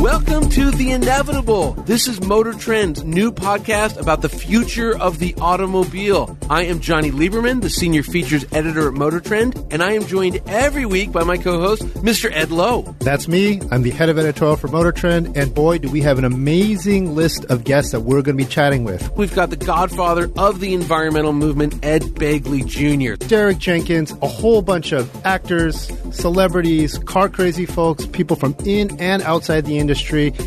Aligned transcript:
Welcome 0.00 0.48
to 0.48 0.70
The 0.70 0.92
Inevitable. 0.92 1.74
This 1.74 2.08
is 2.08 2.22
Motor 2.22 2.54
Trend's 2.54 3.04
new 3.04 3.30
podcast 3.30 4.00
about 4.00 4.22
the 4.22 4.30
future 4.30 4.96
of 4.98 5.18
the 5.18 5.34
automobile. 5.38 6.38
I 6.48 6.62
am 6.62 6.80
Jonny 6.80 7.10
Lieberman, 7.10 7.60
the 7.60 7.68
senior 7.68 8.02
features 8.02 8.46
editor 8.50 8.88
at 8.88 8.94
Motor 8.94 9.20
Trend, 9.20 9.62
and 9.70 9.82
I 9.82 9.92
am 9.92 10.06
joined 10.06 10.40
every 10.46 10.86
week 10.86 11.12
by 11.12 11.22
my 11.22 11.36
co-host, 11.36 11.82
Mr. 11.98 12.32
Ed 12.32 12.50
Loh. 12.50 12.96
That's 13.00 13.28
me. 13.28 13.60
I'm 13.70 13.82
the 13.82 13.90
head 13.90 14.08
of 14.08 14.18
editorial 14.18 14.56
for 14.56 14.68
Motor 14.68 14.92
Trend, 14.92 15.36
and 15.36 15.54
boy, 15.54 15.76
do 15.76 15.90
we 15.90 16.00
have 16.00 16.16
an 16.16 16.24
amazing 16.24 17.14
list 17.14 17.44
of 17.50 17.64
guests 17.64 17.92
that 17.92 18.00
we're 18.00 18.22
going 18.22 18.38
to 18.38 18.42
be 18.42 18.50
chatting 18.50 18.84
with. 18.84 19.14
We've 19.18 19.34
got 19.34 19.50
the 19.50 19.56
godfather 19.56 20.30
of 20.38 20.60
the 20.60 20.72
environmental 20.72 21.34
movement, 21.34 21.84
Ed 21.84 22.04
Begley 22.14 22.66
Jr., 22.66 23.22
Derek 23.26 23.58
Jenkins, 23.58 24.12
a 24.22 24.28
whole 24.28 24.62
bunch 24.62 24.92
of 24.92 25.14
actors, 25.26 25.92
celebrities, 26.10 26.96
car 27.00 27.28
crazy 27.28 27.66
folks, 27.66 28.06
people 28.06 28.34
from 28.34 28.56
in 28.64 28.98
and 28.98 29.20
outside 29.24 29.66
the 29.66 29.76
industry. 29.76 29.89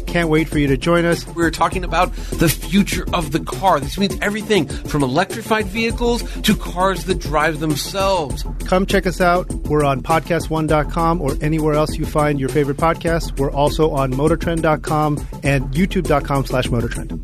Can't 0.08 0.30
wait 0.30 0.48
for 0.48 0.60
you 0.60 0.68
to 0.68 0.78
join 0.78 1.06
us. 1.06 1.26
We're 1.28 1.52
talking 1.52 1.84
about 1.84 2.14
the 2.14 2.50
future 2.50 3.06
of 3.14 3.32
the 3.32 3.40
car. 3.40 3.80
This 3.80 3.98
means 3.98 4.18
everything 4.22 4.68
from 4.68 5.04
electrified 5.04 5.66
vehicles 5.66 6.24
to 6.42 6.56
cars 6.56 7.06
that 7.06 7.20
drive 7.20 7.60
themselves. 7.60 8.46
Come 8.66 8.86
check 8.86 9.06
us 9.06 9.22
out. 9.22 9.52
We're 9.52 9.84
on 9.84 10.02
podcast1.com 10.02 11.22
or 11.22 11.36
anywhere 11.42 11.74
else 11.74 11.98
you 11.98 12.06
find 12.06 12.40
your 12.40 12.50
favorite 12.50 12.78
podcasts. 12.78 13.38
We're 13.38 13.52
also 13.52 13.92
on 13.92 14.14
motortrend.com 14.14 15.28
and 15.44 15.66
youtube.com 15.74 16.46
slash 16.46 16.68
motortrend. 16.68 17.20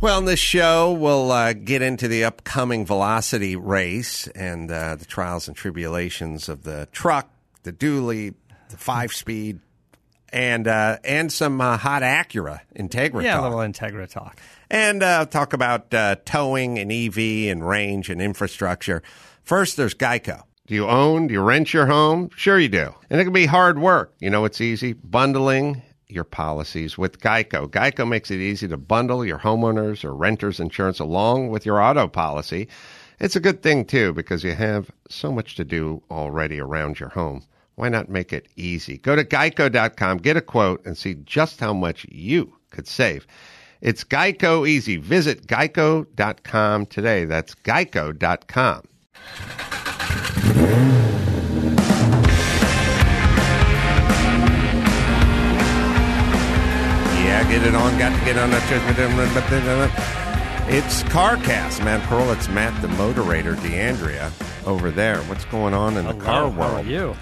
Well, 0.00 0.18
in 0.18 0.24
this 0.24 0.40
show, 0.40 0.92
we'll 0.92 1.30
uh, 1.30 1.52
get 1.52 1.82
into 1.82 2.08
the 2.08 2.24
upcoming 2.24 2.86
velocity 2.86 3.54
race 3.54 4.28
and 4.28 4.70
uh, 4.70 4.96
the 4.96 5.04
trials 5.04 5.46
and 5.46 5.54
tribulations 5.54 6.48
of 6.48 6.62
the 6.62 6.88
truck, 6.90 7.28
the 7.64 7.72
dually, 7.72 8.32
the 8.70 8.78
five 8.78 9.12
speed, 9.12 9.60
and 10.32 10.66
uh, 10.68 10.98
and 11.04 11.32
some 11.32 11.60
uh, 11.60 11.76
hot 11.76 12.02
Acura 12.02 12.60
Integra 12.76 13.22
Yeah, 13.22 13.36
talk. 13.36 13.52
a 13.52 13.56
little 13.56 13.72
Integra 13.72 14.08
talk. 14.10 14.38
and 14.70 15.02
uh, 15.02 15.26
talk 15.26 15.52
about 15.52 15.92
uh, 15.92 16.16
towing 16.24 16.78
and 16.78 16.90
EV 16.92 17.50
and 17.50 17.66
range 17.66 18.10
and 18.10 18.20
infrastructure. 18.22 19.02
First, 19.42 19.76
there's 19.76 19.94
Geico. 19.94 20.42
Do 20.66 20.74
you 20.74 20.86
own? 20.86 21.26
Do 21.26 21.34
you 21.34 21.42
rent 21.42 21.74
your 21.74 21.86
home? 21.86 22.30
Sure, 22.36 22.58
you 22.58 22.68
do. 22.68 22.94
And 23.10 23.20
it 23.20 23.24
can 23.24 23.32
be 23.32 23.46
hard 23.46 23.78
work. 23.80 24.12
You 24.20 24.30
know, 24.30 24.44
it's 24.44 24.60
easy 24.60 24.92
bundling 24.92 25.82
your 26.06 26.24
policies 26.24 26.96
with 26.96 27.20
Geico. 27.20 27.68
Geico 27.68 28.06
makes 28.08 28.30
it 28.30 28.38
easy 28.38 28.68
to 28.68 28.76
bundle 28.76 29.24
your 29.24 29.38
homeowners 29.38 30.04
or 30.04 30.14
renters 30.14 30.60
insurance 30.60 30.98
along 31.00 31.48
with 31.48 31.64
your 31.66 31.80
auto 31.80 32.06
policy. 32.08 32.68
It's 33.18 33.36
a 33.36 33.40
good 33.40 33.62
thing, 33.62 33.84
too, 33.84 34.12
because 34.12 34.42
you 34.44 34.54
have 34.54 34.90
so 35.08 35.30
much 35.30 35.56
to 35.56 35.64
do 35.64 36.02
already 36.10 36.60
around 36.60 36.98
your 37.00 37.10
home. 37.10 37.44
Why 37.80 37.88
not 37.88 38.10
make 38.10 38.34
it 38.34 38.46
easy? 38.56 38.98
Go 38.98 39.16
to 39.16 39.24
geico.com, 39.24 40.18
get 40.18 40.36
a 40.36 40.42
quote, 40.42 40.84
and 40.84 40.98
see 40.98 41.14
just 41.14 41.60
how 41.60 41.72
much 41.72 42.04
you 42.10 42.54
could 42.70 42.86
save. 42.86 43.26
It's 43.80 44.04
Geico 44.04 44.68
Easy. 44.68 44.98
Visit 44.98 45.46
geico.com 45.46 46.84
today. 46.84 47.24
That's 47.24 47.54
geico.com. 47.54 48.82
Yeah, 57.16 57.48
get 57.48 57.66
it 57.66 57.74
on. 57.74 57.98
Got 57.98 58.18
to 58.18 58.24
get 58.26 58.36
on 58.36 58.50
that. 58.50 58.60
It's 60.68 61.02
CarCast, 61.04 61.82
Matt 61.82 62.06
Pearl. 62.06 62.30
It's 62.32 62.50
Matt 62.50 62.78
the 62.82 62.88
Moderator, 62.88 63.54
D'Andrea 63.54 64.30
over 64.66 64.90
there. 64.90 65.22
What's 65.22 65.46
going 65.46 65.72
on 65.72 65.96
in 65.96 66.04
the 66.04 66.12
car 66.12 66.42
world? 66.42 66.56
How 66.56 66.76
are 66.76 66.82
you? 66.82 67.16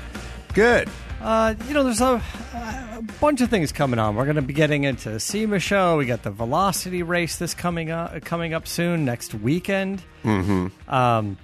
Good. 0.59 0.89
Uh, 1.23 1.55
you 1.69 1.75
know, 1.75 1.85
there's 1.85 2.01
a, 2.01 2.21
a 2.53 3.03
bunch 3.21 3.41
of 3.43 3.49
things 3.49 3.71
coming 3.71 4.01
on. 4.01 4.17
We're 4.17 4.25
going 4.25 4.35
to 4.35 4.43
be 4.43 4.53
getting 4.53 4.83
into 4.83 5.09
the 5.09 5.21
SEMA 5.21 5.61
show. 5.61 5.97
We 5.99 6.05
got 6.05 6.25
the 6.25 6.33
Velocity 6.33 7.05
race 7.05 7.37
this 7.37 7.55
coming 7.55 7.93
up 7.93 8.25
coming 8.25 8.55
up 8.55 8.67
soon 8.67 9.05
next 9.05 9.35
weekend. 9.35 10.03
Mm-hmm. 10.25 10.93
Um, 10.93 11.39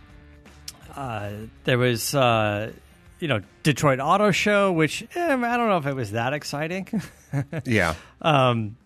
uh, 0.96 1.30
there 1.62 1.78
was, 1.78 2.12
uh, 2.12 2.72
you 3.20 3.28
know, 3.28 3.40
Detroit 3.62 4.00
Auto 4.00 4.32
Show, 4.32 4.72
which 4.72 5.06
eh, 5.14 5.32
I 5.32 5.56
don't 5.56 5.68
know 5.68 5.76
if 5.76 5.86
it 5.86 5.94
was 5.94 6.10
that 6.10 6.32
exciting. 6.32 6.88
Yeah. 7.64 7.94
Um, 8.20 8.76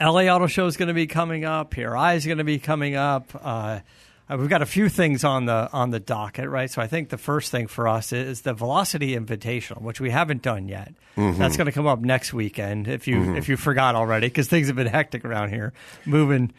LA 0.00 0.26
Auto 0.26 0.46
Show 0.46 0.66
is 0.66 0.76
going 0.76 0.88
to 0.88 0.94
be 0.94 1.08
coming 1.08 1.44
up. 1.44 1.70
PRI 1.72 2.14
is 2.14 2.24
going 2.24 2.38
to 2.38 2.44
be 2.44 2.60
coming 2.60 2.94
up. 2.94 3.34
Uh, 4.30 4.34
uh, 4.34 4.36
we've 4.36 4.48
got 4.48 4.62
a 4.62 4.66
few 4.66 4.88
things 4.88 5.24
on 5.24 5.46
the 5.46 5.68
on 5.72 5.90
the 5.90 6.00
docket, 6.00 6.48
right? 6.48 6.70
So 6.70 6.80
I 6.80 6.86
think 6.86 7.08
the 7.08 7.18
first 7.18 7.50
thing 7.50 7.66
for 7.66 7.88
us 7.88 8.12
is 8.12 8.42
the 8.42 8.54
Velocity 8.54 9.16
Invitational, 9.16 9.82
which 9.82 10.00
we 10.00 10.10
haven't 10.10 10.42
done 10.42 10.68
yet. 10.68 10.94
That's 11.16 11.56
going 11.56 11.66
to 11.66 11.72
come 11.72 11.86
up 11.86 12.00
next 12.00 12.32
weekend. 12.32 12.88
If 12.88 13.06
you 13.08 13.34
if 13.36 13.48
you 13.48 13.56
forgot 13.56 13.94
already, 13.94 14.28
because 14.28 14.48
things 14.48 14.68
have 14.68 14.76
been 14.76 14.86
hectic 14.86 15.24
around 15.24 15.50
here, 15.50 15.72
moving, 16.06 16.52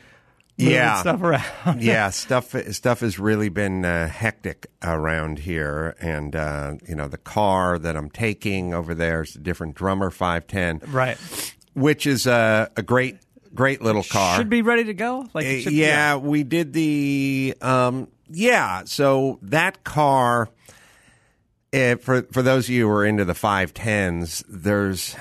moving 0.58 0.74
Yeah. 0.74 1.00
stuff 1.02 1.22
around. 1.22 1.44
yeah, 1.82 2.10
stuff 2.10 2.54
stuff 2.72 3.00
has 3.00 3.18
really 3.18 3.50
been 3.50 3.86
uh, 3.86 4.08
hectic 4.08 4.68
around 4.84 5.40
here, 5.40 5.96
and 6.00 6.36
uh, 6.36 6.74
you 6.88 6.96
know 6.96 7.08
the 7.08 7.18
car 7.18 7.80
that 7.80 7.96
I'm 7.96 8.10
taking 8.10 8.74
over 8.74 8.94
there 8.94 9.24
is 9.24 9.36
a 9.36 9.40
different 9.40 9.76
drummer 9.76 10.12
510, 10.12 10.92
right. 10.92 11.18
which 11.74 12.06
is 12.06 12.28
a, 12.28 12.70
a 12.78 12.84
great 12.84 13.18
great 13.54 13.82
little 13.82 14.04
car. 14.04 14.38
Should 14.38 14.50
be 14.50 14.62
ready 14.62 14.86
to 14.86 14.94
go. 14.94 15.28
Like 15.34 15.46
Uh, 15.46 15.60
should- 15.60 15.74
yeah, 15.74 16.16
we 16.16 16.44
did 16.44 16.74
the 16.74 17.56
um, 17.62 18.08
yeah. 18.30 18.84
So 18.86 19.40
that 19.44 19.84
car, 19.84 20.50
uh, 21.74 21.96
for 21.98 22.24
for 22.32 22.42
those 22.42 22.66
of 22.66 22.70
you 22.72 22.88
who 22.88 22.94
are 22.94 23.06
into 23.06 23.26
the 23.26 23.34
five 23.36 23.74
tens, 23.74 24.44
there's 24.50 25.16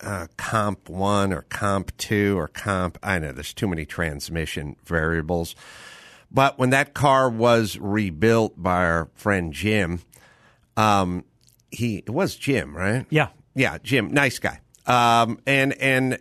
uh, 0.00 0.26
comp 0.36 0.88
one 0.88 1.32
or 1.32 1.42
comp 1.42 1.96
two 1.96 2.38
or 2.38 2.48
comp. 2.48 2.98
I 3.02 3.18
know 3.18 3.32
there's 3.32 3.54
too 3.54 3.66
many 3.68 3.84
transmission 3.84 4.76
variables, 4.84 5.54
but 6.30 6.58
when 6.58 6.70
that 6.70 6.94
car 6.94 7.28
was 7.28 7.76
rebuilt 7.78 8.54
by 8.60 8.84
our 8.84 9.08
friend 9.14 9.52
Jim, 9.52 10.00
um, 10.76 11.24
he 11.70 11.98
it 11.98 12.10
was 12.10 12.36
Jim, 12.36 12.76
right? 12.76 13.06
yeah. 13.10 13.28
Yeah, 13.54 13.78
Jim, 13.82 14.12
nice 14.12 14.38
guy. 14.38 14.60
Um, 14.86 15.40
and 15.46 15.72
and 15.74 16.18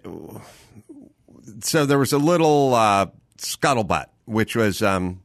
so 1.62 1.86
there 1.86 2.00
was 2.00 2.14
a 2.14 2.18
little 2.18 2.74
uh, 2.74 3.08
scuttlebutt, 3.38 4.08
which 4.26 4.56
was 4.56 4.82
um, 4.82 5.22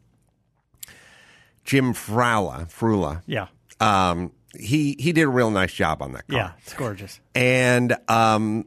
Jim 1.65 1.93
Frula. 1.94 2.66
Frula. 2.70 3.22
Yeah. 3.26 3.48
Um, 3.81 4.32
he 4.54 4.97
he 4.98 5.12
did 5.12 5.22
a 5.22 5.28
real 5.28 5.50
nice 5.50 5.72
job 5.72 6.03
on 6.03 6.12
that 6.12 6.28
car. 6.28 6.38
Yeah. 6.38 6.53
It's 6.59 6.75
gorgeous. 6.75 7.20
And 7.34 7.97
um, 8.09 8.66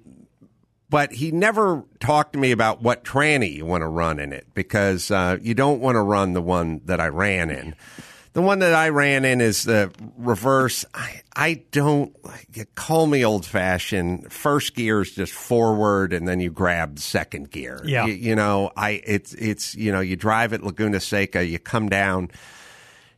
but 0.89 1.11
he 1.11 1.31
never 1.31 1.83
talked 1.99 2.33
to 2.33 2.39
me 2.39 2.51
about 2.51 2.81
what 2.81 3.03
tranny 3.03 3.53
you 3.55 3.65
want 3.65 3.81
to 3.81 3.87
run 3.87 4.19
in 4.19 4.33
it 4.33 4.47
because 4.53 5.11
uh, 5.11 5.37
you 5.41 5.53
don't 5.53 5.79
want 5.79 5.95
to 5.95 6.01
run 6.01 6.33
the 6.33 6.41
one 6.41 6.81
that 6.85 6.99
I 6.99 7.07
ran 7.07 7.49
in. 7.49 7.75
The 8.35 8.41
one 8.41 8.59
that 8.59 8.73
I 8.73 8.89
ran 8.89 9.23
in 9.23 9.39
is 9.39 9.63
the 9.63 9.93
reverse. 10.17 10.83
I, 10.93 11.21
I 11.33 11.63
don't 11.71 12.13
you 12.53 12.65
call 12.75 13.07
me 13.07 13.23
old 13.23 13.45
fashioned. 13.45 14.29
First 14.29 14.75
gear 14.75 15.03
is 15.03 15.11
just 15.11 15.31
forward, 15.31 16.11
and 16.11 16.27
then 16.27 16.41
you 16.41 16.51
grab 16.51 16.99
second 16.99 17.49
gear. 17.49 17.79
Yeah. 17.85 18.07
you, 18.07 18.13
you 18.13 18.35
know, 18.35 18.71
I 18.75 19.01
it's 19.05 19.33
it's 19.35 19.73
you 19.75 19.93
know 19.93 20.01
you 20.01 20.17
drive 20.17 20.51
at 20.51 20.63
Laguna 20.63 20.99
Seca, 20.99 21.45
you 21.45 21.59
come 21.59 21.87
down 21.87 22.29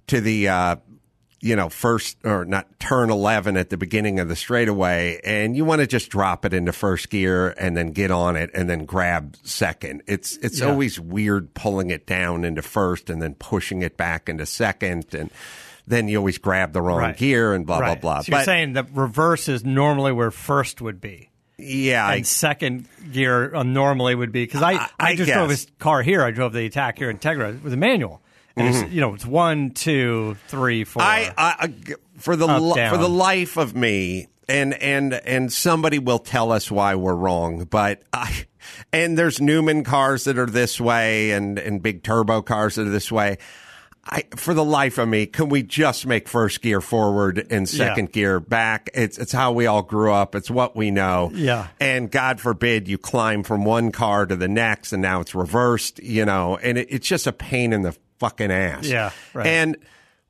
to 0.06 0.22
the 0.22 0.50
uh, 0.50 0.76
you 1.40 1.56
know 1.56 1.70
first 1.70 2.18
or 2.24 2.46
not 2.46 2.68
turn 2.80 3.10
11 3.12 3.58
at 3.58 3.70
the 3.70 3.78
beginning 3.78 4.20
of 4.20 4.28
the 4.28 4.36
straightaway 4.36 5.20
and 5.24 5.56
you 5.56 5.64
want 5.66 5.82
to 5.82 5.88
just 5.88 6.10
drop 6.10 6.46
it 6.46 6.54
into 6.54 6.72
first 6.74 7.10
gear 7.10 7.50
and 7.60 7.78
then 7.78 7.92
get 7.92 8.10
on 8.10 8.36
it 8.36 8.50
and 8.56 8.68
then 8.70 8.86
grab 8.86 9.36
second 9.44 10.02
it's 10.08 10.36
it's 10.38 10.60
Yeah. 10.62 10.68
always 10.68 11.00
weird 11.00 11.54
pulling 11.54 11.92
it 11.92 12.08
down 12.08 12.44
into 12.44 12.62
first 12.64 13.10
and 13.12 13.22
then 13.22 13.36
pushing 13.36 13.82
it 13.84 13.98
back 13.98 14.28
into 14.30 14.46
second 14.48 15.14
and 15.14 15.30
then 15.86 16.08
you 16.08 16.18
always 16.18 16.38
grab 16.40 16.74
the 16.74 16.82
wrong 16.82 16.98
Right. 17.00 17.18
gear 17.18 17.54
and 17.54 17.66
blah 17.68 17.80
right. 17.80 18.02
blah 18.02 18.16
blah 18.16 18.22
So 18.22 18.36
you're 18.36 18.44
saying 18.44 18.74
that 18.74 18.88
reverse 18.94 19.48
is 19.48 19.64
normally 19.64 20.12
where 20.14 20.32
first 20.32 20.82
would 20.82 21.00
be. 21.00 21.30
yeah 21.60 22.06
I, 22.08 22.16
and 22.16 22.28
second 22.28 22.88
gear 23.12 23.56
uh, 23.56 23.62
normally 23.64 24.16
would 24.16 24.32
be 24.32 24.44
because 24.44 24.64
I, 24.64 24.74
I, 24.74 24.90
I 25.00 25.16
just 25.16 25.32
drove 25.32 25.50
this 25.50 25.68
car 25.80 26.02
here. 26.02 26.24
I 26.24 26.32
drove 26.32 26.54
the 26.54 26.68
Acura 26.70 27.18
Integra 27.18 27.62
with 27.62 27.74
a 27.74 27.78
manual, 27.78 28.22
and 28.58 28.76
it's 28.76 28.92
you 28.92 29.02
know 29.02 29.14
it's 29.14 29.26
one, 29.26 29.72
two, 29.72 30.38
three, 30.48 30.84
four. 30.84 31.02
Mm-hmm. 31.02 31.34
I, 31.38 31.56
I, 31.60 31.96
for 32.18 32.36
the 32.36 32.48
Up, 32.48 32.62
li- 32.62 32.90
for 32.90 32.98
the 32.98 33.10
life 33.10 33.58
of 33.58 33.76
me, 33.76 34.28
and 34.48 34.74
and 34.74 35.14
and 35.14 35.52
somebody 35.52 36.00
will 36.00 36.20
tell 36.20 36.52
us 36.52 36.72
why 36.72 36.96
we're 36.96 37.16
wrong, 37.16 37.66
but 37.66 38.04
I 38.14 38.46
and 38.92 39.18
there's 39.18 39.42
Newman 39.42 39.84
cars 39.84 40.26
that 40.26 40.38
are 40.38 40.46
this 40.46 40.80
way, 40.80 41.32
and 41.32 41.60
and 41.60 41.82
big 41.82 42.04
turbo 42.04 42.42
cars 42.42 42.76
that 42.76 42.88
are 42.88 42.92
this 42.92 43.12
way. 43.12 43.38
I, 44.10 44.24
for 44.38 44.54
the 44.54 44.64
life 44.64 44.98
of 45.00 45.10
me, 45.10 45.26
can 45.26 45.50
we 45.50 45.64
just 45.64 46.08
make 46.08 46.30
first 46.30 46.62
gear 46.62 46.80
forward 46.80 47.46
and 47.50 47.68
second 47.68 48.14
gear 48.14 48.40
back? 48.40 48.90
It's 48.94 49.18
it's 49.18 49.34
how 49.34 49.52
we 49.52 49.66
all 49.66 49.82
grew 49.82 50.14
up. 50.14 50.34
It's 50.34 50.50
what 50.50 50.78
we 50.78 50.92
know. 50.92 51.30
Yeah. 51.34 51.68
And 51.80 52.10
God 52.10 52.40
forbid 52.40 52.88
you 52.88 52.98
climb 52.98 53.44
from 53.44 53.66
one 53.66 53.92
car 53.92 54.26
to 54.26 54.36
the 54.38 54.48
next, 54.48 54.94
and 54.94 55.02
now 55.02 55.20
it's 55.20 55.36
reversed. 55.36 56.00
You 56.02 56.24
know, 56.24 56.56
and 56.58 56.78
it, 56.78 56.88
it's 56.90 57.08
just 57.08 57.28
a 57.28 57.34
pain 57.34 57.74
in 57.74 57.82
the 57.82 57.98
fucking 58.20 58.52
ass. 58.52 58.88
Yeah, 58.88 59.12
right. 59.34 59.48
And 59.48 59.78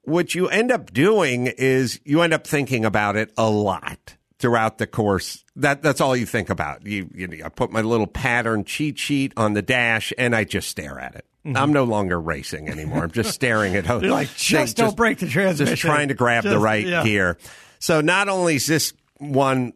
what 0.04 0.34
you 0.34 0.48
end 0.48 0.72
up 0.72 0.94
doing 0.94 1.48
is 1.48 2.00
you 2.06 2.22
end 2.22 2.34
up 2.34 2.48
thinking 2.48 2.86
about 2.86 3.16
it 3.16 3.31
a 3.38 3.50
lot 3.50 4.16
throughout 4.39 4.78
the 4.78 4.88
course. 4.88 5.44
That 5.56 5.81
that's 5.81 6.00
all 6.01 6.16
you 6.16 6.25
think 6.25 6.50
about. 6.50 6.86
You, 6.86 7.10
you 7.13 7.42
I 7.44 7.50
put 7.50 7.72
my 7.72 7.81
little 7.81 8.07
pattern 8.07 8.63
cheat 8.63 8.98
sheet 8.98 9.34
on 9.36 9.54
the 9.54 9.62
dash 9.62 10.13
and 10.18 10.36
I 10.36 10.44
just 10.44 10.69
stare 10.69 11.00
at 11.00 11.16
it. 11.16 11.25
I'm 11.56 11.72
no 11.72 11.86
longer 11.86 12.19
racing 12.19 12.68
anymore. 12.68 13.04
I'm 13.04 13.12
just 13.12 13.31
staring 13.31 13.75
at 13.75 13.86
Mm-hmm. 13.86 14.04
You're 14.04 14.12
like, 14.12 14.36
just 14.36 14.75
thing, 14.75 14.86
don't 14.86 14.98
break 14.98 15.19
the 15.19 15.28
transmission. 15.28 15.75
Just 15.75 15.81
trying 15.81 16.10
to 16.10 16.13
grab 16.13 16.44
the 16.44 16.60
right 16.60 16.86
yeah. 16.86 17.04
gear. 17.04 17.38
So 17.80 18.01
not 18.01 18.28
only 18.28 18.56
is 18.56 18.66
this 18.66 18.94
one 19.18 19.74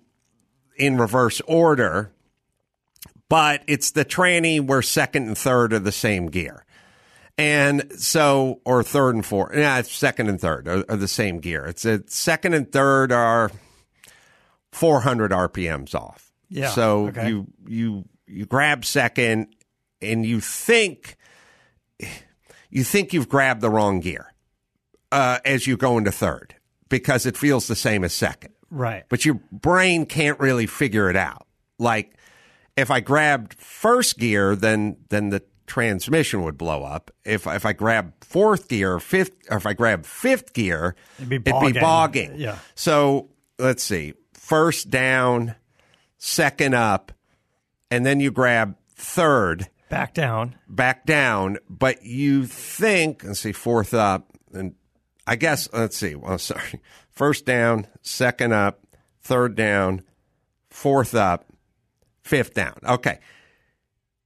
in 0.75 0.97
reverse 0.97 1.41
order, 1.47 2.11
but 3.29 3.63
it's 3.67 3.91
the 3.91 4.03
tranny 4.03 4.59
where 4.59 4.81
second 4.81 5.27
and 5.27 5.37
third 5.37 5.71
are 5.71 5.79
the 5.79 5.91
same 5.91 6.27
gear. 6.27 6.65
And 7.41 7.91
so, 7.99 8.61
or 8.65 8.83
third 8.83 9.15
and 9.15 9.25
fourth, 9.25 9.55
yeah, 9.55 9.79
it's 9.79 9.91
second 9.91 10.29
and 10.29 10.39
third 10.39 10.67
are, 10.67 10.85
are 10.87 10.95
the 10.97 11.07
same 11.07 11.39
gear. 11.39 11.65
It's 11.65 11.85
a 11.85 12.03
second 12.07 12.53
and 12.53 12.71
third 12.71 13.11
are 13.11 13.51
400 14.71 15.31
RPMs 15.31 15.95
off. 15.95 16.31
Yeah, 16.49 16.69
So 16.69 17.07
okay. 17.07 17.29
you 17.29 17.47
you 17.67 18.05
you 18.27 18.45
grab 18.45 18.85
second, 18.85 19.47
and 20.01 20.25
you 20.25 20.39
think 20.41 21.15
you 22.69 22.83
think 22.83 23.13
you've 23.13 23.29
grabbed 23.29 23.61
the 23.61 23.69
wrong 23.69 23.99
gear 24.01 24.33
uh, 25.11 25.39
as 25.45 25.65
you 25.67 25.77
go 25.77 25.97
into 25.97 26.11
third 26.11 26.55
because 26.89 27.25
it 27.25 27.37
feels 27.37 27.67
the 27.67 27.75
same 27.75 28.03
as 28.03 28.13
second 28.13 28.51
Right. 28.69 29.03
but 29.09 29.25
your 29.25 29.39
brain 29.51 30.05
can't 30.05 30.39
really 30.39 30.65
figure 30.67 31.09
it 31.09 31.15
out. 31.15 31.45
Like 31.79 32.13
if 32.77 32.91
I 32.91 32.99
grabbed 32.99 33.53
first 33.55 34.17
gear, 34.17 34.55
then 34.55 34.97
then 35.09 35.29
the 35.29 35.43
transmission 35.71 36.43
would 36.43 36.57
blow 36.57 36.83
up. 36.83 37.11
If 37.23 37.47
if 37.47 37.65
I 37.65 37.71
grab 37.73 38.13
fourth 38.21 38.67
gear, 38.67 38.93
or 38.95 38.99
fifth, 38.99 39.31
or 39.49 39.55
if 39.57 39.65
I 39.65 39.71
grab 39.73 40.05
fifth 40.05 40.51
gear, 40.53 40.95
It'd 41.17 41.29
be 41.29 41.35
it'd 41.37 41.45
bogging. 41.45 41.73
be 41.73 41.79
bogging. 41.79 42.35
Yeah. 42.35 42.57
So 42.75 43.29
let's 43.57 43.81
see, 43.81 44.13
first 44.33 44.89
down, 44.89 45.55
second 46.17 46.75
up, 46.75 47.13
and 47.89 48.05
then 48.05 48.19
you 48.19 48.31
grab 48.31 48.75
third 48.95 49.69
Back 49.89 50.13
down. 50.13 50.55
back 50.67 51.05
down, 51.05 51.57
but 51.69 52.03
you 52.03 52.45
think, 52.45 53.23
let's 53.23 53.39
see, 53.39 53.51
fourth 53.53 53.93
up, 53.93 54.27
and 54.53 54.75
I 55.25 55.35
guess, 55.37 55.69
let's 55.73 55.95
see, 55.97 56.15
well, 56.15 56.37
sorry, 56.51 56.81
first 57.11 57.45
down, 57.45 57.87
second 58.01 58.51
up, 58.53 58.81
third 59.21 59.55
down, 59.55 60.03
fourth 60.69 61.15
up, 61.15 61.45
fifth 62.23 62.53
down. 62.53 62.77
Okay. 62.83 63.19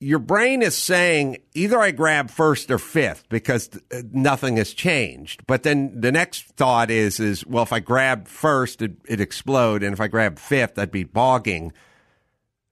Your 0.05 0.19
brain 0.19 0.61
is 0.61 0.77
saying 0.77 1.37
either 1.55 1.79
I 1.79 1.89
grab 1.89 2.29
first 2.29 2.69
or 2.69 2.77
fifth 2.77 3.27
because 3.27 3.71
uh, 3.91 4.03
nothing 4.11 4.57
has 4.57 4.71
changed. 4.71 5.47
But 5.47 5.63
then 5.63 5.99
the 5.99 6.11
next 6.11 6.43
thought 6.49 6.91
is, 6.91 7.19
is 7.19 7.43
well, 7.43 7.63
if 7.63 7.73
I 7.73 7.79
grab 7.79 8.27
first, 8.27 8.83
it, 8.83 8.97
it 9.07 9.19
explode, 9.19 9.81
and 9.81 9.93
if 9.93 9.99
I 9.99 10.07
grab 10.07 10.37
fifth, 10.37 10.77
I'd 10.77 10.91
be 10.91 11.05
bogging. 11.05 11.73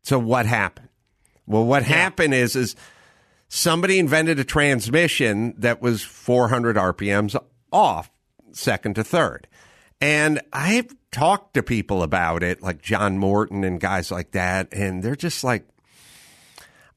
So 0.04 0.20
what 0.20 0.46
happened? 0.46 0.90
Well, 1.48 1.66
what 1.66 1.82
happened 1.82 2.36
is, 2.36 2.56
is 2.56 2.76
somebody 3.48 3.98
invented 3.98 4.38
a 4.38 4.44
transmission 4.44 5.56
that 5.58 5.82
was 5.82 6.04
400 6.04 6.76
RPMs 6.76 7.36
off 7.72 8.12
second 8.52 8.94
to 8.94 9.04
third. 9.04 9.48
And 10.00 10.40
I've 10.54 10.96
talked 11.10 11.56
to 11.56 11.64
people 11.64 12.04
about 12.04 12.44
it, 12.44 12.62
like 12.62 12.84
John 12.84 13.18
Morton 13.18 13.64
and 13.64 13.80
guys 13.80 14.12
like 14.12 14.34
that, 14.34 14.72
and 14.72 15.02
they're 15.02 15.16
just 15.16 15.44
like, 15.44 15.66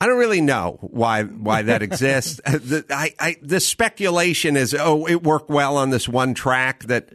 I 0.00 0.06
don't 0.06 0.19
really 0.19 0.43
know 0.43 0.78
why 0.81 1.22
why 1.22 1.62
that 1.62 1.82
exists. 1.82 2.40
the, 2.44 2.84
I, 2.90 3.14
I, 3.19 3.37
the 3.40 3.60
speculation 3.60 4.56
is, 4.56 4.75
oh, 4.78 5.06
it 5.06 5.22
worked 5.22 5.48
well 5.48 5.78
on 5.78 5.90
this 5.90 6.08
one 6.08 6.34
track 6.34 6.84
that 6.84 7.08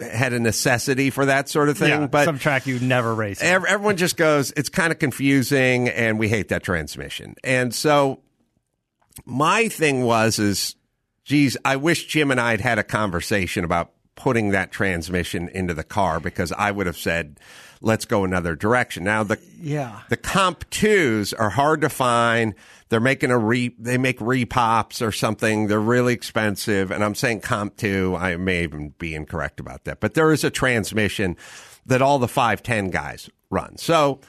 had 0.00 0.32
a 0.32 0.40
necessity 0.40 1.10
for 1.10 1.26
that 1.26 1.48
sort 1.48 1.68
of 1.68 1.78
thing. 1.78 1.88
yeah. 1.88 2.06
but 2.06 2.24
some 2.24 2.38
track 2.38 2.66
you 2.66 2.78
never 2.80 3.14
race. 3.14 3.40
Ev- 3.40 3.64
everyone 3.64 3.96
just 3.96 4.16
goes, 4.16 4.52
it's 4.56 4.68
kind 4.68 4.92
of 4.92 4.98
confusing 4.98 5.88
and 5.88 6.18
we 6.18 6.28
hate 6.28 6.48
that 6.48 6.62
transmission. 6.62 7.34
And 7.42 7.74
so 7.74 8.20
my 9.24 9.68
thing 9.68 10.02
was, 10.02 10.38
is, 10.38 10.76
geez, 11.24 11.56
I 11.64 11.76
wish 11.76 12.06
Jim 12.06 12.30
and 12.30 12.40
I 12.40 12.52
had 12.52 12.60
had 12.60 12.78
a 12.78 12.84
conversation 12.84 13.64
about 13.64 13.92
putting 14.16 14.50
that 14.50 14.72
transmission 14.72 15.48
into 15.48 15.74
the 15.74 15.84
car 15.84 16.20
because 16.20 16.52
I 16.52 16.70
would 16.72 16.86
have 16.86 16.98
said, 16.98 17.38
let's 17.80 18.04
go 18.04 18.24
another 18.24 18.54
direction. 18.54 19.04
Now, 19.04 19.22
the, 19.22 19.38
Yeah. 19.60 20.00
the 20.08 20.16
comp 20.16 20.68
twos 20.70 21.32
are 21.32 21.50
hard 21.50 21.80
to 21.82 21.88
find. 21.88 22.54
They're 22.88 23.00
making 23.00 23.30
a 23.30 23.38
re, 23.38 23.74
they 23.78 23.98
make 23.98 24.18
repops 24.18 25.06
or 25.06 25.12
something. 25.12 25.66
They're 25.66 25.78
really 25.80 26.14
expensive. 26.14 26.90
And 26.90 27.04
I'm 27.04 27.14
saying 27.14 27.40
comp 27.40 27.76
two. 27.76 28.16
I 28.18 28.36
may 28.36 28.62
even 28.62 28.94
be 28.98 29.14
incorrect 29.14 29.60
about 29.60 29.84
that, 29.84 30.00
but 30.00 30.14
there 30.14 30.32
is 30.32 30.42
a 30.44 30.50
transmission 30.50 31.36
that 31.86 32.02
all 32.02 32.18
the 32.18 32.28
510 32.28 32.90
guys 32.90 33.28
run. 33.50 33.76
So, 33.78 34.20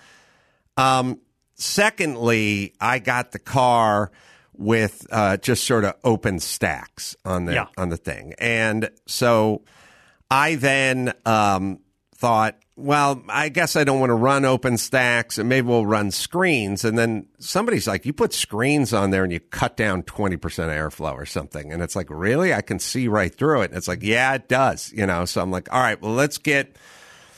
um, 0.77 1.19
secondly, 1.55 2.73
I 2.79 2.99
got 2.99 3.31
the 3.31 3.39
car 3.39 4.11
with, 4.53 5.07
uh, 5.11 5.37
just 5.37 5.63
sort 5.65 5.85
of 5.85 5.93
open 6.03 6.39
stacks 6.39 7.15
on 7.23 7.45
the, 7.45 7.53
Yeah. 7.53 7.65
on 7.77 7.89
the 7.89 7.97
thing. 7.97 8.33
And 8.39 8.89
so 9.07 9.63
I 10.29 10.55
then, 10.55 11.13
um, 11.25 11.79
thought, 12.19 12.57
well, 12.75 13.23
I 13.29 13.47
guess 13.47 13.77
I 13.77 13.85
don't 13.85 13.99
want 14.01 14.09
to 14.09 14.15
run 14.15 14.43
open 14.43 14.77
stacks 14.77 15.37
and 15.37 15.47
maybe 15.47 15.67
we'll 15.67 15.85
run 15.85 16.11
screens. 16.11 16.83
And 16.83 16.97
then 16.97 17.27
somebody's 17.39 17.87
like, 17.87 18.05
you 18.05 18.11
put 18.11 18.33
screens 18.33 18.93
on 18.93 19.11
there 19.11 19.23
and 19.23 19.31
you 19.31 19.39
cut 19.39 19.77
down 19.77 20.03
20% 20.03 20.37
airflow 20.37 21.13
or 21.13 21.25
something. 21.25 21.71
And 21.71 21.81
it's 21.81 21.95
like, 21.95 22.07
really? 22.09 22.53
I 22.53 22.61
can 22.61 22.77
see 22.77 23.07
right 23.07 23.33
through 23.33 23.61
it. 23.61 23.71
And 23.71 23.77
it's 23.77 23.87
like, 23.87 24.03
yeah, 24.03 24.33
it 24.35 24.49
does, 24.49 24.91
you 24.91 25.05
know? 25.05 25.23
So 25.23 25.41
I'm 25.41 25.49
like, 25.49 25.71
all 25.73 25.79
right, 25.79 26.01
well, 26.01 26.13
let's 26.13 26.37
get 26.37 26.75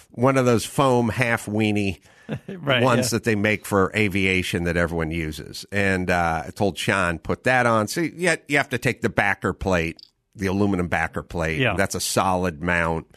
one 0.10 0.36
of 0.36 0.46
those 0.46 0.66
foam 0.66 1.10
half 1.10 1.46
weenie 1.46 2.00
Right, 2.48 2.82
ones 2.82 3.12
yeah. 3.12 3.18
that 3.18 3.24
they 3.26 3.36
make 3.36 3.66
for 3.66 3.92
aviation 3.94 4.64
that 4.64 4.78
everyone 4.78 5.12
uses. 5.12 5.66
And 5.72 6.10
uh, 6.10 6.44
I 6.48 6.52
told 6.52 6.78
Sean, 6.78 7.20
put 7.20 7.44
that 7.44 7.66
on. 7.66 7.88
So 7.88 8.02
you, 8.02 8.38
you 8.48 8.58
have 8.58 8.70
to 8.70 8.78
take 8.78 9.02
the 9.02 9.10
backer 9.10 9.52
plate, 9.52 10.02
the 10.34 10.48
aluminum 10.48 10.88
backer 10.88 11.24
plate. 11.24 11.60
Yeah. 11.60 11.76
That's 11.76 11.94
a 11.94 12.00
solid 12.00 12.64
mount. 12.64 13.08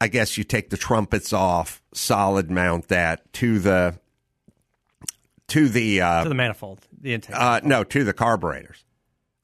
I 0.00 0.08
guess 0.08 0.38
you 0.38 0.44
take 0.44 0.70
the 0.70 0.76
trumpets 0.76 1.32
off, 1.32 1.82
solid 1.92 2.50
mount 2.50 2.88
that 2.88 3.30
to 3.34 3.58
the 3.58 3.98
to 5.48 5.68
the 5.68 6.00
uh, 6.00 6.22
to 6.22 6.28
the 6.28 6.34
manifold, 6.34 6.86
the 7.00 7.14
intake. 7.14 7.36
uh, 7.36 7.60
no 7.64 7.84
to 7.84 8.04
the 8.04 8.12
carburetors. 8.12 8.84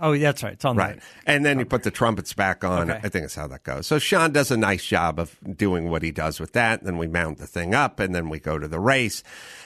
oh, 0.01 0.17
that's 0.17 0.43
right. 0.43 0.55
It's 0.55 0.65
on 0.65 0.77
Right. 0.77 0.99
And 1.27 1.45
then 1.45 1.59
you 1.59 1.65
put 1.65 1.83
the 1.83 1.91
trumpets 1.91 2.33
back 2.33 2.65
on. 2.65 2.91
Okay. 2.91 3.01
I 3.03 3.09
think 3.09 3.25
that's 3.25 3.35
how 3.35 3.47
that 3.49 3.65
goes. 3.65 3.87
So 3.87 3.99
Sean 3.99 4.33
does 4.33 4.51
a 4.51 4.57
nice 4.57 4.85
job 4.85 5.19
of 5.19 5.37
doing 5.57 5.91
what 5.91 6.03
he 6.03 6.11
does 6.11 6.39
with 6.41 6.53
that. 6.53 6.85
Then 6.85 6.97
we 6.97 7.07
mount 7.07 7.39
the 7.39 7.47
thing 7.47 7.75
up 7.75 8.01
and 8.01 8.15
then 8.15 8.29
we 8.29 8.39
go 8.39 8.59
to 8.59 8.69
the 8.69 8.81
race 8.81 9.23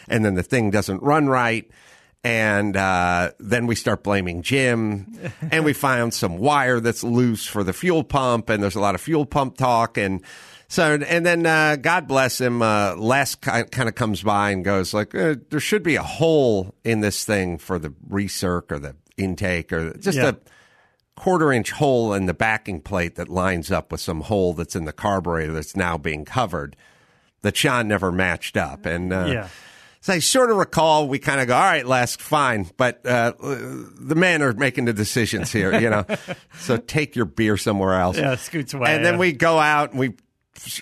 and 0.09 0.25
then 0.25 0.35
the 0.35 0.43
thing 0.43 0.71
doesn't 0.71 1.03
run 1.03 1.29
right. 1.29 1.71
And 2.23 2.77
uh, 2.77 3.33
then 3.39 3.67
we 3.67 3.75
start 3.75 4.03
blaming 4.03 4.43
Jim, 4.43 5.19
and 5.51 5.65
we 5.65 5.73
found 5.73 6.13
some 6.13 6.37
wire 6.37 6.79
that's 6.79 7.03
loose 7.03 7.47
for 7.47 7.65
the 7.65 7.73
fuel 7.73 8.05
pump, 8.05 8.51
and 8.51 8.63
there's 8.63 8.75
a 8.75 8.81
lot 8.81 8.95
of 8.95 9.01
fuel 9.01 9.25
pump 9.25 9.57
talk, 9.57 9.97
and 9.97 10.23
so 10.71 10.95
and 11.07 11.27
then 11.27 11.45
uh, 11.45 11.77
God 11.77 12.07
bless 12.09 12.41
him, 12.41 12.63
uh, 12.63 12.95
Les 12.97 13.35
kind 13.35 13.67
of 13.89 13.95
comes 13.97 14.23
by 14.23 14.51
and 14.53 14.65
goes 14.65 14.95
like, 14.95 15.15
uh, 15.15 15.35
"There 15.51 15.61
should 15.61 15.83
be 15.83 15.97
a 15.97 16.03
hole 16.03 16.75
in 16.85 17.01
this 17.01 17.25
thing 17.25 17.59
for 17.59 17.79
the 17.79 17.91
recirc 18.09 18.71
or 18.73 18.79
the 18.79 18.95
intake 19.17 19.73
or 19.73 19.93
just 19.99 20.17
Yeah. 20.17 20.29
a 20.29 20.35
quarter 21.21 21.53
inch 21.53 21.73
hole 21.73 22.15
in 22.15 22.25
the 22.27 22.33
backing 22.33 22.81
plate 22.81 23.17
that 23.17 23.29
lines 23.29 23.71
up 23.71 23.93
with 23.93 24.01
some 24.01 24.23
hole 24.23 24.55
that's 24.55 24.75
in 24.77 24.85
the 24.87 24.93
carburetor 24.93 25.53
that's 25.53 25.77
now 25.77 25.99
being 25.99 26.25
covered 26.25 26.77
that 27.43 27.57
Sean 27.57 27.89
never 27.89 28.11
matched 28.13 28.57
up. 28.57 28.87
And 28.87 29.13
uh, 29.13 29.27
Yeah. 29.29 29.49
so 30.01 30.15
I 30.15 30.19
sort 30.21 30.51
of 30.51 30.57
recall 30.57 31.09
we 31.09 31.19
kind 31.19 31.41
of 31.41 31.47
go, 31.49 31.55
all 31.57 31.61
right, 31.63 31.85
Les, 31.87 32.17
fine, 32.17 32.71
but 32.79 33.05
uh, 33.05 33.33
the 33.41 34.15
men 34.15 34.41
are 34.41 34.55
making 34.55 34.87
the 34.87 34.95
decisions 34.95 35.53
here, 35.53 35.79
you 35.79 35.91
know. 35.91 36.07
so 36.61 36.77
take 36.79 37.17
your 37.17 37.27
beer 37.27 37.57
somewhere 37.59 37.95
else. 38.01 38.17
Yeah, 38.17 38.37
scoots 38.37 38.73
away, 38.73 38.95
And 38.95 39.05
then 39.05 39.15
yeah. 39.15 39.21
we 39.21 39.33
go 39.33 39.59
out 39.59 39.91
and 39.91 39.99
we 40.01 40.15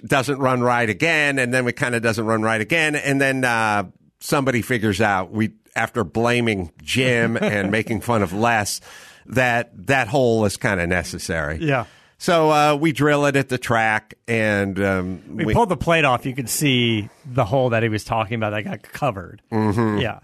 doesn't 0.06 0.38
run 0.38 0.60
right 0.60 0.88
again, 0.88 1.38
and 1.38 1.52
then 1.52 1.64
we 1.64 1.72
kind 1.72 1.94
of 1.94 2.02
doesn't 2.02 2.25
run 2.25 2.42
right 2.42 2.60
again, 2.60 2.96
and 2.96 3.20
then 3.20 3.44
uh, 3.44 3.84
somebody 4.20 4.62
figures 4.62 5.00
out 5.00 5.30
we 5.30 5.52
after 5.76 6.04
blaming 6.04 6.72
Jim 6.82 7.37
and 7.40 7.70
making 7.70 8.00
fun 8.00 8.22
of 8.22 8.32
Les 8.32 8.80
that 9.26 9.70
that 9.87 10.08
hole 10.08 10.44
is 10.44 10.56
kind 10.56 10.80
of 10.80 10.88
necessary. 10.88 11.58
Yeah. 11.60 11.87
So 12.20 12.50
uh, 12.50 12.75
we 12.75 12.90
drill 12.90 13.26
it 13.26 13.37
at 13.37 13.48
the 13.48 13.58
track, 13.58 14.14
and 14.26 14.80
um, 14.84 15.37
we, 15.37 15.54
pulled 15.54 15.68
the 15.68 15.76
plate 15.76 16.04
off. 16.04 16.26
You 16.26 16.34
could 16.34 16.48
see 16.48 17.08
the 17.25 17.44
hole 17.44 17.70
that 17.70 17.84
he 17.84 17.88
was 17.88 18.02
talking 18.02 18.34
about 18.34 18.50
that 18.50 18.64
got 18.64 18.82
covered. 18.82 19.40
Mm-hmm. 19.52 19.98
Yeah. 19.98 20.18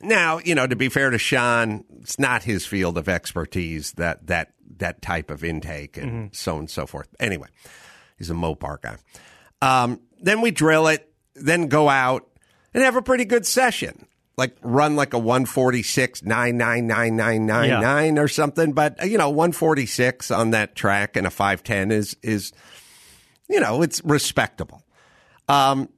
Now, 0.00 0.38
you 0.38 0.54
know, 0.54 0.66
to 0.66 0.76
be 0.76 0.88
fair 0.88 1.10
to 1.10 1.18
Sean, 1.18 1.84
it's 2.00 2.18
not 2.18 2.44
his 2.44 2.64
field 2.64 2.96
of 2.96 3.08
expertise 3.08 3.92
that 3.92 4.28
that 4.28 4.52
that 4.76 5.02
type 5.02 5.30
of 5.30 5.42
intake 5.42 5.96
and 5.96 6.34
so 6.34 6.54
on 6.54 6.58
and 6.60 6.70
so 6.70 6.86
forth. 6.86 7.08
Anyway, 7.18 7.48
he's 8.18 8.30
a 8.30 8.34
Mopar 8.34 8.80
guy. 8.80 8.96
Um, 9.62 10.00
then 10.20 10.40
we 10.40 10.50
drill 10.50 10.88
it, 10.88 11.10
then 11.34 11.68
go 11.68 11.88
out 11.88 12.28
and 12.74 12.82
have 12.82 12.96
a 12.96 13.02
pretty 13.02 13.24
good 13.24 13.46
session. 13.46 14.06
Like 14.36 14.56
run 14.62 14.94
like 14.94 15.14
a 15.14 15.18
146 15.18 16.22
99999 16.22 18.18
or 18.18 18.28
something, 18.28 18.72
but 18.72 19.02
uh, 19.02 19.06
you 19.06 19.18
know, 19.18 19.30
146 19.30 20.30
on 20.30 20.50
that 20.52 20.76
track 20.76 21.16
and 21.16 21.26
a 21.26 21.30
510 21.30 21.90
is 21.90 22.16
is 22.22 22.52
you 23.48 23.60
know, 23.60 23.82
it's 23.82 24.04
respectable. 24.04 24.82
Um, 25.48 25.88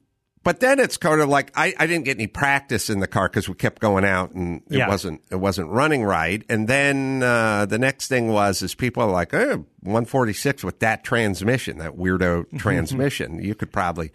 but 0.43 0.59
then 0.59 0.79
it's 0.79 0.97
kind 0.97 1.21
of 1.21 1.29
like 1.29 1.51
I, 1.55 1.73
I 1.77 1.85
didn't 1.87 2.05
get 2.05 2.17
any 2.17 2.27
practice 2.27 2.89
in 2.89 2.99
the 2.99 3.07
car 3.07 3.29
because 3.29 3.47
we 3.47 3.55
kept 3.55 3.79
going 3.81 4.03
out 4.05 4.31
and 4.31 4.61
it 4.69 4.77
Yeah. 4.79 4.87
wasn't 4.87 5.21
it 5.29 5.35
wasn't 5.35 5.69
running 5.69 6.03
right. 6.03 6.43
And 6.49 6.67
then 6.67 7.21
uh, 7.23 7.65
the 7.67 7.77
next 7.77 8.07
thing 8.07 8.29
was 8.29 8.61
is 8.61 8.73
people 8.75 9.03
are 9.03 9.11
like, 9.11 9.33
oh, 9.33 9.65
146 9.81 10.63
with 10.63 10.79
that 10.79 11.03
transmission, 11.03 11.77
that 11.77 11.95
weirdo 11.97 12.45
transmission. 12.59 13.41
You 13.43 13.53
could 13.55 13.71
probably 13.71 14.11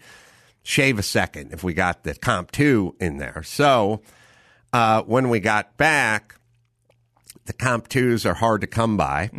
shave 0.63 0.99
a 0.99 1.03
second 1.03 1.53
if 1.53 1.63
we 1.63 1.73
got 1.73 2.03
the 2.03 2.13
Comp 2.15 2.51
Two 2.51 2.95
in 2.99 3.17
there. 3.17 3.41
So 3.43 4.01
uh, 4.73 5.03
when 5.03 5.29
we 5.29 5.39
got 5.39 5.77
back, 5.77 6.35
the 7.45 7.53
Comp 7.53 7.87
Twos 7.87 8.25
are 8.25 8.33
hard 8.33 8.59
to 8.61 8.67
come 8.67 8.97
by, 8.97 9.29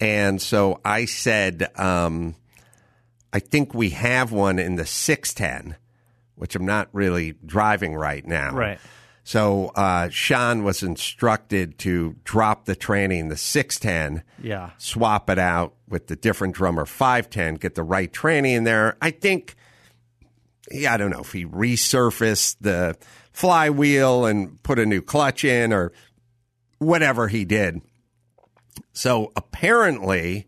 and 0.00 0.42
so 0.42 0.80
I 0.84 1.04
said. 1.04 1.68
Um, 1.78 2.34
I 3.32 3.38
think 3.40 3.74
we 3.74 3.90
have 3.90 4.32
one 4.32 4.58
in 4.58 4.76
the 4.76 4.86
610, 4.86 5.76
which 6.36 6.54
I'm 6.54 6.64
not 6.66 6.88
really 6.92 7.34
driving 7.44 7.94
right 7.94 8.24
now. 8.26 8.54
Right. 8.54 8.78
So 9.24 9.72
uh, 9.74 10.08
Sean 10.10 10.62
was 10.62 10.84
instructed 10.84 11.78
to 11.78 12.14
drop 12.22 12.66
the 12.66 12.76
tranny 12.76 13.18
in 13.18 13.26
the 13.28 13.36
610, 13.36 14.22
Yeah. 14.40 14.70
swap 14.78 15.28
it 15.28 15.38
out 15.38 15.74
with 15.88 16.06
the 16.06 16.14
different 16.14 16.54
drummer 16.54 16.86
510, 16.86 17.56
get 17.56 17.74
the 17.74 17.82
right 17.82 18.12
tranny 18.12 18.50
in 18.56 18.62
there. 18.62 18.96
I 19.02 19.10
think, 19.10 19.56
yeah, 20.70 20.94
I 20.94 20.96
don't 20.96 21.10
know 21.10 21.22
if 21.22 21.32
he 21.32 21.44
resurfaced 21.44 22.58
the 22.60 22.96
flywheel 23.32 24.26
and 24.26 24.62
put 24.62 24.78
a 24.78 24.86
new 24.86 25.02
clutch 25.02 25.44
in 25.44 25.72
or 25.72 25.92
whatever 26.78 27.26
he 27.26 27.44
did. 27.44 27.80
So 28.92 29.32
apparently 29.34 30.46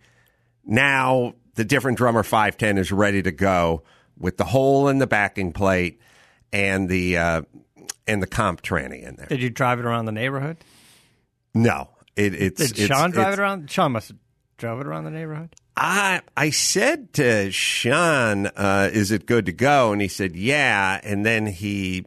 now 0.65 1.35
the 1.57 1.65
different 1.65 1.99
drummer 1.99 2.23
510 2.23 2.79
is 2.79 2.93
ready 2.93 3.23
to 3.23 3.33
go 3.33 3.83
with 4.19 4.37
the 4.37 4.45
hole 4.45 4.89
in 4.89 4.99
the 4.99 5.07
backing 5.07 5.53
plate 5.53 6.01
and 6.53 6.89
the 6.89 7.17
uh, 7.19 7.43
and 8.07 8.23
the 8.23 8.27
comp 8.27 8.63
tranny 8.63 9.03
in 9.03 9.17
there. 9.17 9.27
Did 9.27 9.43
you 9.43 9.51
drive 9.51 9.79
it 9.79 9.85
around 9.85 10.07
the 10.07 10.13
neighborhood? 10.13 10.57
No, 11.55 11.91
it, 12.17 12.35
it's 12.35 12.61
Did 12.61 12.71
it's- 12.79 12.87
Sean 12.89 13.11
drive 13.11 13.35
it 13.35 13.39
around? 13.39 13.71
Sean 13.71 13.93
must 13.93 14.09
have 14.09 14.19
drove 14.57 14.81
it 14.81 14.87
around 14.87 15.05
the 15.05 15.11
neighborhood. 15.11 15.55
I 15.77 16.23
I 16.37 16.51
said 16.51 17.13
to 17.15 17.53
Sean, 17.53 18.47
uh, 18.49 18.91
"Is 18.93 19.13
it 19.13 19.27
good 19.27 19.47
to 19.47 19.53
go?" 19.53 19.93
And 19.93 20.03
he 20.03 20.09
said, 20.09 20.35
"Yeah." 20.35 21.01
And 21.05 21.25
then 21.25 21.47
he, 21.47 22.05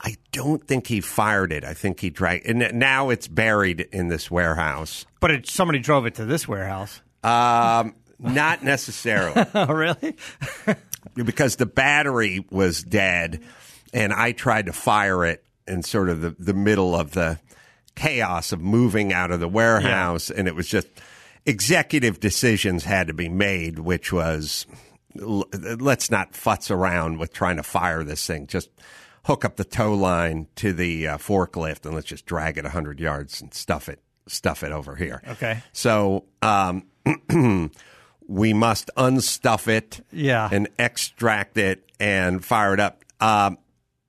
I 0.00 0.16
don't 0.32 0.66
think 0.66 0.86
he 0.86 1.00
fired 1.02 1.52
it. 1.52 1.62
I 1.64 1.74
think 1.74 2.00
he 2.00 2.08
dragged, 2.10 2.46
and 2.46 2.78
now 2.78 3.10
it's 3.10 3.28
buried 3.28 3.80
in 3.92 4.08
this 4.08 4.30
warehouse. 4.30 5.04
But 5.20 5.30
it, 5.30 5.46
somebody 5.46 5.78
drove 5.78 6.06
it 6.06 6.14
to 6.14 6.24
this 6.24 6.46
warehouse. 6.48 7.02
Um, 7.22 7.94
not 8.18 8.62
necessarily. 8.62 9.44
Oh, 9.54 9.66
really? 9.72 10.16
because 11.14 11.56
the 11.56 11.66
battery 11.66 12.44
was 12.50 12.82
dead 12.82 13.42
and 13.92 14.12
I 14.12 14.32
tried 14.32 14.66
to 14.66 14.72
fire 14.72 15.24
it 15.24 15.44
in 15.66 15.82
sort 15.82 16.08
of 16.08 16.20
the, 16.20 16.30
the 16.38 16.54
middle 16.54 16.94
of 16.94 17.12
the 17.12 17.38
chaos 17.94 18.52
of 18.52 18.60
moving 18.60 19.12
out 19.12 19.30
of 19.30 19.40
the 19.40 19.48
warehouse 19.48 20.30
and 20.30 20.46
it 20.48 20.54
was 20.54 20.68
just 20.68 20.86
executive 21.46 22.20
decisions 22.20 22.84
had 22.84 23.06
to 23.06 23.14
be 23.14 23.28
made 23.28 23.78
which 23.78 24.12
was 24.12 24.66
l- 25.20 25.48
let's 25.78 26.10
not 26.10 26.32
futz 26.32 26.70
around 26.70 27.18
with 27.18 27.32
trying 27.32 27.56
to 27.56 27.62
fire 27.62 28.02
this 28.04 28.26
thing 28.26 28.46
just 28.46 28.68
hook 29.24 29.44
up 29.44 29.56
the 29.56 29.64
tow 29.64 29.94
line 29.94 30.46
to 30.56 30.72
the 30.72 31.06
uh, 31.08 31.16
forklift 31.18 31.86
and 31.86 31.94
let's 31.94 32.06
just 32.06 32.26
drag 32.26 32.58
it 32.58 32.64
100 32.64 33.00
yards 33.00 33.40
and 33.40 33.54
stuff 33.54 33.88
it 33.88 34.00
stuff 34.26 34.62
it 34.64 34.72
over 34.72 34.94
here 34.96 35.22
Okay. 35.28 35.62
so 35.72 36.24
um, 36.42 36.84
we 38.28 38.52
must 38.52 38.90
unstuff 38.96 39.68
it 39.68 40.04
Yeah. 40.12 40.48
and 40.50 40.68
extract 40.78 41.56
it 41.58 41.82
and 42.00 42.44
fire 42.44 42.74
it 42.74 42.80
up. 42.80 43.04
Um, 43.20 43.58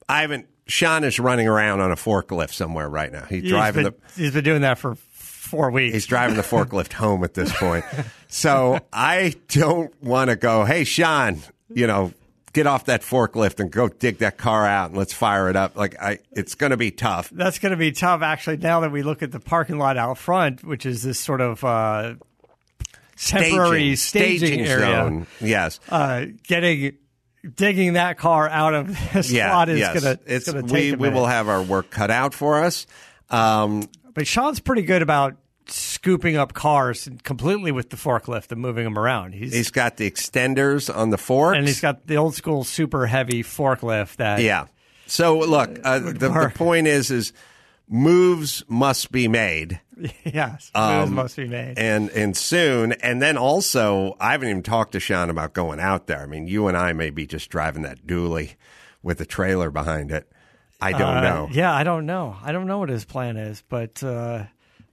I 0.10 0.22
haven't. 0.22 0.48
Sean 0.68 1.04
is 1.06 1.20
running 1.20 1.48
around 1.48 1.80
on 1.80 1.92
a 1.92 1.96
forklift 1.96 2.52
somewhere 2.52 2.90
right 2.90 3.12
now. 3.12 3.24
He's 3.26 3.44
He's 3.44 3.52
driving 3.52 3.84
been, 3.86 3.94
the. 4.16 4.22
he's 4.22 4.34
been 4.34 4.44
doing 4.44 4.62
that 4.62 4.78
for 4.78 4.96
four 4.96 5.72
weeks. 5.72 5.94
He's 5.94 6.06
driving 6.06 6.36
the 6.36 6.42
forklift 6.56 6.92
home 6.94 7.24
at 7.24 7.34
this 7.34 7.54
point. 7.54 7.86
So 8.28 8.80
I 8.92 9.36
don't 9.48 9.94
want 10.04 10.30
to 10.30 10.36
go, 10.36 10.66
hey, 10.66 10.84
Sean, 10.84 11.42
you 11.74 11.88
know, 11.88 12.12
get 12.52 12.68
off 12.68 12.86
that 12.86 13.02
forklift 13.02 13.62
and 13.62 13.72
go 13.72 13.88
dig 13.88 14.18
that 14.18 14.38
car 14.38 14.66
out 14.66 14.90
and 14.90 14.98
let's 14.98 15.14
fire 15.14 15.50
it 15.50 15.56
up. 15.56 15.78
Like, 15.78 15.96
I, 16.02 16.20
it's 16.34 16.56
going 16.56 16.72
to 16.72 16.78
be 16.78 16.92
tough. 16.92 17.30
That's 17.30 17.60
going 17.60 17.72
to 17.72 17.78
be 17.78 17.94
tough, 17.94 18.22
actually. 18.22 18.58
Now 18.58 18.82
that 18.82 18.92
we 18.92 19.04
look 19.04 19.24
at 19.24 19.32
the 19.32 19.40
parking 19.40 19.78
lot 19.78 19.96
out 19.96 20.18
front, 20.18 20.66
which 20.66 20.86
is 20.86 21.02
this 21.04 21.18
sort 21.20 21.40
of 21.40 21.64
uh, 21.64 22.16
temporary 23.18 23.96
staging, 23.96 24.62
area, 24.62 24.86
zone. 24.86 25.28
Yes. 25.42 25.80
uh, 25.90 26.26
getting 26.44 26.98
digging 27.56 27.94
that 27.94 28.18
car 28.18 28.50
out 28.50 28.74
of 28.74 28.88
this 29.14 29.32
Yeah. 29.32 29.50
slot 29.52 29.70
is 29.70 29.80
yes. 29.80 30.02
going 30.04 30.18
to 30.18 30.24
It's 30.36 30.52
going 30.52 30.68
to 30.68 30.74
we, 30.74 30.94
we 30.96 31.10
will 31.10 31.26
have 31.28 31.48
our 31.48 31.62
work 31.64 31.90
cut 31.90 32.12
out 32.12 32.34
for 32.34 32.64
us. 32.64 32.88
Um, 33.30 33.90
But 34.14 34.28
Sean's 34.28 34.60
pretty 34.60 34.82
good 34.84 35.02
about 35.02 35.36
scooping 35.68 36.38
up 36.38 36.54
cars 36.54 37.10
completely 37.24 37.72
with 37.74 37.90
the 37.90 37.98
forklift 37.98 38.52
and 38.54 38.62
moving 38.62 38.86
them 38.86 38.98
around. 38.98 39.34
He's, 39.34 39.54
he's 39.54 39.70
got 39.72 39.98
the 39.98 40.10
extenders 40.10 40.94
on 40.94 41.10
the 41.10 41.18
fork, 41.18 41.56
and 41.58 41.68
he's 41.68 41.82
got 41.82 42.08
the 42.08 42.16
old 42.16 42.36
school 42.36 42.64
super 42.64 43.06
heavy 43.06 43.44
forklift 43.44 44.16
that 44.18 44.40
Yeah. 44.42 44.68
So 45.08 45.40
look, 45.40 45.78
uh, 45.84 46.00
the, 46.00 46.14
the 46.14 46.52
point 46.56 46.88
is, 46.88 47.12
is 47.12 47.34
moves 47.90 48.64
must 48.68 49.12
be 49.12 49.28
made, 49.28 49.80
yes 50.24 50.72
Um, 50.75 51.13
must 51.13 51.36
be 51.36 51.48
made. 51.48 51.77
and 51.77 52.10
and 52.12 52.36
soon. 52.36 52.94
And 52.94 53.22
then 53.22 53.38
also, 53.38 54.16
I 54.20 54.32
haven't 54.34 54.50
even 54.50 54.63
talked 54.63 54.92
to 54.94 55.00
Sean 55.00 55.30
about 55.30 55.54
going 55.54 55.80
out 55.80 56.08
there. 56.08 56.20
I 56.22 56.25
mean, 56.25 56.48
you 56.48 56.68
and 56.68 56.75
I 56.77 56.94
may 56.94 57.10
be 57.10 57.25
just 57.25 57.50
driving 57.50 57.82
that 57.84 58.06
dually 58.06 58.56
with 59.04 59.20
a 59.22 59.25
trailer 59.25 59.72
behind 59.72 60.12
it. 60.12 60.32
I 60.80 60.92
don't 60.92 61.01
Uh, 61.18 61.22
know. 61.22 61.50
Yeah, 61.51 61.74
I 61.74 61.84
don't 61.84 62.06
know. 62.06 62.36
I 62.44 62.51
don't 62.51 62.68
know 62.68 62.77
what 62.80 62.89
his 62.89 63.04
plan 63.06 63.38
is, 63.38 63.63
but 63.68 64.04
uh, 64.04 64.44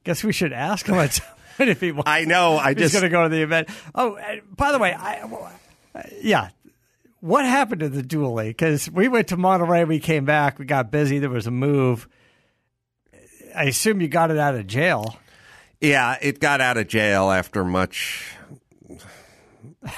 guess 0.04 0.24
we 0.24 0.32
should 0.32 0.52
ask 0.52 0.86
him 0.86 0.96
if 1.58 1.80
he 1.80 1.92
wants. 1.92 2.08
I 2.10 2.24
know. 2.24 2.56
I 2.56 2.72
just 2.74 2.92
going 2.94 3.02
to 3.02 3.10
go 3.10 3.24
to 3.24 3.28
the 3.28 3.42
event. 3.42 3.68
Oh, 3.94 4.18
by 4.56 4.72
the 4.72 4.78
way, 4.78 4.94
I 4.94 5.20
uh, 5.20 6.02
yeah. 6.22 6.48
What 7.20 7.44
happened 7.46 7.80
to 7.80 7.88
the 7.88 8.02
dually? 8.02 8.48
Because 8.48 8.90
we 8.90 9.08
went 9.08 9.28
to 9.28 9.36
Monterey, 9.38 9.84
we 9.84 9.98
came 9.98 10.24
back, 10.26 10.58
we 10.58 10.64
got 10.66 10.90
busy. 10.90 11.18
There 11.18 11.30
was 11.30 11.46
a 11.46 11.50
move. 11.50 12.06
I 13.54 13.64
assume 13.64 14.00
you 14.00 14.08
got 14.08 14.30
it 14.30 14.38
out 14.38 14.54
of 14.54 14.66
jail. 14.66 15.16
yeah, 15.80 16.16
it 16.20 16.40
got 16.40 16.60
out 16.60 16.76
of 16.76 16.88
jail 16.88 17.30
after 17.30 17.64
much. 17.64 18.32
I 19.86 19.92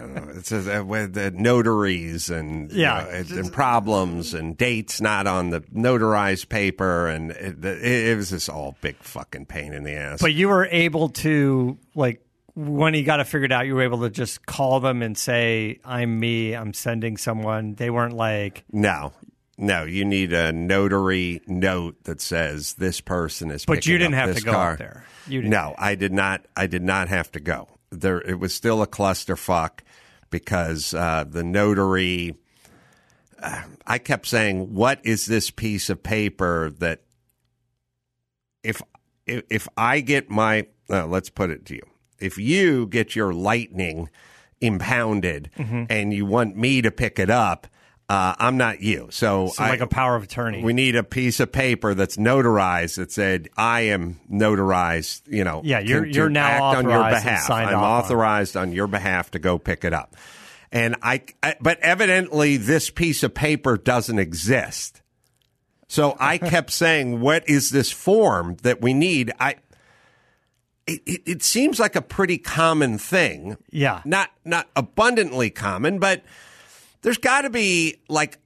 don't 0.00 0.14
know. 0.14 0.22
It's 0.36 0.52
uh, 0.52 0.84
with 0.86 1.14
the 1.14 1.30
notaries 1.30 2.28
and 2.30 2.70
you 2.70 2.82
Yeah. 2.82 3.02
know, 3.04 3.08
and, 3.10 3.30
and 3.30 3.52
problems 3.52 4.34
and 4.34 4.56
dates 4.56 5.00
not 5.00 5.26
on 5.26 5.48
the 5.50 5.60
notarized 5.62 6.48
paper 6.50 7.08
and 7.08 7.30
it, 7.30 7.64
it, 7.64 7.82
it 8.10 8.16
was 8.16 8.30
just 8.30 8.48
all 8.50 8.76
big 8.82 8.96
fucking 8.98 9.46
pain 9.46 9.72
in 9.72 9.82
the 9.84 9.92
ass. 9.94 10.20
But 10.20 10.34
you 10.34 10.48
were 10.48 10.66
able 10.66 11.08
to 11.10 11.78
like 11.94 12.22
when 12.54 12.92
he 12.94 13.02
got 13.02 13.20
it 13.20 13.24
figured 13.26 13.50
out, 13.52 13.66
you 13.66 13.74
were 13.74 13.82
able 13.82 14.00
to 14.02 14.10
just 14.10 14.44
call 14.46 14.80
them 14.80 15.02
and 15.02 15.16
say, 15.16 15.78
"I'm 15.84 16.18
me. 16.18 16.54
I'm 16.54 16.72
sending 16.72 17.18
someone." 17.18 17.74
They 17.74 17.90
weren't 17.90 18.14
like, 18.14 18.64
No, 18.72 19.12
no, 19.58 19.84
you 19.84 20.04
need 20.04 20.32
a 20.32 20.52
notary 20.52 21.40
note 21.46 22.04
that 22.04 22.20
says 22.20 22.74
this 22.74 23.00
person 23.00 23.50
is. 23.50 23.64
But 23.64 23.86
you 23.86 23.98
didn't 23.98 24.14
up 24.14 24.28
have 24.28 24.36
to 24.36 24.42
go 24.42 24.52
car. 24.52 24.72
up 24.72 24.78
there. 24.78 25.04
You 25.26 25.40
didn't. 25.42 25.50
No, 25.52 25.74
I 25.78 25.94
did 25.94 26.12
not. 26.12 26.44
I 26.56 26.66
did 26.66 26.82
not 26.82 27.08
have 27.08 27.30
to 27.32 27.40
go. 27.40 27.68
There, 27.90 28.20
it 28.20 28.38
was 28.38 28.52
still 28.54 28.82
a 28.82 28.86
clusterfuck 28.86 29.80
because 30.30 30.92
uh, 30.94 31.24
the 31.28 31.42
notary. 31.44 32.34
uh, 33.42 33.62
I 33.86 33.98
kept 33.98 34.26
saying, 34.26 34.74
"What 34.74 35.00
is 35.04 35.26
this 35.26 35.50
piece 35.50 35.88
of 35.90 36.02
paper 36.02 36.70
that 36.78 37.02
if 38.62 38.82
if, 39.26 39.42
if 39.50 39.68
I 39.76 40.00
get 40.00 40.30
my 40.30 40.66
uh, 40.90 41.06
let's 41.06 41.30
put 41.30 41.50
it 41.50 41.64
to 41.66 41.74
you, 41.74 41.82
if 42.18 42.38
you 42.38 42.86
get 42.86 43.16
your 43.16 43.32
lightning 43.32 44.10
impounded 44.60 45.50
Mm-hmm. 45.58 45.84
and 45.90 46.12
you 46.14 46.24
want 46.26 46.56
me 46.56 46.80
to 46.82 46.90
pick 46.90 47.18
it 47.18 47.30
up, 47.30 47.66
uh, 48.08 48.34
I'm 48.38 48.56
not 48.56 48.80
you. 48.82 49.08
So, 49.10 49.48
So 49.48 49.64
I, 49.64 49.70
like 49.70 49.80
a 49.80 49.86
power 49.86 50.14
of 50.14 50.22
attorney. 50.22 50.62
we 50.62 50.72
need 50.72 50.94
a 50.96 51.02
piece 51.02 51.40
of 51.40 51.50
paper 51.50 51.92
that's 51.94 52.16
notarized 52.16 52.96
that 52.96 53.10
said 53.10 53.48
I 53.56 53.82
am 53.82 54.20
notarized. 54.30 55.22
You 55.26 55.42
know, 55.44 55.60
Yeah, 55.64 55.80
you're- 55.80 56.08
to- 56.08 56.14
you're 56.14 56.28
to 56.28 56.32
now 56.32 56.46
act 56.46 56.76
on 56.78 56.84
your 56.84 56.92
authorized 56.94 57.24
behalf. 57.24 57.50
I'm 57.50 57.68
off 57.68 57.74
on. 57.74 58.04
authorized 58.04 58.56
on 58.56 58.72
your 58.72 58.86
behalf 58.86 59.32
to 59.32 59.38
go 59.38 59.58
pick 59.58 59.84
it 59.84 59.92
up. 59.92 60.14
And 60.72 60.96
I, 61.02 61.22
I, 61.42 61.54
but 61.60 61.78
evidently 61.80 62.56
this 62.56 62.90
piece 62.90 63.22
of 63.22 63.34
paper 63.34 63.76
doesn't 63.76 64.18
exist. 64.18 65.00
So 65.88 66.16
I 66.18 66.38
kept 66.52 66.70
saying, 66.72 67.20
"What 67.20 67.48
is 67.48 67.70
this 67.70 67.90
form 67.92 68.56
that 68.62 68.80
we 68.82 68.92
need?" 68.94 69.32
I. 69.40 69.56
It, 70.86 71.02
it, 71.06 71.22
it 71.26 71.42
seems 71.42 71.80
like 71.80 71.96
a 71.96 72.02
pretty 72.02 72.38
common 72.38 72.98
thing. 72.98 73.56
Yeah. 73.70 74.02
Not 74.04 74.30
not 74.44 74.68
abundantly 74.76 75.50
common, 75.50 75.98
but 75.98 76.22
there's 77.06 77.18
got 77.18 77.42
to 77.42 77.50
be 77.50 77.98
like 78.08 78.36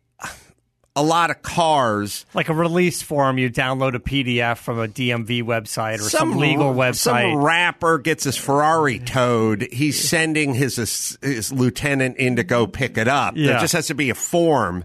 a 0.95 1.03
lot 1.03 1.31
of 1.31 1.41
cars. 1.41 2.27
Like 2.35 2.51
a 2.51 2.55
release 2.55 3.01
form, 3.01 3.39
you 3.39 3.49
download 3.49 3.95
a 3.95 3.99
PDF 3.99 4.59
from 4.59 4.79
a 4.79 4.87
DMV 4.87 5.43
website 5.43 6.01
or 6.01 6.11
some, 6.11 6.37
legal 6.37 6.75
website. 6.75 7.33
Some 7.33 7.37
rapper 7.37 7.97
gets 7.99 8.25
his 8.25 8.37
Ferrari 8.37 8.99
towed. 8.99 9.67
He's 9.73 9.99
sending 9.99 10.53
his 10.53 10.77
his 11.23 11.51
lieutenant 11.51 12.19
in 12.19 12.37
to 12.37 12.45
go 12.45 12.67
pick 12.67 12.99
it 12.99 13.09
up. 13.09 13.35
There 13.35 13.59
just 13.61 13.73
has 13.73 13.87
to 13.87 13.95
be 13.95 14.11
a 14.11 14.15
form 14.15 14.85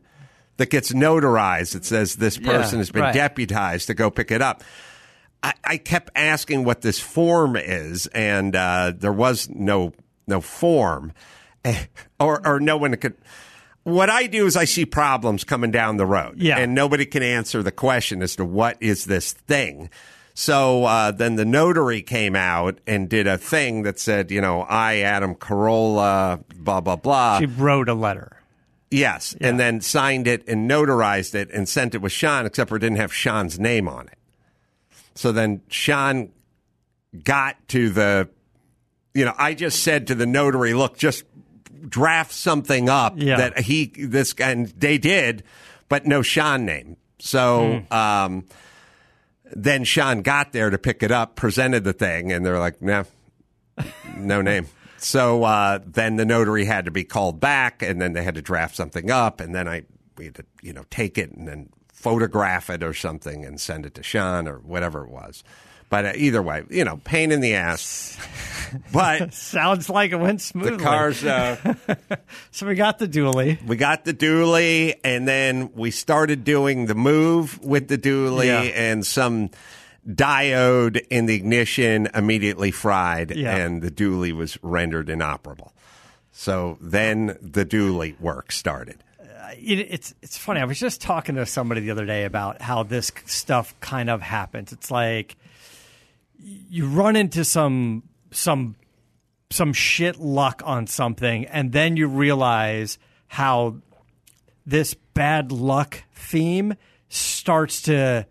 that 0.55 0.69
gets 0.69 0.93
notarized 0.93 1.73
that 1.73 1.83
says 1.83 2.15
this 2.15 2.37
person 2.37 2.75
Yeah, 2.75 2.77
has 2.77 2.91
been 2.91 3.01
right. 3.01 3.13
deputized 3.13 3.87
to 3.87 3.93
go 3.93 4.09
pick 4.09 4.31
it 4.31 4.41
up. 4.41 4.63
I, 5.43 5.53
I 5.65 5.77
kept 5.77 6.11
asking 6.15 6.63
what 6.63 6.79
this 6.81 6.97
form 6.97 7.57
is, 7.57 8.07
and 8.07 8.55
uh, 8.55 8.93
there 8.95 9.11
was 9.11 9.49
no 9.49 9.91
no 10.27 10.39
form, 10.39 11.11
or 12.21 12.47
or 12.47 12.61
no 12.61 12.77
one 12.77 12.95
could. 12.95 13.15
What 13.85 14.09
I 14.09 14.25
do 14.25 14.47
is 14.47 14.57
I 14.57 14.65
see 14.65 14.85
problems 14.85 15.43
coming 15.43 15.69
down 15.69 15.97
the 15.97 16.07
road, 16.07 16.41
Yeah. 16.41 16.57
and 16.57 16.73
nobody 16.73 17.05
can 17.05 17.21
answer 17.23 17.61
the 17.63 17.71
question 17.71 18.21
as 18.23 18.35
to 18.37 18.43
what 18.43 18.77
is 18.81 19.05
this 19.05 19.31
thing. 19.31 19.89
So 20.33 20.85
uh, 20.85 21.11
then 21.11 21.35
the 21.35 21.45
notary 21.45 22.01
came 22.01 22.35
out 22.35 22.79
and 22.87 23.07
did 23.07 23.27
a 23.27 23.37
thing 23.37 23.83
that 23.83 23.99
said, 23.99 24.31
you 24.31 24.41
know, 24.41 24.61
I 24.63 24.97
Adam 25.01 25.35
Carolla, 25.35 26.43
blah 26.57 26.81
blah 26.81 26.95
blah. 26.95 27.39
She 27.39 27.45
wrote 27.45 27.87
a 27.87 27.93
letter. 27.93 28.41
Yes, 28.89 29.35
and 29.39 29.59
then 29.59 29.81
signed 29.81 30.27
it 30.27 30.47
and 30.47 30.69
notarized 30.69 31.35
it 31.35 31.51
and 31.51 31.69
sent 31.69 31.93
it 31.95 31.99
with 32.01 32.11
Sean, 32.11 32.45
except 32.45 32.69
for 32.69 32.77
it 32.77 32.79
didn't 32.79 32.97
have 32.97 33.13
Sean's 33.13 33.59
name 33.59 33.87
on 33.87 34.07
it. 34.07 34.17
So 35.13 35.31
then 35.31 35.61
Sean 35.69 36.29
got 37.23 37.55
to 37.69 37.89
the, 37.91 38.29
you 39.13 39.25
know, 39.25 39.33
I 39.37 39.53
just 39.53 39.83
said 39.83 40.07
to 40.07 40.15
the 40.15 40.25
notary, 40.25 40.73
look, 40.73 40.97
just 40.97 41.23
draft 41.89 42.31
something 42.31 42.89
up 42.89 43.13
Yeah. 43.17 43.37
that 43.37 43.59
he, 43.59 43.85
this 43.85 44.33
and 44.39 44.67
they 44.69 44.97
did, 44.97 45.43
but 45.89 46.05
no 46.05 46.21
Sean 46.21 46.65
name. 46.65 46.97
So, 47.19 47.83
um, 47.91 48.45
then 49.55 49.83
Sean 49.83 50.21
got 50.21 50.53
there 50.53 50.69
to 50.69 50.77
pick 50.77 51.03
it 51.03 51.11
up, 51.11 51.35
presented 51.35 51.83
the 51.83 51.93
thing, 51.93 52.31
and 52.31 52.45
they're 52.45 52.59
like, 52.59 52.81
nah, 52.81 53.03
no 54.17 54.41
name. 54.41 54.67
So 54.97 55.43
uh, 55.43 55.79
then 55.85 56.15
the 56.15 56.25
notary 56.25 56.65
had 56.65 56.85
to 56.85 56.91
be 56.91 57.03
called 57.03 57.39
back, 57.39 57.83
and 57.83 58.01
then 58.01 58.13
they 58.13 58.23
had 58.23 58.33
to 58.35 58.41
draft 58.41 58.75
something 58.75 59.11
up, 59.11 59.39
and 59.39 59.53
then 59.53 59.67
I 59.67 59.83
we 60.17 60.25
had 60.25 60.35
to 60.35 60.45
you 60.63 60.73
know 60.73 60.83
take 60.89 61.19
it 61.19 61.31
and 61.31 61.47
then 61.47 61.69
photograph 61.93 62.71
it 62.71 62.81
or 62.81 62.93
something 62.93 63.45
and 63.45 63.59
send 63.59 63.85
it 63.85 63.93
to 63.95 64.03
Sean 64.03 64.47
or 64.47 64.55
whatever 64.59 65.03
it 65.03 65.11
was. 65.11 65.43
But 65.89 66.05
uh, 66.05 66.11
either 66.15 66.41
way, 66.41 66.63
you 66.69 66.83
know, 66.83 66.97
pain 67.03 67.31
in 67.31 67.41
the 67.41 67.53
ass. 67.55 68.17
But 68.91 69.33
Sounds 69.33 69.89
like 69.89 70.11
it 70.11 70.15
went 70.17 70.41
smoothly. 70.41 70.77
the 70.77 70.83
cars. 70.83 71.23
Uh, 71.23 71.75
So 72.51 72.65
we 72.67 72.75
got 72.75 72.99
the 72.99 73.07
dually. 73.07 73.63
we 73.65 73.75
got 73.75 74.05
the 74.05 74.13
dually, 74.13 74.95
and 75.03 75.27
then 75.27 75.71
we 75.75 75.91
started 75.91 76.43
doing 76.43 76.87
the 76.87 76.95
move 76.95 77.59
with 77.61 77.87
the 77.87 77.97
dually, 77.97 78.45
Yeah. 78.47 78.61
and 78.61 79.05
some 79.05 79.49
diode 80.07 81.05
in 81.09 81.25
the 81.25 81.35
ignition 81.35 82.07
immediately 82.13 82.71
fried, 82.71 83.31
Yeah. 83.35 83.55
and 83.55 83.81
the 83.81 83.91
dually 83.91 84.31
was 84.33 84.57
rendered 84.61 85.09
inoperable. 85.09 85.73
So 86.31 86.77
then 86.81 87.37
the 87.41 87.65
dually 87.65 88.19
work 88.19 88.51
started. 88.51 88.97
it, 89.57 89.79
it's 89.89 90.13
it's 90.21 90.37
funny. 90.37 90.59
I 90.59 90.65
was 90.65 90.79
just 90.79 91.01
talking 91.01 91.35
to 91.35 91.45
somebody 91.45 91.81
the 91.81 91.91
other 91.91 92.05
day 92.05 92.25
about 92.25 92.61
how 92.61 92.83
this 92.83 93.11
stuff 93.25 93.73
kind 93.79 94.09
of 94.09 94.21
happens. 94.21 94.71
It's 94.73 94.91
like 94.91 95.35
you 96.45 96.87
run 96.87 97.15
into 97.15 97.43
some 97.43 98.03
some 98.31 98.75
some 99.49 99.73
shit 99.73 100.17
luck 100.17 100.61
on 100.65 100.87
something, 100.87 101.45
and 101.45 101.71
then 101.71 101.97
you 101.97 102.07
realize 102.07 102.97
how 103.27 103.77
this 104.65 104.93
bad 104.93 105.51
luck 105.51 106.03
theme 106.13 106.75
starts 107.09 107.83
to 107.83 108.25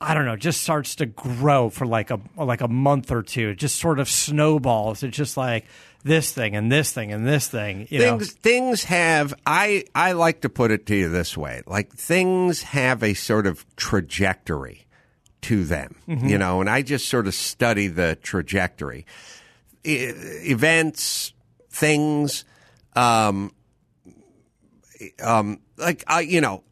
I 0.00 0.14
don't 0.14 0.26
know, 0.26 0.36
just 0.36 0.62
starts 0.62 0.96
to 0.96 1.06
grow 1.06 1.70
for 1.70 1.86
like 1.86 2.10
a 2.10 2.20
like 2.36 2.60
a 2.60 2.68
month 2.68 3.10
or 3.10 3.22
two. 3.22 3.50
It 3.50 3.56
just 3.56 3.76
sort 3.76 3.98
of 3.98 4.08
snowballs. 4.08 5.02
It's 5.02 5.16
just 5.16 5.36
like 5.36 5.66
this 6.04 6.32
thing 6.32 6.54
and 6.56 6.70
this 6.70 6.92
thing 6.92 7.12
and 7.12 7.26
this 7.26 7.48
thing. 7.48 7.86
You 7.90 7.98
know, 8.00 8.18
things 8.18 8.32
things 8.32 8.84
have 8.84 9.34
I 9.46 9.84
I 9.94 10.12
like 10.12 10.42
to 10.42 10.48
put 10.48 10.70
it 10.70 10.86
to 10.86 10.96
you 10.96 11.08
this 11.08 11.36
way. 11.36 11.62
Like 11.66 11.92
things 11.92 12.62
have 12.62 13.02
a 13.02 13.14
sort 13.14 13.46
of 13.46 13.64
trajectory 13.76 14.87
to 15.42 15.64
them, 15.64 15.94
you 16.06 16.38
know, 16.38 16.60
and 16.60 16.68
I 16.68 16.82
just 16.82 17.08
sort 17.08 17.26
of 17.26 17.34
study 17.34 17.88
the 17.88 18.16
trajectory. 18.22 19.06
E- 19.84 20.12
events, 20.50 21.32
things 21.70 22.44
um 22.96 23.52
um 25.22 25.60
like 25.76 26.02
I 26.06 26.20
you 26.20 26.40
know, 26.40 26.64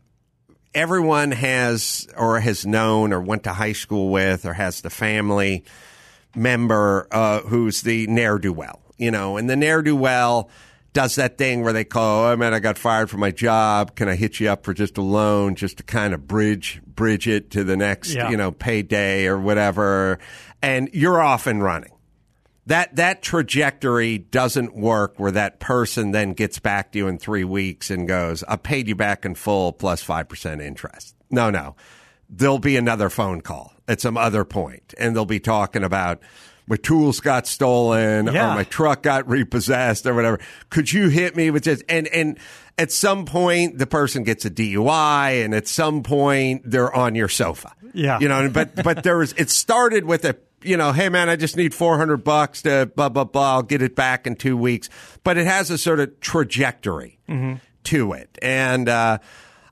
everyone 0.75 1.31
has 1.31 2.09
or 2.17 2.41
has 2.41 2.67
known 2.67 3.13
or 3.13 3.21
went 3.21 3.45
to 3.45 3.53
high 3.53 3.73
school 3.73 4.11
with 4.11 4.45
or 4.45 4.53
has 4.55 4.81
the 4.81 4.91
family 4.91 5.65
member 6.35 7.07
uh, 7.11 7.41
who's 7.41 7.83
the 7.83 8.07
ne'er 8.09 8.39
do 8.39 8.53
well, 8.53 8.81
you 8.99 9.11
know, 9.11 9.37
and 9.37 9.49
the 9.49 9.57
ne'er 9.57 9.83
do 9.83 9.97
well 9.97 10.51
does 10.97 11.17
that 11.17 11.37
thing 11.37 11.63
where 11.63 11.75
they 11.75 11.85
call, 11.85 12.25
oh 12.33 12.37
man, 12.37 12.55
I 12.55 12.59
got 12.59 12.79
fired 12.79 13.11
from 13.11 13.21
my 13.21 13.31
job. 13.31 13.95
Can 13.97 14.09
I 14.09 14.17
hit 14.17 14.41
you 14.41 14.49
up 14.49 14.65
for 14.65 14.73
just 14.73 14.97
a 14.97 15.03
loan, 15.03 15.55
just 15.55 15.77
to 15.77 15.83
kind 15.83 16.15
of 16.15 16.27
bridge 16.27 16.81
bridge 16.87 17.29
it 17.29 17.51
to 17.51 17.65
the 17.65 17.77
next, 17.77 18.15
Yeah. 18.15 18.31
you 18.31 18.37
know, 18.39 18.51
payday 18.51 19.27
or 19.27 19.39
whatever, 19.39 20.19
and 20.63 20.89
you're 20.95 21.21
off 21.21 21.47
and 21.47 21.63
running. 21.63 21.93
That 22.65 22.97
that 22.97 23.21
trajectory 23.21 24.17
doesn't 24.17 24.75
work 24.75 25.19
where 25.19 25.33
that 25.33 25.61
person 25.61 26.13
then 26.13 26.33
gets 26.33 26.59
back 26.59 26.93
to 26.93 26.99
you 26.99 27.09
in 27.09 27.19
three 27.19 27.45
weeks 27.45 27.91
and 27.91 28.09
goes, 28.09 28.43
I 28.49 28.57
paid 28.57 28.89
you 28.89 28.97
back 28.97 29.27
in 29.27 29.35
full 29.35 29.73
plus 29.73 30.03
five 30.03 30.29
percent 30.31 30.63
interest. 30.63 31.15
No, 31.31 31.51
no. 31.51 31.77
There'll 32.31 32.59
be 32.59 32.77
another 32.79 33.11
phone 33.11 33.43
call 33.43 33.75
at 33.87 34.01
some 34.01 34.17
other 34.17 34.45
point, 34.47 34.95
and 34.99 35.15
they'll 35.15 35.27
be 35.27 35.41
talking 35.41 35.85
about 35.85 36.21
my 36.67 36.77
tools 36.77 37.21
got 37.21 37.47
stolen 37.47 38.27
Yeah. 38.27 38.53
or 38.53 38.55
my 38.55 38.65
truck 38.65 39.03
got 39.03 39.29
repossessed 39.29 40.07
or 40.07 40.15
whatever. 40.15 40.39
Could 40.71 40.93
you 40.93 41.09
hit 41.09 41.37
me 41.37 41.51
with 41.51 41.65
this? 41.65 41.83
And 41.89 42.07
and 42.09 42.39
at 42.79 42.91
some 42.93 43.25
point 43.25 43.79
the 43.79 43.87
person 43.87 44.23
gets 44.25 44.45
a 44.45 44.51
DUI, 44.51 45.45
and 45.45 45.55
at 45.55 45.69
some 45.69 46.03
point 46.03 46.63
they're 46.65 46.93
on 46.95 47.15
your 47.15 47.29
sofa. 47.29 47.73
Yeah. 47.95 48.19
you 48.21 48.29
know. 48.29 48.49
But 48.51 48.75
but 48.83 49.03
there 49.03 49.19
was 49.19 49.33
it 49.35 49.51
started 49.51 50.05
with 50.05 50.25
a 50.25 50.37
you 50.63 50.77
know, 50.77 50.91
hey 50.93 51.09
man, 51.09 51.29
I 51.29 51.37
just 51.37 51.57
need 51.57 51.73
four 51.75 51.97
hundred 51.99 52.25
bucks 52.25 52.63
to 52.63 52.91
blah 52.97 53.09
blah 53.09 53.25
blah. 53.25 53.55
I'll 53.55 53.63
get 53.63 53.83
it 53.83 53.95
back 53.95 54.27
in 54.27 54.35
two 54.37 54.57
weeks. 54.57 54.89
But 55.23 55.37
it 55.39 55.47
has 55.47 55.71
a 55.71 55.79
sort 55.79 56.01
of 56.01 56.19
trajectory 56.21 57.19
to 57.85 58.13
it, 58.13 58.39
and. 58.43 58.89
uh 58.89 59.19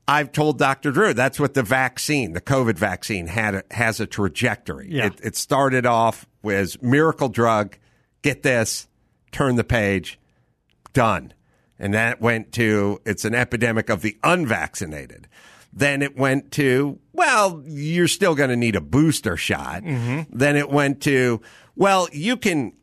I've 0.07 0.33
told 0.33 0.59
Dr. 0.59 0.91
Drew 0.91 1.15
that's 1.15 1.41
what 1.41 1.55
the 1.55 1.63
vaccine, 1.63 2.33
the 2.33 2.41
COVID 2.41 2.77
vaccine, 2.77 3.27
had 3.27 3.55
a, 3.55 3.65
has 3.71 4.01
a 4.01 4.07
trajectory. 4.07 4.89
Yeah. 4.91 5.07
It, 5.07 5.21
it 5.23 5.37
started 5.37 5.87
off 5.87 6.27
with 6.43 6.83
miracle 6.83 7.29
drug. 7.29 7.77
Get 8.23 8.43
this, 8.43 8.87
turn 9.33 9.57
the 9.57 9.65
page, 9.65 10.19
done. 10.93 11.33
And 11.79 11.95
that 11.95 12.21
went 12.21 12.53
to 12.53 13.01
it's 13.05 13.25
an 13.25 13.35
epidemic 13.35 13.89
of 13.89 14.03
the 14.03 14.17
unvaccinated. 14.23 15.29
Then 15.73 16.03
it 16.03 16.17
went 16.17 16.53
to, 16.53 17.01
well, 17.13 17.63
you're 17.67 18.07
still 18.09 18.35
going 18.35 18.51
to 18.51 18.57
need 18.57 18.77
a 18.77 18.81
booster 18.81 19.37
shot. 19.37 19.83
Mm-hmm. 19.83 20.37
Then 20.37 20.57
it 20.57 20.71
went 20.71 21.01
to, 21.03 21.43
well, 21.75 22.09
you 22.13 22.37
can 22.37 22.75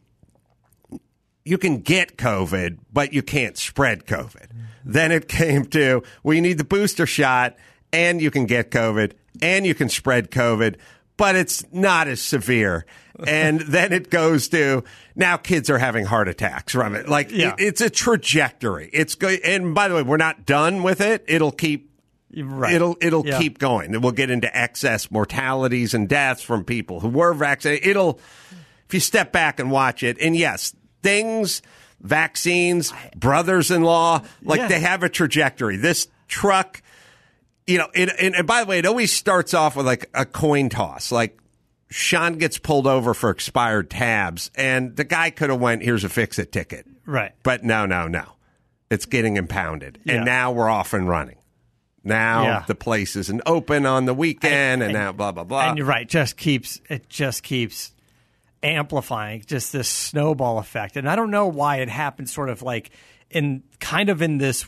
you 1.43 1.57
can 1.57 1.79
get 1.79 2.17
COVID, 2.17 2.77
but 2.91 3.13
you 3.13 3.23
can't 3.23 3.57
spread 3.57 4.05
COVID. 4.05 4.47
Mm-hmm. 4.47 4.59
Then 4.85 5.11
it 5.11 5.27
came 5.27 5.65
to, 5.67 6.03
well, 6.23 6.33
you 6.33 6.41
need 6.41 6.57
the 6.57 6.63
booster 6.63 7.05
shot 7.05 7.55
and 7.93 8.21
you 8.21 8.31
can 8.31 8.45
get 8.45 8.71
COVID 8.71 9.13
and 9.41 9.65
you 9.65 9.73
can 9.75 9.89
spread 9.89 10.31
COVID, 10.31 10.75
but 11.17 11.35
it's 11.35 11.63
not 11.71 12.07
as 12.07 12.21
severe. 12.21 12.85
And 13.27 13.59
then 13.67 13.93
it 13.93 14.09
goes 14.09 14.49
to 14.49 14.83
now 15.15 15.37
kids 15.37 15.69
are 15.69 15.77
having 15.77 16.05
heart 16.05 16.27
attacks 16.27 16.73
from 16.73 16.95
it. 16.95 17.07
Like 17.09 17.31
Yeah. 17.31 17.49
it- 17.57 17.63
it's 17.63 17.81
a 17.81 17.89
trajectory. 17.89 18.89
It's 18.93 19.15
go- 19.15 19.27
and 19.29 19.73
by 19.75 19.87
the 19.87 19.95
way, 19.95 20.03
we're 20.03 20.17
not 20.17 20.45
done 20.45 20.83
with 20.83 21.01
it. 21.01 21.23
It'll 21.27 21.51
keep 21.51 21.89
Right. 22.33 22.73
It'll 22.75 22.95
it'll 23.01 23.27
Yeah. 23.27 23.37
keep 23.39 23.59
going. 23.59 23.99
We'll 23.99 24.13
get 24.13 24.29
into 24.29 24.47
excess 24.57 25.11
mortalities 25.11 25.93
and 25.93 26.07
deaths 26.07 26.41
from 26.41 26.63
people 26.63 27.01
who 27.01 27.09
were 27.09 27.33
vaccinated. 27.33 27.85
It'll 27.85 28.21
if 28.87 28.93
you 28.93 29.01
step 29.01 29.33
back 29.33 29.59
and 29.59 29.69
watch 29.69 30.01
it, 30.01 30.15
and 30.21 30.33
yes, 30.33 30.73
things, 31.03 31.61
vaccines, 32.01 32.93
brothers-in-law, 33.15 34.21
like 34.43 34.59
Yeah. 34.59 34.67
they 34.67 34.79
have 34.79 35.03
a 35.03 35.09
trajectory. 35.09 35.77
This 35.77 36.07
truck, 36.27 36.81
you 37.67 37.77
know, 37.77 37.87
it, 37.93 38.09
and, 38.19 38.35
and 38.35 38.47
by 38.47 38.61
the 38.61 38.65
way, 38.67 38.79
it 38.79 38.85
always 38.85 39.11
starts 39.13 39.53
off 39.53 39.75
with 39.75 39.85
like 39.85 40.09
a 40.13 40.25
coin 40.25 40.69
toss. 40.69 41.11
Like 41.11 41.37
Sean 41.89 42.37
gets 42.37 42.57
pulled 42.57 42.87
over 42.87 43.13
for 43.13 43.29
expired 43.29 43.89
tabs, 43.89 44.49
and 44.55 44.95
the 44.95 45.03
guy 45.03 45.29
could 45.29 45.49
have 45.49 45.59
went, 45.59 45.83
"Here's 45.83 46.03
a 46.03 46.09
fix-it 46.09 46.51
ticket." 46.51 46.85
Right. 47.05 47.31
But 47.43 47.63
no, 47.63 47.85
no, 47.85 48.07
no. 48.07 48.23
It's 48.89 49.05
getting 49.05 49.37
impounded. 49.37 49.99
Yeah. 50.03 50.15
And 50.15 50.25
now 50.25 50.51
we're 50.51 50.69
off 50.69 50.93
and 50.93 51.07
running. 51.07 51.37
Now 52.03 52.43
Yeah. 52.43 52.63
the 52.67 52.75
place 52.75 53.15
isn't 53.15 53.41
open 53.45 53.85
on 53.85 54.05
the 54.05 54.13
weekend 54.13 54.81
and, 54.83 54.91
now 54.93 55.11
blah 55.11 55.31
blah 55.31 55.43
blah. 55.43 55.69
and 55.69 55.77
you're 55.77 55.87
right. 55.87 56.07
Just 56.07 56.35
keeps 56.37 56.79
it 56.89 57.07
just 57.09 57.43
keeps 57.43 57.91
amplifying 58.63 59.43
just 59.45 59.71
this 59.71 59.87
snowball 59.89 60.59
effect, 60.59 60.97
and 60.97 61.09
I 61.09 61.15
don't 61.15 61.31
know 61.31 61.47
why 61.47 61.77
it 61.77 61.89
happens. 61.89 62.31
Sort 62.33 62.49
of 62.49 62.61
like 62.61 62.91
in 63.29 63.63
kind 63.79 64.09
of 64.09 64.21
in 64.21 64.37
this 64.37 64.65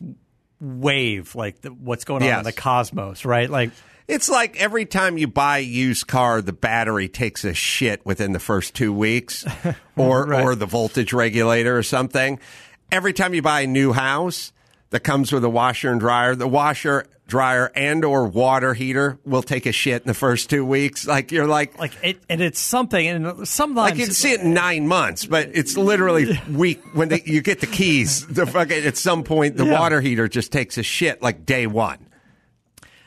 wave, 0.60 1.36
like 1.36 1.62
the, 1.62 1.70
what's 1.70 2.06
going 2.06 2.24
on 2.24 2.28
Yes. 2.28 2.38
in 2.40 2.44
the 2.46 2.54
cosmos, 2.54 3.26
right? 3.26 3.50
Like 3.50 3.72
It's 4.08 4.30
like 4.30 4.56
every 4.58 4.86
time 4.86 5.18
you 5.18 5.28
buy 5.28 5.58
a 5.60 5.62
used 5.62 6.08
car, 6.08 6.42
the 6.42 6.54
battery 6.54 7.08
takes 7.10 7.44
a 7.44 7.54
shit 7.54 8.06
within 8.06 8.32
the 8.34 8.40
first 8.40 8.74
two 8.74 8.94
weeks, 8.94 9.46
or 9.98 10.26
Right. 10.26 10.44
or 10.44 10.56
the 10.56 10.66
voltage 10.66 11.14
regulator 11.14 11.78
or 11.78 11.84
something. 11.84 12.40
Every 12.92 13.14
time 13.14 13.34
you 13.34 13.42
buy 13.42 13.62
a 13.62 13.68
new 13.68 13.92
house 13.94 14.52
that 14.94 15.00
comes 15.02 15.32
with 15.34 15.44
a 15.44 15.50
washer 15.50 15.90
and 15.92 16.00
dryer, 16.00 16.36
the 16.36 16.48
washer, 16.48 17.08
dryer, 17.28 17.72
and 17.76 18.06
or 18.06 18.28
water 18.28 18.76
heater 18.76 19.18
will 19.26 19.42
take 19.42 19.66
a 19.66 19.72
shit 19.72 20.04
in 20.04 20.08
the 20.08 20.14
first 20.14 20.52
two 20.52 20.64
weeks. 20.64 21.08
Like 21.08 21.32
you're 21.32 21.48
like. 21.48 21.80
like 21.80 21.94
it, 22.04 22.20
and 22.30 22.42
it's 22.42 22.60
something, 22.60 23.06
and 23.08 23.48
sometimes 23.48 23.76
Like 23.92 23.98
you 23.98 24.06
can 24.06 24.14
see 24.14 24.34
it 24.34 24.42
in 24.42 24.54
nine 24.54 24.88
months, 24.88 25.26
but 25.26 25.50
it's 25.54 25.76
literally 25.76 26.40
week 26.52 26.80
when 26.94 27.10
they, 27.10 27.24
you 27.26 27.42
get 27.42 27.60
the 27.60 27.66
keys. 27.66 28.26
The 28.28 28.46
fucking, 28.46 28.86
at 28.86 28.96
some 28.96 29.24
point, 29.24 29.58
the 29.58 29.66
Yeah. 29.66 29.80
water 29.80 30.00
heater 30.00 30.28
just 30.28 30.52
takes 30.52 30.78
a 30.78 30.84
shit 30.84 31.24
like 31.24 31.44
day 31.44 31.66
one. 31.66 31.98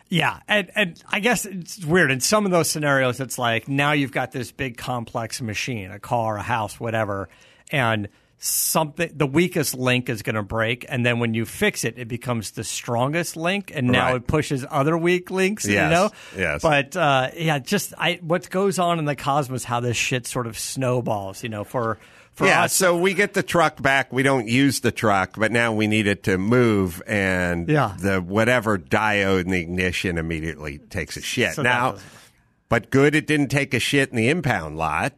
Yeah, 0.09 0.41
and 0.49 0.71
and 0.75 1.03
I 1.09 1.21
guess 1.21 1.47
it's 1.47 1.85
weird. 1.85 2.11
In 2.11 2.19
some 2.21 2.47
of 2.47 2.51
those 2.53 2.69
scenarios, 2.69 3.21
it's 3.21 3.39
like 3.39 3.69
now 3.69 3.93
you've 3.93 4.13
got 4.13 4.33
this 4.33 4.51
big 4.53 4.77
complex 4.77 5.41
machine, 5.41 5.91
a 5.91 5.99
car, 6.01 6.37
a 6.37 6.43
house, 6.43 6.79
whatever, 6.81 7.29
and 7.71 8.09
something 8.39 9.11
the 9.15 9.27
weakest 9.27 9.75
link 9.75 10.09
is 10.09 10.23
going 10.23 10.37
to 10.37 10.43
break, 10.43 10.85
and 10.89 11.05
then 11.07 11.19
when 11.19 11.35
you 11.35 11.45
fix 11.47 11.85
it, 11.85 11.95
it 11.99 12.07
becomes 12.09 12.51
the 12.53 12.65
strongest 12.65 13.37
link, 13.37 13.73
and 13.75 13.89
now 13.89 14.09
Right. 14.09 14.17
it 14.17 14.27
pushes 14.27 14.65
other 14.71 14.97
weak 14.97 15.31
links. 15.31 15.67
Yes, 15.67 15.85
You 15.85 15.91
know, 15.91 16.11
yes. 16.37 16.63
But 16.63 16.97
uh, 16.97 17.31
yeah, 17.37 17.59
just 17.59 17.95
I 17.99 18.21
what 18.23 18.49
goes 18.51 18.79
on 18.79 18.99
in 18.99 19.05
the 19.07 19.17
cosmos, 19.17 19.65
how 19.65 19.81
this 19.81 19.97
shit 19.97 20.27
sort 20.27 20.47
of 20.47 20.59
snowballs. 20.59 21.43
You 21.43 21.49
know, 21.49 21.65
for 21.65 21.99
for 22.33 22.47
yeah, 22.47 22.65
us, 22.65 22.75
so 22.75 22.99
we 22.99 23.15
get 23.15 23.33
the 23.33 23.43
truck 23.43 23.81
back. 23.81 24.13
We 24.13 24.23
don't 24.23 24.47
use 24.47 24.81
the 24.81 24.93
truck, 24.93 25.37
but 25.39 25.51
now 25.51 25.73
we 25.73 25.87
need 25.87 26.07
it 26.07 26.25
to 26.25 26.37
move, 26.37 27.03
and 27.07 27.67
Yeah. 27.69 27.97
the 27.99 28.21
whatever 28.21 28.77
diode 28.79 29.45
in 29.47 29.51
the 29.53 29.61
ignition 29.61 30.19
immediately 30.19 30.77
takes 30.77 31.17
a 31.17 31.23
shit. 31.23 31.55
So 31.55 31.63
now, 31.63 31.97
but 32.69 32.91
good, 32.91 33.15
it 33.15 33.27
didn't 33.27 33.49
take 33.49 33.73
a 33.73 33.81
shit 33.81 34.11
in 34.11 34.17
the 34.17 34.29
impound 34.29 34.77
lot. 34.77 35.15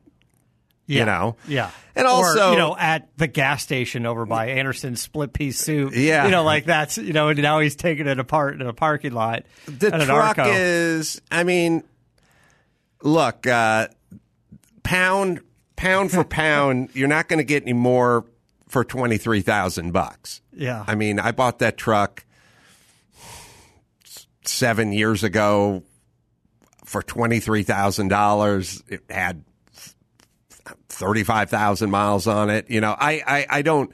Yeah, 0.88 0.98
you 1.01 1.05
know. 1.07 1.37
yeah, 1.46 1.70
And 1.94 2.07
Or, 2.07 2.11
also- 2.11 2.51
you 2.53 2.57
know, 2.59 2.74
at 2.77 3.09
the 3.18 3.27
gas 3.29 3.62
station 3.62 4.07
over 4.07 4.24
by 4.27 4.48
Andersen's 4.48 5.01
split 5.03 5.33
pea 5.35 5.51
soup, 5.53 5.92
Yeah. 5.94 6.24
you 6.24 6.31
know, 6.31 6.42
like 6.42 6.64
that's 6.64 6.96
you 6.98 7.12
know, 7.12 7.29
and 7.29 7.40
now 7.40 7.61
he's 7.61 7.77
taking 7.77 8.07
it 8.09 8.18
apart 8.18 8.61
in 8.61 8.66
a 8.66 8.72
parking 8.72 9.12
lot. 9.12 9.44
The 9.66 9.90
truck 9.90 10.38
is, 10.40 11.20
I 11.31 11.44
mean, 11.44 11.85
look, 13.03 13.46
uh, 13.46 13.88
pound 14.83 15.40
pound 15.77 16.11
for 16.11 16.24
pound, 16.42 16.88
you're 16.94 17.07
not 17.07 17.29
going 17.29 17.38
to 17.38 17.44
get 17.44 17.62
any 17.64 17.74
more 17.74 18.24
for 18.68 18.83
twenty 18.83 19.18
three 19.18 19.42
thousand 19.42 19.92
bucks. 19.92 20.40
Yeah. 20.53 20.85
I 20.87 20.94
mean, 20.94 21.20
I 21.20 21.33
bought 21.33 21.59
that 21.61 21.77
truck 21.77 22.24
seven 24.44 24.92
years 24.92 25.22
ago 25.24 25.83
for 26.85 27.03
twenty 27.03 27.40
three 27.40 27.62
thousand 27.62 28.09
dollars. 28.09 28.83
It 28.88 29.03
had 29.11 29.44
thirty 30.88 31.24
five 31.24 31.50
thousand 31.50 31.90
miles 31.90 32.26
on 32.26 32.50
it. 32.50 32.70
You 32.70 32.81
know, 32.81 32.94
I, 32.98 33.22
I, 33.26 33.46
I 33.48 33.62
don't. 33.62 33.92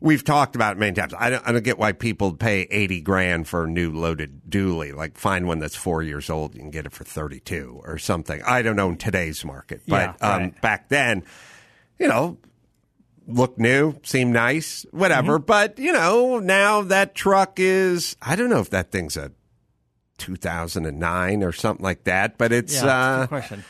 We've 0.00 0.24
talked 0.24 0.54
about 0.54 0.76
it 0.76 0.78
many 0.78 0.92
times. 0.92 1.14
I 1.18 1.30
don't, 1.30 1.48
I 1.48 1.52
don't 1.52 1.64
get 1.64 1.78
why 1.78 1.92
people 1.92 2.34
pay 2.34 2.62
eighty 2.70 3.00
grand 3.00 3.48
for 3.48 3.64
a 3.64 3.68
new 3.68 3.90
loaded 3.90 4.42
dually. 4.48 4.94
Like, 4.94 5.16
find 5.16 5.46
one 5.46 5.60
that's 5.60 5.76
four 5.76 6.02
years 6.02 6.28
old, 6.28 6.54
you 6.54 6.60
can 6.60 6.70
get 6.70 6.84
it 6.84 6.92
for 6.92 7.04
thirty 7.04 7.40
two 7.40 7.80
or 7.84 7.96
something. 7.96 8.42
I 8.42 8.62
don't 8.62 8.76
know 8.76 8.90
in 8.90 8.96
today's 8.96 9.44
market, 9.44 9.82
but 9.88 10.16
Yeah, 10.20 10.34
um, 10.34 10.54
back 10.60 10.88
then, 10.90 11.22
you 11.98 12.06
know, 12.08 12.36
looked 13.26 13.58
new, 13.58 13.94
seemed 14.02 14.34
nice, 14.34 14.84
whatever. 14.90 15.38
But 15.38 15.78
you 15.78 15.92
know, 15.92 16.38
now 16.38 16.82
that 16.82 17.14
truck 17.14 17.54
is 17.56 18.14
I 18.20 18.36
don't 18.36 18.50
know 18.50 18.60
if 18.60 18.70
that 18.70 18.90
thing's 18.90 19.16
a 19.16 19.32
2009 20.18 21.42
or 21.42 21.52
something 21.52 21.82
like 21.82 22.04
that, 22.04 22.38
but 22.38 22.52
it's 22.52 22.74
Yeah, 22.74 22.86
uh, 22.86 23.26
question. 23.26 23.64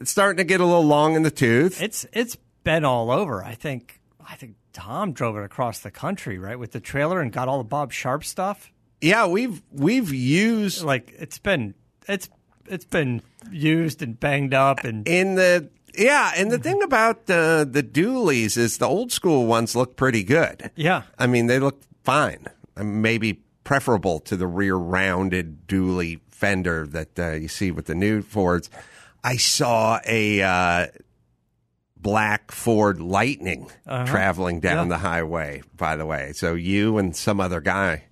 It's 0.00 0.10
starting 0.10 0.38
to 0.38 0.44
get 0.44 0.60
a 0.60 0.64
little 0.66 0.84
long 0.84 1.14
in 1.16 1.22
the 1.22 1.30
tooth. 1.30 1.80
It's 1.82 2.06
it's 2.12 2.36
been 2.62 2.84
all 2.84 3.10
over. 3.10 3.42
I 3.44 3.54
think 3.54 4.00
I 4.26 4.36
think 4.36 4.56
Tom 4.72 5.12
drove 5.12 5.36
it 5.36 5.44
across 5.44 5.80
the 5.80 5.90
country, 5.90 6.38
right, 6.38 6.58
with 6.58 6.72
the 6.72 6.80
trailer 6.80 7.20
and 7.20 7.32
got 7.32 7.48
all 7.48 7.58
the 7.58 7.64
Bob 7.64 7.92
Sharp 7.92 8.24
stuff. 8.24 8.72
yeah, 9.00 9.26
we've 9.26 9.62
we've 9.70 10.12
used 10.12 10.82
Like 10.82 11.14
it's 11.18 11.38
been 11.38 11.74
it's 12.08 12.28
it's 12.66 12.84
been 12.86 13.22
used 13.50 14.02
and 14.02 14.18
banged 14.18 14.54
up 14.54 14.84
and 14.84 15.06
in 15.06 15.34
the 15.34 15.68
yeah, 15.96 16.32
and 16.36 16.50
the 16.50 16.58
thing 16.58 16.82
about 16.82 17.26
the 17.26 17.68
the 17.70 17.82
dualies 17.82 18.56
is 18.56 18.78
the 18.78 18.86
old 18.88 19.12
school 19.12 19.46
ones 19.46 19.76
look 19.76 19.96
pretty 19.96 20.24
good. 20.24 20.70
yeah. 20.74 21.02
I 21.18 21.26
mean, 21.28 21.46
they 21.46 21.58
look 21.60 21.82
fine. 22.02 22.46
Uh, 22.76 22.82
Maybe 22.82 23.40
preferable 23.62 24.18
to 24.20 24.36
the 24.36 24.46
rear 24.48 24.74
rounded 24.74 25.68
dually 25.68 26.20
fender 26.30 26.84
that 26.88 27.18
uh, 27.18 27.32
you 27.32 27.46
see 27.48 27.70
with 27.70 27.86
the 27.86 27.94
new 27.94 28.22
Fords. 28.22 28.68
I 29.24 29.38
saw 29.38 29.98
a 30.06 30.42
uh, 30.42 30.86
black 31.96 32.52
Ford 32.52 33.00
Lightning 33.00 33.70
traveling 34.06 34.60
down 34.60 34.72
Uh-huh. 34.72 34.82
Yeah. 34.84 34.88
the 34.88 34.98
highway. 34.98 35.62
By 35.76 35.96
the 35.96 36.06
way, 36.06 36.32
so 36.34 36.54
you 36.54 36.98
and 36.98 37.16
some 37.16 37.40
other 37.40 37.60
guy 37.60 38.04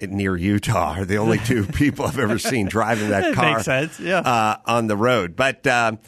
near 0.00 0.36
Utah 0.36 0.94
are 1.00 1.04
the 1.04 1.16
only 1.18 1.38
two 1.38 1.64
people 1.72 2.04
I've 2.06 2.18
ever 2.18 2.38
seen 2.38 2.68
driving 2.68 3.08
that 3.10 3.34
car 3.34 3.54
makes 3.54 3.64
sense, 3.64 3.98
yeah. 3.98 4.18
uh, 4.20 4.56
on 4.66 4.86
the 4.86 4.96
road. 4.96 5.34
But 5.36 5.66
um, 5.66 5.98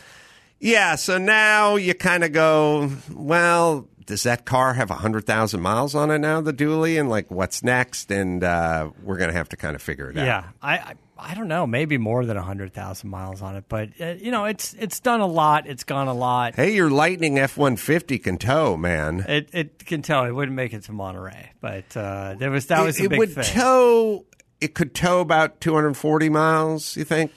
yeah, 0.60 0.94
so 0.94 1.18
now 1.18 1.76
you 1.76 1.94
kind 1.94 2.22
of 2.22 2.32
go, 2.32 2.90
well, 3.12 3.88
does 4.06 4.22
that 4.22 4.44
car 4.44 4.74
have 4.74 4.90
100,000 4.90 5.60
miles 5.60 5.94
on 5.94 6.10
it 6.10 6.18
now, 6.18 6.40
the 6.40 6.52
dually? 6.52 6.98
And 7.00 7.08
like, 7.10 7.30
what's 7.30 7.62
next? 7.62 8.10
And 8.10 8.44
uh, 8.44 8.90
we're 9.02 9.16
going 9.18 9.30
to 9.30 9.36
have 9.36 9.48
to 9.50 9.56
kind 9.56 9.74
of 9.74 9.82
figure 9.82 10.10
it 10.10 10.18
out. 10.18 10.24
Yeah, 10.26 10.44
I, 10.62 10.74
I 10.78 10.94
I 11.18 11.34
don't 11.34 11.48
know, 11.48 11.66
maybe 11.66 11.98
more 11.98 12.24
than 12.24 12.36
hundred 12.36 12.72
thousand 12.72 13.10
miles 13.10 13.42
on 13.42 13.56
it, 13.56 13.64
but 13.68 13.88
uh, 14.00 14.14
you 14.18 14.30
know, 14.30 14.44
it's 14.44 14.74
it's 14.74 15.00
done 15.00 15.20
a 15.20 15.26
lot. 15.26 15.66
It's 15.66 15.84
gone 15.84 16.06
a 16.08 16.14
lot. 16.14 16.54
Hey, 16.54 16.74
your 16.74 16.90
Lightning 16.90 17.38
F 17.38 17.56
150 17.56 18.18
can 18.20 18.38
tow, 18.38 18.76
man. 18.76 19.24
It 19.28 19.48
it 19.52 19.84
can 19.84 20.02
tell 20.02 20.24
it 20.24 20.30
wouldn't 20.32 20.54
make 20.56 20.72
it 20.72 20.84
to 20.84 20.92
Monterey, 20.92 21.50
but 21.60 21.96
uh, 21.96 22.36
there 22.38 22.50
was 22.50 22.66
that 22.66 22.84
was 22.84 23.00
it, 23.00 23.06
a 23.06 23.08
big 23.08 23.16
it 23.16 23.18
would 23.18 23.34
thing. 23.34 23.44
tow, 23.44 24.24
it 24.60 24.74
could 24.74 24.94
tow 24.94 25.20
about 25.20 25.60
240 25.60 26.28
miles, 26.28 26.96
you 26.96 27.04
think? 27.04 27.32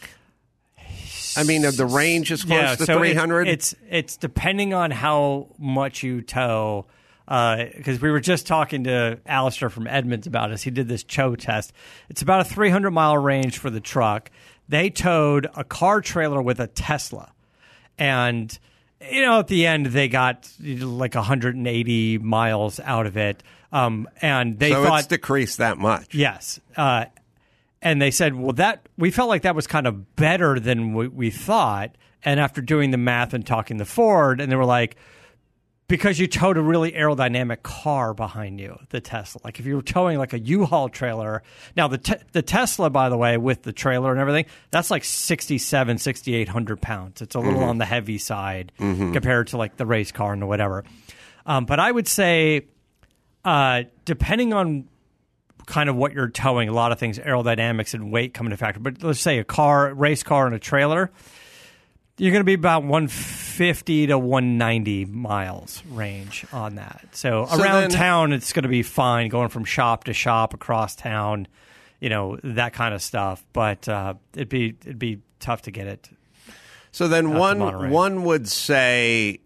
I 1.38 1.44
mean, 1.44 1.62
the 1.62 1.86
range 1.86 2.32
is 2.32 2.44
close 2.44 2.78
to 2.78 2.86
so 2.86 2.98
it- 2.98 3.14
300. 3.14 3.48
it's 3.48 3.74
it's 3.90 4.18
depending 4.18 4.74
on 4.74 4.92
how 4.92 5.48
much 5.58 6.04
you 6.04 6.22
tow. 6.22 6.86
Because 7.32 8.02
we 8.02 8.12
were 8.12 8.20
just 8.20 8.46
talking 8.46 8.84
to 8.84 9.20
Alistair 9.26 9.70
from 9.70 9.88
Edmunds 9.88 10.28
about 10.28 10.50
this. 10.50 10.64
He 10.64 10.72
did 10.72 10.90
this 10.90 11.04
Cho 11.04 11.36
test. 11.36 11.72
It's 12.10 12.22
about 12.22 12.42
a 12.42 12.44
300 12.44 12.92
mile 12.92 13.18
range 13.18 13.58
for 13.58 13.70
the 13.70 13.80
truck. 13.80 14.30
They 14.68 14.90
towed 14.90 15.48
a 15.56 15.64
car 15.64 16.02
trailer 16.02 16.42
with 16.42 16.60
a 16.60 16.68
Tesla, 16.68 17.32
and 17.98 18.58
you 19.10 19.22
know 19.22 19.40
at 19.40 19.48
the 19.48 19.66
end 19.66 19.88
they 19.88 20.10
got 20.10 20.52
like 20.60 21.16
180 21.16 22.18
miles 22.18 22.80
out 22.82 23.06
of 23.06 23.16
it. 23.16 23.44
Um, 23.72 24.10
and 24.22 24.60
they 24.60 24.72
so 24.72 24.84
thought 24.84 25.00
it's 25.00 25.08
decreased 25.08 25.60
that 25.60 25.78
much. 25.78 26.14
Yes. 26.14 26.60
Uh, 26.76 27.06
and 27.82 28.02
they 28.02 28.12
said, 28.12 28.36
well, 28.36 28.54
that 28.54 28.88
we 28.98 29.10
felt 29.10 29.30
like 29.30 29.44
that 29.44 29.56
was 29.56 29.68
kind 29.68 29.88
of 29.88 30.16
better 30.16 30.60
than 30.60 30.94
we, 30.94 31.08
we 31.08 31.30
thought. 31.32 31.96
And 32.24 32.40
after 32.40 32.62
doing 32.62 32.92
the 32.92 32.98
math 32.98 33.34
and 33.34 33.46
talking 33.46 33.78
to 33.80 33.86
Ford, 33.86 34.42
and 34.42 34.52
they 34.52 34.56
were 34.56 34.66
like, 34.66 34.98
because 35.92 36.18
you 36.18 36.26
towed 36.26 36.56
a 36.56 36.62
really 36.62 36.94
aerodynamic 36.94 37.64
car 37.64 38.14
behind 38.14 38.62
you, 38.62 38.80
the 38.92 39.02
Tesla. 39.02 39.42
Like 39.44 39.60
if 39.60 39.66
you 39.66 39.76
were 39.76 39.82
towing 39.82 40.18
like 40.18 40.32
a 40.32 40.40
U-Haul 40.40 40.88
trailer. 40.88 41.44
Now 41.76 41.90
the 41.90 41.98
te- 41.98 42.24
the 42.32 42.42
Tesla, 42.42 42.90
by 42.90 43.10
the 43.10 43.18
way, 43.18 43.36
with 43.36 43.64
the 43.64 43.74
trailer 43.74 44.12
and 44.12 44.20
everything, 44.20 44.46
that's 44.72 44.90
like 44.90 45.04
67, 45.04 45.98
6,800 45.98 46.82
pounds. 46.82 47.22
It's 47.22 47.36
a 47.36 47.40
little 47.40 47.64
on 47.64 47.78
the 47.78 47.86
heavy 47.86 48.18
side 48.18 48.72
compared 48.78 49.48
to 49.48 49.58
like 49.58 49.76
the 49.76 49.86
race 49.86 50.14
car 50.14 50.32
and 50.32 50.48
whatever. 50.48 50.86
Um, 51.46 51.66
but 51.66 51.82
I 51.82 51.92
would 51.92 52.08
say, 52.08 52.68
uh, 53.44 53.84
depending 54.06 54.54
on 54.54 54.88
kind 55.66 55.90
of 55.90 55.96
what 55.98 56.14
you're 56.14 56.30
towing. 56.30 56.70
A 56.70 56.74
lot 56.74 56.92
of 56.92 57.00
things, 57.00 57.20
aerodynamics 57.20 57.94
and 57.94 58.12
weight 58.12 58.34
come 58.34 58.48
into 58.48 58.58
factor. 58.58 58.80
But 58.80 59.04
let's 59.04 59.20
say 59.20 59.40
a 59.40 59.44
car, 59.44 59.94
race 59.94 60.24
car, 60.24 60.46
and 60.46 60.56
a 60.56 60.60
trailer, 60.60 61.12
you're 62.18 62.32
going 62.32 62.42
to 62.42 62.46
be 62.46 62.54
about 62.54 62.84
150 62.84 63.41
to 63.58 64.18
190 64.18 65.06
miles 65.06 65.84
range 65.90 66.46
on 66.54 66.76
that. 66.76 67.06
So, 67.12 67.46
So 67.46 67.62
around 67.62 67.82
then- 67.82 67.90
town, 67.92 68.34
it's 68.34 68.54
going 68.54 68.64
to 68.64 68.70
be 68.70 68.84
fine 68.84 69.30
going 69.30 69.50
from 69.50 69.66
shop 69.66 70.06
to 70.06 70.14
shop 70.14 70.54
across 70.54 70.96
town. 70.96 71.48
You 72.00 72.10
know 72.10 72.38
that 72.44 72.74
kind 72.74 72.94
of 72.96 73.02
stuff, 73.04 73.46
but 73.54 73.88
uh, 73.88 74.16
it'd 74.34 74.50
be 74.50 74.76
it'd 74.82 74.98
be 74.98 75.20
tough 75.40 75.62
to 75.64 75.72
get 75.72 75.86
it. 75.88 76.10
So 76.92 77.08
then 77.08 77.38
one 77.38 77.92
one 77.92 78.24
would 78.24 78.48
say, 78.48 79.40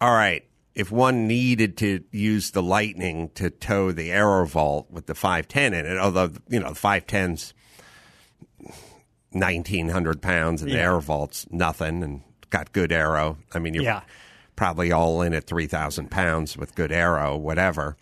all 0.00 0.12
right, 0.12 0.44
if 0.74 0.92
one 0.92 1.26
needed 1.26 1.78
to 1.78 2.04
use 2.12 2.50
the 2.50 2.62
Lightning 2.62 3.30
to 3.36 3.48
tow 3.48 3.92
the 3.92 4.10
AeroVault 4.10 4.90
with 4.90 5.06
the 5.06 5.14
510 5.14 5.72
in 5.72 5.86
it, 5.86 5.98
although 5.98 6.30
you 6.50 6.60
know 6.60 6.68
the 6.74 6.78
510's 6.78 7.54
1900 9.32 10.20
pounds 10.20 10.62
and 10.62 10.70
the 10.70 10.76
Yeah. 10.76 10.86
AeroVault's 10.86 11.46
nothing 11.50 12.02
and 12.02 12.20
got 12.50 12.72
good 12.72 12.92
Arrow. 12.92 13.38
I 13.54 13.58
mean, 13.58 13.74
you're 13.74 13.84
Yeah. 13.84 14.00
probably 14.56 14.92
all 14.92 15.22
in 15.22 15.32
at 15.34 15.44
3000 15.46 16.10
pounds 16.10 16.56
with 16.56 16.74
good 16.74 16.92
Arrow, 16.92 17.36
whatever, 17.36 17.96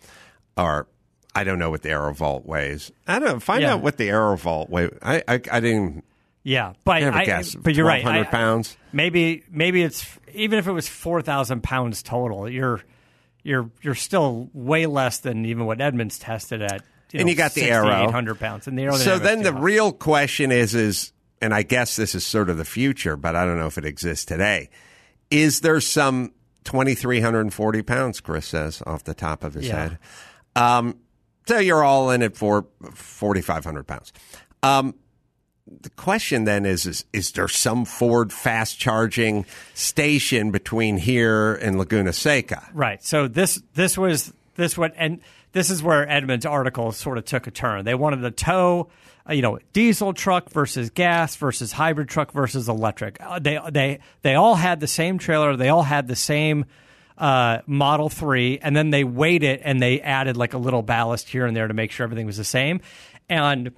or 0.57 0.87
I 1.35 1.43
don't 1.43 1.59
know 1.59 1.69
what 1.69 1.83
the 1.83 1.89
AeroVault 1.89 2.45
weighs. 2.45 2.91
I 3.07 3.19
don't 3.19 3.29
know. 3.29 3.39
Find 3.39 3.61
Yeah. 3.61 3.73
out 3.73 3.81
what 3.81 3.97
the 3.97 4.09
AeroVault 4.09 4.69
weighs. 4.69 4.89
I, 5.01 5.17
I, 5.27 5.33
I 5.51 5.59
didn't 5.59 6.03
Yeah, 6.43 6.73
but 6.83 7.03
I, 7.03 7.25
guess. 7.25 7.53
but 7.55 7.75
you're 7.75 7.85
right. 7.85 8.03
Hundred 8.03 8.27
pounds. 8.29 8.75
Maybe 8.91 9.43
maybe 9.51 9.83
it's 9.83 10.05
even 10.33 10.57
if 10.59 10.67
it 10.67 10.71
was 10.71 10.87
four 10.87 11.21
thousand 11.21 11.61
pounds 11.63 12.01
total, 12.03 12.49
you're 12.49 12.81
you're 13.43 13.69
you're 13.81 13.95
still 13.95 14.49
way 14.53 14.85
less 14.87 15.19
than 15.19 15.45
even 15.45 15.65
what 15.65 15.79
Edmunds 15.79 16.17
tested 16.19 16.61
at. 16.61 16.81
You 17.11 17.19
And 17.21 17.25
know, 17.27 17.31
you 17.31 17.35
got 17.37 17.53
the 17.53 17.63
Aero. 17.69 18.03
eight 18.07 18.11
hundred 18.11 18.39
pounds, 18.39 18.67
and 18.67 18.77
the 18.77 18.83
aerodynamics 18.83 19.03
So 19.03 19.19
then 19.19 19.43
the 19.43 19.53
real 19.53 19.91
question 19.91 20.51
is 20.51 20.73
is 20.75 21.13
and 21.41 21.53
I 21.53 21.63
guess 21.63 21.95
this 21.95 22.15
is 22.15 22.25
sort 22.25 22.49
of 22.49 22.57
the 22.57 22.65
future, 22.65 23.15
but 23.15 23.35
I 23.35 23.45
don't 23.45 23.57
know 23.57 23.67
if 23.67 23.77
it 23.77 23.85
exists 23.85 24.25
today. 24.25 24.69
Is 25.31 25.61
there 25.61 25.79
some 25.81 26.33
2340 26.65 27.81
pounds 27.83 28.19
Chris 28.19 28.45
says 28.47 28.83
off 28.85 29.03
the 29.03 29.13
top 29.13 29.43
of 29.43 29.53
his 29.53 29.67
Yeah. 29.67 29.75
head. 29.89 29.97
Um 30.55 30.97
so 31.47 31.57
you're 31.57 31.83
all 31.83 32.11
in 32.11 32.21
it 32.21 32.37
for 32.37 32.67
4500 32.93 33.87
pounds. 33.87 34.11
Um 34.61 34.95
the 35.81 35.89
question 35.91 36.45
then 36.45 36.65
is, 36.65 36.85
is 36.85 37.05
is 37.13 37.31
there 37.31 37.47
some 37.47 37.85
Ford 37.85 38.33
fast 38.33 38.79
charging 38.79 39.45
station 39.75 40.51
between 40.51 40.97
here 40.97 41.53
and 41.55 41.77
Laguna 41.77 42.11
Seca? 42.11 42.67
Right. 42.73 43.03
So 43.03 43.27
this 43.27 43.61
this 43.75 43.97
was 43.97 44.33
this 44.55 44.77
what 44.77 44.93
and 44.97 45.21
this 45.51 45.69
is 45.69 45.81
where 45.81 46.07
Edmunds' 46.07 46.45
article 46.45 46.91
sort 46.91 47.17
of 47.17 47.25
took 47.25 47.47
a 47.47 47.51
turn. 47.51 47.85
They 47.85 47.95
wanted 47.95 48.21
to 48.21 48.31
tow, 48.31 48.89
uh, 49.27 49.33
you 49.33 49.41
know, 49.41 49.59
diesel 49.73 50.13
truck 50.13 50.49
versus 50.49 50.89
gas 50.89 51.35
versus 51.35 51.71
hybrid 51.71 52.09
truck 52.09 52.31
versus 52.31 52.69
electric. 52.69 53.17
Uh, 53.19 53.39
they 53.39 53.59
they 53.71 53.99
they 54.21 54.35
all 54.35 54.55
had 54.55 54.79
the 54.79 54.87
same 54.87 55.17
trailer. 55.17 55.55
They 55.55 55.69
all 55.69 55.83
had 55.83 56.07
the 56.07 56.15
same 56.15 56.65
uh, 57.17 57.59
Model 57.65 58.09
Three, 58.09 58.59
and 58.59 58.75
then 58.75 58.91
they 58.91 59.03
weighed 59.03 59.43
it 59.43 59.61
and 59.63 59.81
they 59.81 60.01
added 60.01 60.37
like 60.37 60.53
a 60.53 60.57
little 60.57 60.81
ballast 60.81 61.29
here 61.29 61.45
and 61.45 61.55
there 61.55 61.67
to 61.67 61.73
make 61.73 61.91
sure 61.91 62.03
everything 62.03 62.25
was 62.25 62.37
the 62.37 62.43
same. 62.43 62.81
And 63.27 63.71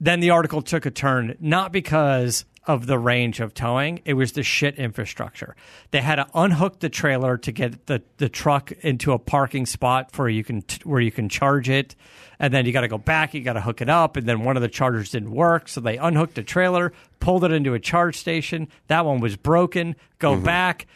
then 0.00 0.20
the 0.20 0.30
article 0.30 0.62
took 0.62 0.86
a 0.86 0.90
turn, 0.90 1.36
not 1.40 1.72
because 1.72 2.44
of 2.66 2.86
the 2.86 2.98
range 2.98 3.40
of 3.40 3.54
towing, 3.54 4.00
it 4.04 4.14
was 4.14 4.32
the 4.32 4.42
shit 4.42 4.76
infrastructure. 4.76 5.54
They 5.90 6.00
had 6.00 6.16
to 6.16 6.26
unhook 6.34 6.80
the 6.80 6.88
trailer 6.88 7.38
to 7.38 7.52
get 7.52 7.86
the, 7.86 8.02
the 8.16 8.28
truck 8.28 8.72
into 8.80 9.12
a 9.12 9.18
parking 9.18 9.66
spot 9.66 10.16
where 10.16 10.28
you 10.28 10.42
can 10.42 10.64
where 10.84 11.00
you 11.00 11.12
can 11.12 11.28
charge 11.28 11.68
it, 11.68 11.94
and 12.38 12.52
then 12.52 12.66
you 12.66 12.72
got 12.72 12.82
to 12.82 12.88
go 12.88 12.98
back, 12.98 13.34
you 13.34 13.42
got 13.42 13.54
to 13.54 13.60
hook 13.60 13.80
it 13.80 13.88
up, 13.88 14.16
and 14.16 14.26
then 14.26 14.44
one 14.44 14.56
of 14.56 14.62
the 14.62 14.68
chargers 14.68 15.10
didn't 15.10 15.30
work, 15.30 15.68
so 15.68 15.80
they 15.80 15.96
unhooked 15.96 16.34
the 16.34 16.42
trailer, 16.42 16.92
pulled 17.20 17.44
it 17.44 17.52
into 17.52 17.74
a 17.74 17.80
charge 17.80 18.16
station. 18.16 18.68
That 18.88 19.04
one 19.04 19.20
was 19.20 19.36
broken. 19.36 19.96
Go 20.18 20.34
mm-hmm. 20.34 20.44
back 20.44 20.86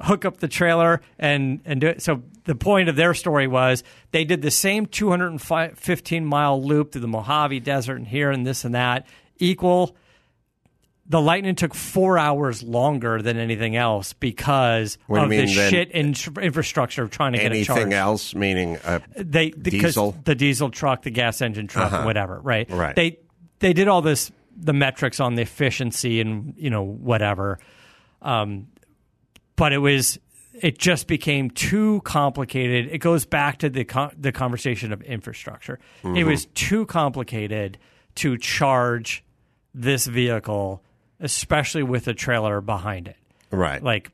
hook 0.00 0.24
up 0.24 0.38
the 0.38 0.48
trailer 0.48 1.00
and 1.18 1.60
and 1.64 1.80
do 1.80 1.86
it. 1.86 2.02
So 2.02 2.22
the 2.44 2.54
point 2.54 2.88
of 2.88 2.96
their 2.96 3.14
story 3.14 3.46
was 3.46 3.82
they 4.10 4.24
did 4.24 4.42
the 4.42 4.50
same 4.50 4.86
215 4.86 6.24
mile 6.24 6.62
loop 6.62 6.92
through 6.92 7.00
the 7.00 7.08
Mojave 7.08 7.60
Desert 7.60 7.96
and 7.96 8.06
here 8.06 8.30
and 8.30 8.46
this 8.46 8.64
and 8.64 8.74
that 8.74 9.06
equal. 9.38 9.96
The 11.06 11.20
Lightning 11.20 11.54
took 11.54 11.74
four 11.74 12.18
hours 12.18 12.62
longer 12.62 13.20
than 13.20 13.36
anything 13.36 13.76
else 13.76 14.14
because 14.14 14.96
What 15.06 15.16
do 15.16 15.20
you 15.20 15.24
of 15.24 15.30
the 15.30 15.46
mean 15.46 15.56
then? 15.56 15.70
shit 15.70 15.90
in, 15.90 16.14
infrastructure 16.42 17.02
of 17.02 17.10
trying 17.10 17.32
to 17.32 17.38
get 17.38 17.52
it 17.52 17.68
Anything 17.68 17.92
else? 17.92 18.34
Meaning, 18.34 18.78
uh, 18.84 19.00
They 19.16 19.50
because 19.50 19.92
Diesel? 19.94 20.08
Uh-huh. 20.08 20.18
the 20.24 20.34
diesel 20.34 20.70
truck, 20.70 21.02
the 21.02 21.10
gas 21.10 21.42
engine 21.42 21.66
truck, 21.66 22.04
whatever. 22.06 22.40
Right. 22.40 22.70
Right. 22.70 22.96
They 22.96 23.18
they 23.58 23.72
did 23.74 23.86
all 23.88 24.00
this 24.02 24.32
the 24.56 24.72
metrics 24.72 25.20
on 25.20 25.34
the 25.34 25.42
efficiency 25.42 26.20
and 26.20 26.54
you 26.56 26.70
know 26.70 26.82
whatever 26.82 27.58
Um, 28.22 28.68
but 29.56 29.72
it 29.72 29.78
was 29.78 30.18
it 30.54 30.78
just 30.78 31.08
became 31.08 31.50
too 31.50 32.00
complicated. 32.04 32.88
It 32.92 32.98
goes 32.98 33.26
back 33.26 33.58
to 33.58 33.68
the 33.68 33.84
con- 33.84 34.14
the 34.16 34.30
conversation 34.32 34.92
of 34.92 35.02
infrastructure. 35.02 35.80
Mm-hmm. 36.02 36.16
It 36.16 36.24
was 36.24 36.46
too 36.54 36.86
complicated 36.86 37.76
to 38.16 38.38
charge 38.38 39.24
this 39.74 40.06
vehicle, 40.06 40.83
especially 41.20 41.82
with 41.82 42.08
a 42.08 42.14
trailer 42.14 42.60
behind 42.60 43.08
it. 43.08 43.16
right? 43.50 43.82
Like 43.82 44.10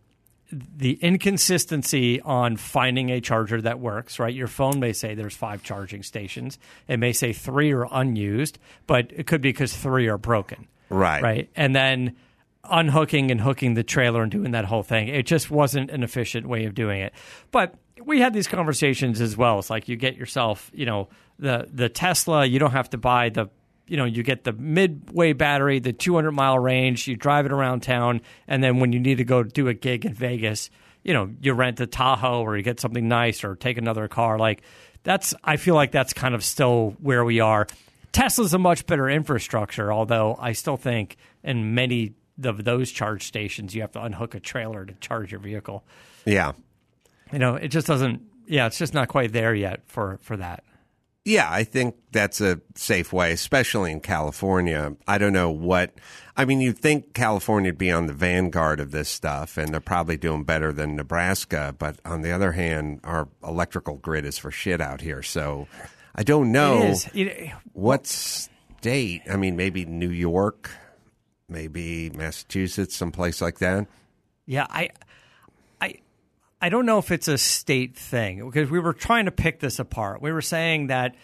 the 0.51 0.95
inconsistency 0.95 2.21
on 2.23 2.57
finding 2.57 3.11
a 3.11 3.21
charger 3.21 3.61
that 3.63 3.79
works, 3.79 4.19
right? 4.19 4.35
Your 4.35 4.49
phone 4.49 4.81
may 4.81 4.93
say 4.93 5.15
there's 5.15 5.37
five 5.37 5.63
charging 5.63 6.03
stations. 6.03 6.59
It 6.89 6.99
may 6.99 7.13
say 7.13 7.33
three 7.33 7.73
are 7.73 7.87
unused, 7.91 8.59
but 8.87 9.13
it 9.15 9.27
could 9.27 9.41
be 9.41 9.51
because 9.51 9.77
three 9.77 10.09
are 10.09 10.19
broken 10.19 10.67
right. 10.91 11.23
right? 11.23 11.51
And 11.57 11.75
then 11.75 12.17
unhooking 12.65 13.31
and 13.31 13.41
hooking 13.41 13.75
the 13.75 13.83
trailer 13.83 14.23
and 14.23 14.31
doing 14.31 14.51
that 14.51 14.67
whole 14.67 14.83
thing. 14.83 15.09
It 15.09 15.25
just 15.25 15.51
wasn't 15.51 15.91
an 15.91 16.03
efficient 16.03 16.47
way 16.47 16.67
of 16.67 16.75
doing 16.75 17.01
it. 17.01 17.15
But 17.51 17.75
we 18.05 18.21
had 18.21 18.35
these 18.35 18.47
conversations 18.47 19.21
as 19.21 19.37
well. 19.37 19.59
It's 19.59 19.71
like 19.71 19.89
you 19.89 19.97
get 19.97 20.17
yourself, 20.17 20.71
you 20.75 20.85
know, 20.85 21.09
the 21.39 21.69
the 21.73 21.89
Tesla. 21.89 22.45
You 22.45 22.59
don't 22.59 22.73
have 22.73 22.91
to 22.91 22.99
buy 22.99 23.31
the, 23.31 23.49
you 23.91 23.97
know, 23.97 24.05
you 24.05 24.23
get 24.23 24.45
the 24.45 24.53
midway 24.53 25.33
battery, 25.33 25.81
the 25.81 25.93
200 25.93 26.31
mile 26.31 26.61
range. 26.61 27.09
You 27.09 27.17
drive 27.17 27.45
it 27.45 27.53
around 27.53 27.81
town, 27.81 28.21
and 28.47 28.63
then 28.63 28.79
when 28.79 28.93
you 28.93 29.01
need 29.01 29.17
to 29.17 29.25
go 29.25 29.43
do 29.43 29.67
a 29.67 29.75
gig 29.75 30.07
in 30.07 30.15
Vegas, 30.15 30.71
you 31.03 31.13
know, 31.13 31.29
you 31.43 31.53
rent 31.55 31.81
a 31.81 31.89
Tahoe 31.89 32.41
or 32.43 32.57
you 32.57 32.63
get 32.63 32.79
something 32.79 33.09
nice 33.09 33.43
or 33.43 33.57
take 33.57 33.79
another 33.79 34.07
car. 34.07 34.39
Like 34.39 34.63
that's, 35.03 35.35
I 35.43 35.57
feel 35.57 35.75
like 35.75 35.91
that's 35.91 36.13
kind 36.13 36.37
of 36.37 36.45
still 36.45 36.95
where 37.01 37.25
we 37.25 37.41
are. 37.41 37.67
Tesla's 38.13 38.55
a 38.55 38.59
much 38.59 38.87
better 38.87 39.11
infrastructure, 39.11 39.93
although 39.93 40.37
I 40.39 40.53
still 40.53 40.77
think 40.77 41.17
in 41.43 41.75
many 41.75 42.15
of 42.45 42.63
those 42.63 42.93
charge 42.93 43.27
stations 43.27 43.75
you 43.75 43.81
have 43.81 43.93
to 43.93 44.03
unhook 44.03 44.37
a 44.37 44.41
trailer 44.41 44.85
to 44.85 44.95
charge 44.95 45.33
your 45.33 45.41
vehicle. 45.41 45.83
Yeah. 46.25 46.53
You 47.33 47.41
know, 47.41 47.57
it 47.57 47.69
just 47.69 47.89
doesn't. 47.89 48.23
Yeah, 48.47 48.67
it's 48.67 48.79
just 48.79 48.95
not 48.95 49.09
quite 49.09 49.33
there 49.33 49.55
yet 49.55 49.83
for 49.87 50.19
for 50.23 50.37
that. 50.37 50.65
Yeah, 51.25 51.49
I 51.51 51.65
think 51.65 51.97
that's 52.13 52.41
a 52.41 52.61
safe 52.75 53.13
way, 53.13 53.33
especially 53.33 53.93
in 53.93 54.01
California. 54.01 54.97
I 55.07 55.19
don't 55.19 55.35
know 55.35 55.51
what. 55.51 55.93
I 56.37 56.47
mean, 56.47 56.61
you'd 56.63 56.79
think 56.79 57.13
California 57.13 57.69
would 57.69 57.79
be 57.79 57.91
on 57.91 58.07
the 58.07 58.15
vanguard 58.15 58.81
of 58.81 58.91
this 58.91 59.11
stuff, 59.11 59.59
and 59.59 59.69
they're 59.73 59.81
probably 59.81 60.17
doing 60.17 60.45
better 60.45 60.73
than 60.73 60.97
Nebraska. 60.97 61.75
But 61.79 61.99
on 62.07 62.23
the 62.23 62.33
other 62.33 62.53
hand, 62.53 63.01
our 63.05 63.29
electrical 63.45 63.97
grid 63.97 64.25
is 64.25 64.39
for 64.39 64.51
shit 64.51 64.81
out 64.81 65.03
here. 65.03 65.23
So 65.23 65.69
I 66.15 66.23
don't 66.23 66.53
know 66.53 66.79
It 66.83 66.91
is. 66.91 67.11
It- 67.13 67.53
what 67.75 68.07
state. 68.07 69.23
I 69.31 69.37
mean, 69.37 69.57
maybe 69.57 69.85
New 69.85 70.11
York, 70.11 70.71
maybe 71.51 72.09
Massachusetts, 72.11 72.97
someplace 72.97 73.43
like 73.43 73.59
that. 73.59 73.87
Yeah, 74.47 74.67
I, 74.71 74.85
I, 74.85 74.91
I 76.61 76.69
don't 76.69 76.87
know 76.87 76.99
if 76.99 77.11
it's 77.11 77.29
a 77.29 77.39
state 77.39 77.97
thing 77.97 78.45
because 78.45 78.71
we 78.71 78.79
were 78.79 78.93
trying 78.93 79.25
to 79.25 79.31
pick 79.31 79.61
this 79.61 79.79
apart. 79.79 80.21
We 80.21 80.33
were 80.33 80.43
saying 80.43 80.89
that 80.89 81.15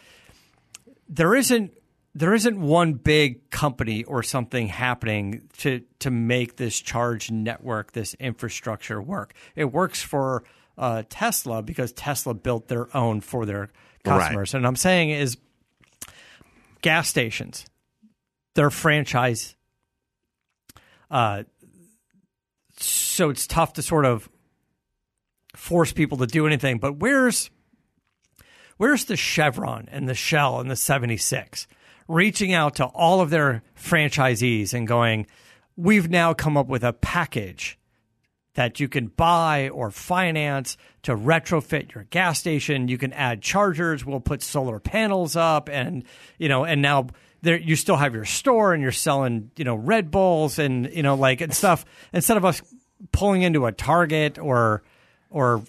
there 1.08 1.34
isn't 1.34 1.72
there 2.14 2.32
isn't 2.32 2.58
one 2.58 2.94
big 2.94 3.50
company 3.50 4.02
or 4.04 4.22
something 4.22 4.68
happening 4.68 5.48
to 5.58 5.82
to 5.98 6.10
make 6.10 6.56
this 6.56 6.80
charge 6.80 7.30
network, 7.30 7.92
this 7.92 8.14
infrastructure 8.14 9.02
work. 9.02 9.34
It 9.54 9.66
works 9.66 10.02
for 10.02 10.44
uh, 10.78 11.02
Tesla 11.10 11.62
because 11.62 11.92
Tesla 11.92 12.32
built 12.32 12.68
their 12.68 12.94
own 12.96 13.20
for 13.20 13.44
their 13.44 13.68
customers. 14.04 14.54
And 14.54 14.66
I'm 14.66 14.76
saying 14.76 15.10
is 15.10 15.36
gas 16.80 17.08
stations, 17.08 17.66
they're 18.54 18.70
franchise. 18.70 19.54
Uh, 21.10 21.44
so 22.78 23.30
it's 23.30 23.46
tough 23.46 23.74
to 23.74 23.82
sort 23.82 24.04
of 24.04 24.28
force 25.56 25.92
people 25.92 26.18
to 26.18 26.26
do 26.26 26.46
anything. 26.46 26.78
But 26.78 26.96
where's 26.98 27.50
where's 28.76 29.06
the 29.06 29.16
Chevron 29.16 29.88
and 29.90 30.08
the 30.08 30.14
Shell 30.14 30.60
and 30.60 30.70
the 30.70 30.76
76 30.76 31.66
reaching 32.08 32.52
out 32.52 32.76
to 32.76 32.84
all 32.84 33.20
of 33.20 33.30
their 33.30 33.62
franchisees 33.76 34.72
and 34.72 34.86
going, 34.86 35.26
we've 35.76 36.08
now 36.08 36.34
come 36.34 36.56
up 36.56 36.68
with 36.68 36.84
a 36.84 36.92
package 36.92 37.78
that 38.54 38.80
you 38.80 38.88
can 38.88 39.08
buy 39.08 39.68
or 39.68 39.90
finance 39.90 40.76
to 41.02 41.14
retrofit 41.14 41.94
your 41.94 42.04
gas 42.04 42.38
station. 42.38 42.88
You 42.88 42.96
can 42.96 43.12
add 43.12 43.42
chargers. 43.42 44.04
We'll 44.04 44.20
put 44.20 44.42
solar 44.42 44.80
panels 44.80 45.36
up, 45.36 45.68
and 45.68 46.04
you 46.38 46.48
know, 46.48 46.64
and 46.64 46.80
now 46.80 47.08
there 47.42 47.58
you 47.58 47.76
still 47.76 47.96
have 47.96 48.14
your 48.14 48.24
store, 48.24 48.72
and 48.72 48.82
you're 48.82 48.92
selling 48.92 49.50
you 49.56 49.64
know 49.64 49.74
Red 49.76 50.10
Bulls 50.10 50.58
and 50.58 50.90
you 50.90 51.02
know 51.02 51.16
like 51.16 51.42
and 51.42 51.52
stuff. 51.54 51.84
Instead 52.14 52.38
of 52.38 52.46
us 52.46 52.62
pulling 53.12 53.42
into 53.42 53.66
a 53.66 53.72
Target 53.72 54.38
or 54.38 54.82
or 55.30 55.62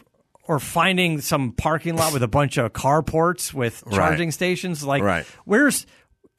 or 0.43 0.59
finding 0.59 1.19
some 1.19 1.51
parking 1.51 1.95
lot 1.97 2.13
with 2.13 2.23
a 2.23 2.27
bunch 2.27 2.57
of 2.57 2.71
carports 2.71 3.53
with 3.53 3.83
charging 3.91 4.31
stations, 4.31 4.83
like 4.83 5.03
Right. 5.03 5.25
where's 5.43 5.85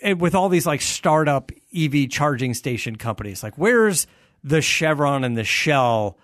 eh, 0.00 0.14
with 0.14 0.35
all 0.35 0.48
these 0.48 0.66
like 0.66 0.81
startup 0.81 1.52
EV 1.76 2.09
charging 2.09 2.54
station 2.54 2.96
companies, 2.96 3.42
like 3.42 3.59
where's 3.59 4.07
the 4.42 4.62
Chevron 4.62 5.24
and 5.24 5.37
the 5.37 5.44
Shell? 5.44 6.16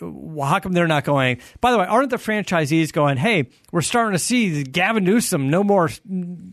How 0.00 0.58
come 0.58 0.72
they're 0.72 0.88
not 0.88 1.04
going? 1.04 1.40
By 1.60 1.70
the 1.70 1.78
way, 1.78 1.86
aren't 1.86 2.10
the 2.10 2.16
franchisees 2.16 2.92
going? 2.92 3.16
Hey, 3.16 3.50
we're 3.70 3.80
starting 3.80 4.12
to 4.12 4.18
see 4.18 4.64
Gavin 4.64 5.04
Newsom 5.04 5.50
no 5.50 5.62
more 5.62 5.88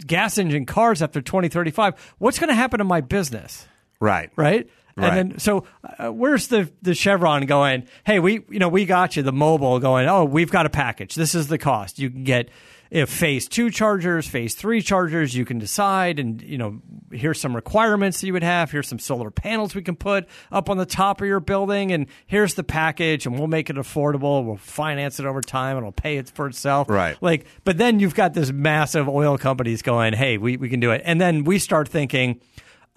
gas 0.06 0.38
engine 0.38 0.66
cars 0.68 1.02
after 1.02 1.22
2035. 1.22 2.16
What's 2.20 2.38
going 2.38 2.50
to 2.50 2.54
happen 2.56 2.78
to 2.80 2.84
my 2.84 3.02
business? 3.02 3.68
Right. 4.00 4.30
right? 4.36 4.70
Right. 4.96 5.18
And 5.18 5.32
then 5.32 5.40
so 5.40 5.66
uh, 5.98 6.10
where's 6.10 6.48
the 6.48 6.72
the 6.82 6.94
Chevron 6.94 7.46
going? 7.46 7.88
Hey, 8.06 8.20
we 8.20 8.46
you 8.50 8.60
know 8.60 8.70
we 8.70 8.86
got 8.86 9.16
you 9.16 9.24
the 9.24 9.32
mobile 9.32 9.80
going. 9.80 10.08
Oh, 10.08 10.26
we've 10.26 10.52
got 10.52 10.66
a 10.66 10.70
package. 10.70 11.16
This 11.16 11.36
is 11.36 11.48
the 11.48 11.58
cost. 11.58 12.00
You 12.00 12.10
can 12.10 12.24
get 12.24 12.50
if 12.92 13.10
phase 13.10 13.48
two 13.48 13.70
chargers, 13.70 14.28
phase 14.28 14.54
three 14.54 14.82
chargers, 14.82 15.34
you 15.34 15.46
can 15.46 15.60
decide 15.60 16.20
and, 16.20 16.42
you 16.42 16.58
know, 16.58 16.82
here's 17.10 17.40
some 17.40 17.56
requirements 17.56 18.20
that 18.20 18.28
you 18.28 18.34
would 18.34 18.44
have. 18.44 18.70
Here's 18.70 18.90
some 18.90 19.00
solar 19.00 19.32
panels 19.32 19.74
we 19.74 19.82
can 19.82 19.96
put 19.96 20.28
up 20.52 20.70
on 20.70 20.76
the 20.78 20.86
top 20.86 21.22
of 21.22 21.28
your 21.28 21.40
building. 21.40 21.94
And 21.94 22.08
here's 22.28 22.56
the 22.56 22.66
package 22.66 23.26
and 23.26 23.40
we'll 23.40 23.48
make 23.48 23.70
it 23.70 23.78
affordable. 23.78 24.46
We'll 24.46 24.58
finance 24.58 25.22
it 25.22 25.26
over 25.26 25.40
time 25.40 25.78
and 25.78 25.86
it'll 25.86 25.94
pay 25.94 26.18
it 26.18 26.30
for 26.32 26.48
itself. 26.48 26.90
Right. 26.90 27.16
Like, 27.22 27.46
but 27.64 27.78
then 27.78 28.02
you've 28.02 28.14
got 28.14 28.34
this 28.34 28.52
massive 28.52 29.08
oil 29.08 29.38
companies 29.38 29.82
going, 29.82 30.12
hey, 30.12 30.38
we, 30.38 30.58
we 30.58 30.68
can 30.68 30.82
do 30.82 30.92
it. 30.92 31.02
And 31.06 31.20
then 31.20 31.46
we 31.46 31.60
start 31.60 31.88
thinking, 31.88 32.42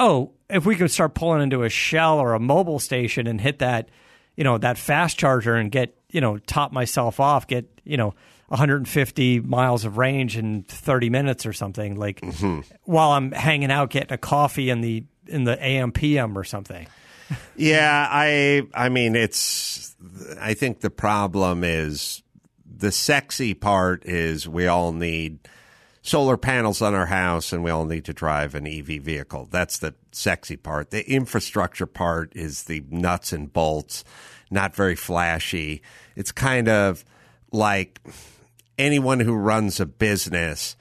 oh, 0.00 0.32
if 0.54 0.64
we 0.64 0.76
could 0.76 0.90
start 0.90 1.14
pulling 1.14 1.42
into 1.42 1.62
a 1.62 1.68
Shell 1.68 2.18
or 2.18 2.34
a 2.34 2.38
Mobil 2.38 2.80
station 2.80 3.26
and 3.26 3.40
hit 3.40 3.58
that, 3.58 3.88
you 4.36 4.44
know, 4.44 4.56
that 4.58 4.78
fast 4.78 5.18
charger 5.18 5.54
and 5.54 5.70
get, 5.70 5.96
you 6.10 6.20
know, 6.20 6.38
top 6.38 6.72
myself 6.72 7.18
off, 7.18 7.46
get, 7.46 7.66
you 7.84 7.96
know, 7.96 8.14
150 8.48 9.40
miles 9.40 9.84
of 9.84 9.96
range 9.98 10.36
in 10.36 10.62
30 10.64 11.10
minutes 11.10 11.44
or 11.44 11.52
something 11.52 11.96
like 11.96 12.20
mm-hmm. 12.20 12.60
while 12.84 13.10
I'm 13.10 13.32
hanging 13.32 13.72
out 13.72 13.90
getting 13.90 14.12
a 14.12 14.18
coffee 14.18 14.70
in 14.70 14.80
the 14.80 15.04
in 15.26 15.44
the 15.44 15.60
AM 15.62 15.92
PM 15.92 16.36
or 16.38 16.44
something. 16.44 16.86
Yeah, 17.56 18.06
I 18.10 18.66
I 18.74 18.90
mean 18.90 19.16
it's 19.16 19.96
I 20.38 20.52
think 20.52 20.80
the 20.80 20.90
problem 20.90 21.64
is 21.64 22.22
the 22.64 22.92
sexy 22.92 23.54
part 23.54 24.04
is 24.04 24.46
we 24.46 24.66
all 24.66 24.92
need 24.92 25.38
solar 26.04 26.36
panels 26.36 26.82
on 26.82 26.94
our 26.94 27.06
house 27.06 27.52
and 27.52 27.64
we 27.64 27.70
all 27.70 27.86
need 27.86 28.04
to 28.04 28.12
drive 28.12 28.54
an 28.54 28.66
EV 28.66 29.02
vehicle. 29.02 29.48
That's 29.50 29.78
the 29.78 29.94
sexy 30.12 30.56
part. 30.56 30.90
The 30.90 31.10
infrastructure 31.10 31.86
part 31.86 32.30
is 32.36 32.64
the 32.64 32.84
nuts 32.90 33.32
and 33.32 33.52
bolts, 33.52 34.04
not 34.50 34.76
very 34.76 34.94
flashy. 34.94 35.82
It's 36.14 36.30
kind 36.30 36.68
of 36.68 37.04
like 37.50 38.00
anyone 38.78 39.18
who 39.18 39.34
runs 39.34 39.80
a 39.80 39.86
business 39.86 40.76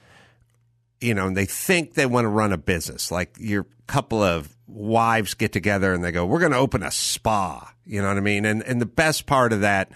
you 1.00 1.12
know, 1.12 1.26
and 1.26 1.36
they 1.36 1.44
think 1.44 1.94
they 1.94 2.06
want 2.06 2.24
to 2.24 2.30
run 2.30 2.52
a 2.52 2.56
business. 2.56 3.10
Like 3.10 3.36
your 3.38 3.66
couple 3.86 4.22
of 4.22 4.56
wives 4.66 5.34
get 5.34 5.52
together 5.52 5.92
and 5.92 6.02
they 6.02 6.12
go, 6.12 6.24
"We're 6.24 6.40
going 6.40 6.52
to 6.52 6.58
open 6.58 6.82
a 6.82 6.90
spa." 6.90 7.74
You 7.84 8.00
know 8.00 8.08
what 8.08 8.16
I 8.16 8.20
mean? 8.20 8.46
And 8.46 8.62
and 8.62 8.80
the 8.80 8.86
best 8.86 9.26
part 9.26 9.52
of 9.52 9.60
that 9.60 9.90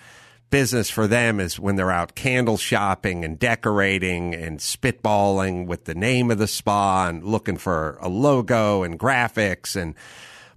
business 0.51 0.91
for 0.91 1.07
them 1.07 1.41
is 1.41 1.59
when 1.59 1.77
they're 1.77 1.91
out 1.91 2.15
candle 2.15 2.57
shopping 2.57 3.25
and 3.25 3.39
decorating 3.39 4.35
and 4.35 4.59
spitballing 4.59 5.67
with 5.67 5.85
the 5.85 5.95
name 5.95 6.31
of 6.31 6.39
the 6.39 6.47
spa 6.47 7.09
and 7.09 7.25
looking 7.25 7.57
for 7.57 7.99
a 8.01 8.09
logo 8.09 8.83
and 8.83 8.99
graphics 8.99 9.77
and 9.77 9.95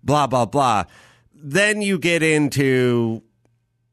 blah 0.04 0.28
blah 0.28 0.46
blah. 0.46 0.86
Then 1.34 1.82
you 1.82 1.98
get 1.98 2.24
into 2.24 3.24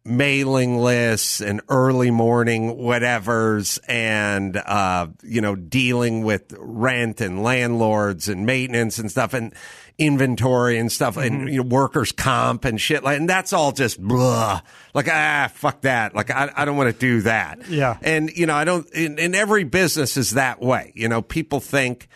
mailing 0.04 0.78
lists 0.78 1.40
and 1.40 1.60
early 1.68 2.10
morning 2.10 2.76
whatevers 2.76 3.78
and 3.86 4.56
uh, 4.56 5.06
you 5.22 5.40
know 5.40 5.54
dealing 5.54 6.24
with 6.24 6.54
rent 6.58 7.20
and 7.20 7.42
landlords 7.42 8.28
and 8.28 8.46
maintenance 8.46 8.98
and 8.98 9.10
stuff 9.10 9.34
and 9.34 9.54
inventory 9.98 10.78
and 10.78 10.92
stuff 10.92 11.16
and 11.16 11.48
you 11.50 11.62
know, 11.62 11.68
workers 11.68 12.12
comp 12.12 12.64
and 12.64 12.80
shit 12.80 13.02
like 13.02 13.18
and 13.18 13.28
that's 13.28 13.52
all 13.52 13.72
just 13.72 14.00
blah. 14.00 14.60
Like 14.94 15.08
ah 15.10 15.50
fuck 15.52 15.80
that. 15.82 16.14
Like 16.14 16.30
I, 16.30 16.50
I 16.56 16.64
don't 16.64 16.76
want 16.76 16.92
to 16.92 16.98
do 16.98 17.22
that. 17.22 17.68
Yeah. 17.68 17.98
and 18.00 18.30
you 18.30 18.46
know 18.46 18.54
I 18.54 18.64
don't 18.64 18.88
in, 18.92 19.18
in 19.18 19.34
every 19.34 19.64
business 19.64 20.16
is 20.16 20.32
that 20.32 20.60
way. 20.60 20.92
You 20.94 21.08
know 21.08 21.20
people 21.20 21.58
think 21.58 22.08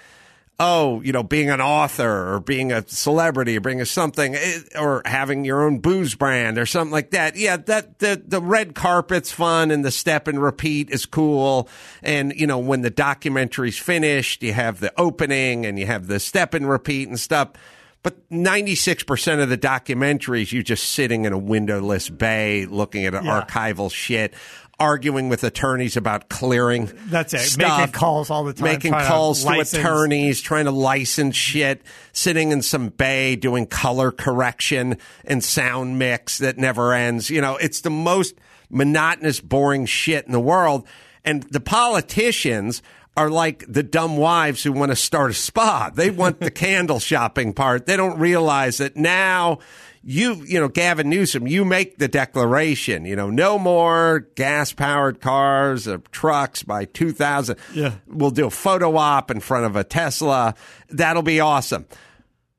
oh, 0.61 1.01
you 1.01 1.11
know, 1.13 1.23
being 1.25 1.51
an 1.51 1.61
author 1.61 2.35
or 2.35 2.39
being 2.41 2.71
a 2.71 2.87
celebrity 2.87 3.57
or 3.57 3.61
being 3.61 3.81
a 3.81 3.87
something 3.87 4.35
eh, 4.37 4.61
or 4.79 5.03
having 5.05 5.45
your 5.45 5.63
own 5.65 5.81
booze 5.81 6.15
brand 6.15 6.57
or 6.57 6.67
something 6.67 6.93
like 6.93 7.11
that. 7.11 7.35
Yeah, 7.37 7.57
that 7.57 7.99
the 7.99 8.23
the 8.25 8.41
red 8.41 8.75
carpet's 8.75 9.33
fun 9.33 9.71
and 9.71 9.85
the 9.85 9.91
step 9.91 10.29
and 10.29 10.41
repeat 10.41 10.91
is 10.91 11.05
cool. 11.07 11.69
And 12.03 12.33
you 12.37 12.47
know, 12.47 12.59
when 12.59 12.83
the 12.83 12.91
documentary's 12.93 13.79
finished, 13.79 14.43
you 14.43 14.53
have 14.53 14.79
the 14.81 14.93
opening 15.01 15.67
and 15.67 15.79
you 15.79 15.87
have 15.87 16.07
the 16.07 16.21
step 16.21 16.55
and 16.55 16.69
repeat 16.69 17.09
and 17.09 17.19
stuff. 17.19 17.51
But 18.05 18.29
96% 18.31 19.41
of 19.41 19.49
the 19.49 19.57
documentaries, 19.57 20.51
you're 20.51 20.65
just 20.65 20.89
sitting 20.91 21.25
in 21.25 21.33
a 21.33 21.39
windowless 21.39 22.09
bay 22.09 22.67
looking 22.67 23.07
at 23.07 23.13
Yeah. 23.15 23.21
archival 23.47 23.93
shit, 23.93 24.35
arguing 24.83 25.29
with 25.29 25.45
attorneys 25.45 25.97
about 25.97 26.29
clearing 26.29 26.91
That's 27.07 27.33
it. 27.33 27.39
stuff, 27.39 27.79
Making 27.79 27.93
calls 27.93 28.31
all 28.31 28.43
the 28.43 28.53
time, 28.53 28.65
Making 28.65 28.91
trying 28.91 29.05
to 29.05 29.09
calls 29.09 29.45
to, 29.45 29.61
attorneys, 29.61 30.41
trying 30.41 30.65
to 30.65 30.73
license 30.73 31.37
shit, 31.37 31.83
sitting 32.13 32.51
in 32.51 32.63
some 32.63 32.89
bay 32.89 33.37
doing 33.37 33.67
color 33.67 34.11
correction 34.11 34.97
and 35.25 35.43
sound 35.45 36.01
mix 36.01 36.39
that 36.39 36.59
never 36.59 36.93
ends. 36.93 37.31
You 37.31 37.41
know, 37.41 37.57
it's 37.57 37.83
the 37.83 37.91
most 37.91 38.35
monotonous, 38.71 39.41
boring 39.41 39.87
shit 39.87 40.27
in 40.27 40.33
the 40.33 40.41
world. 40.41 40.85
And 41.25 41.45
the 41.45 41.61
politicians 41.61 42.83
are 43.17 43.31
like 43.31 43.65
the 43.69 43.85
dumb 43.85 44.17
wives 44.17 44.65
who 44.65 44.73
want 44.73 44.91
to 44.91 44.97
start 44.97 45.31
a 45.31 45.35
spa. 45.35 45.91
They 45.95 46.11
want 46.11 46.41
the 46.41 46.51
candle 46.65 46.99
shopping 46.99 47.53
part. 47.53 47.87
They 47.87 47.97
don't 47.97 48.19
realize 48.19 48.79
that 48.79 48.97
now 48.97 49.61
you, 50.05 50.35
you 50.47 50.59
know, 50.61 50.69
Gavin 50.69 51.09
Newsom, 51.09 51.47
you 51.47 51.65
make 51.65 51.99
the 51.99 52.09
declaration, 52.09 53.05
you 53.05 53.15
know, 53.17 53.31
no 53.31 53.59
more 53.59 54.21
gas 54.35 54.73
powered 54.73 55.21
cars 55.21 55.87
or 55.87 55.99
trucks 56.11 56.63
by 56.63 56.85
2000. 56.87 57.57
Yeah. 57.75 57.95
We'll 58.07 58.31
do 58.31 58.47
a 58.47 58.51
photo 58.51 58.97
op 58.97 59.31
in 59.31 59.41
front 59.41 59.67
of 59.67 59.77
a 59.77 59.85
Tesla. 59.85 60.55
That'll 60.89 61.23
be 61.23 61.41
awesome. 61.41 61.87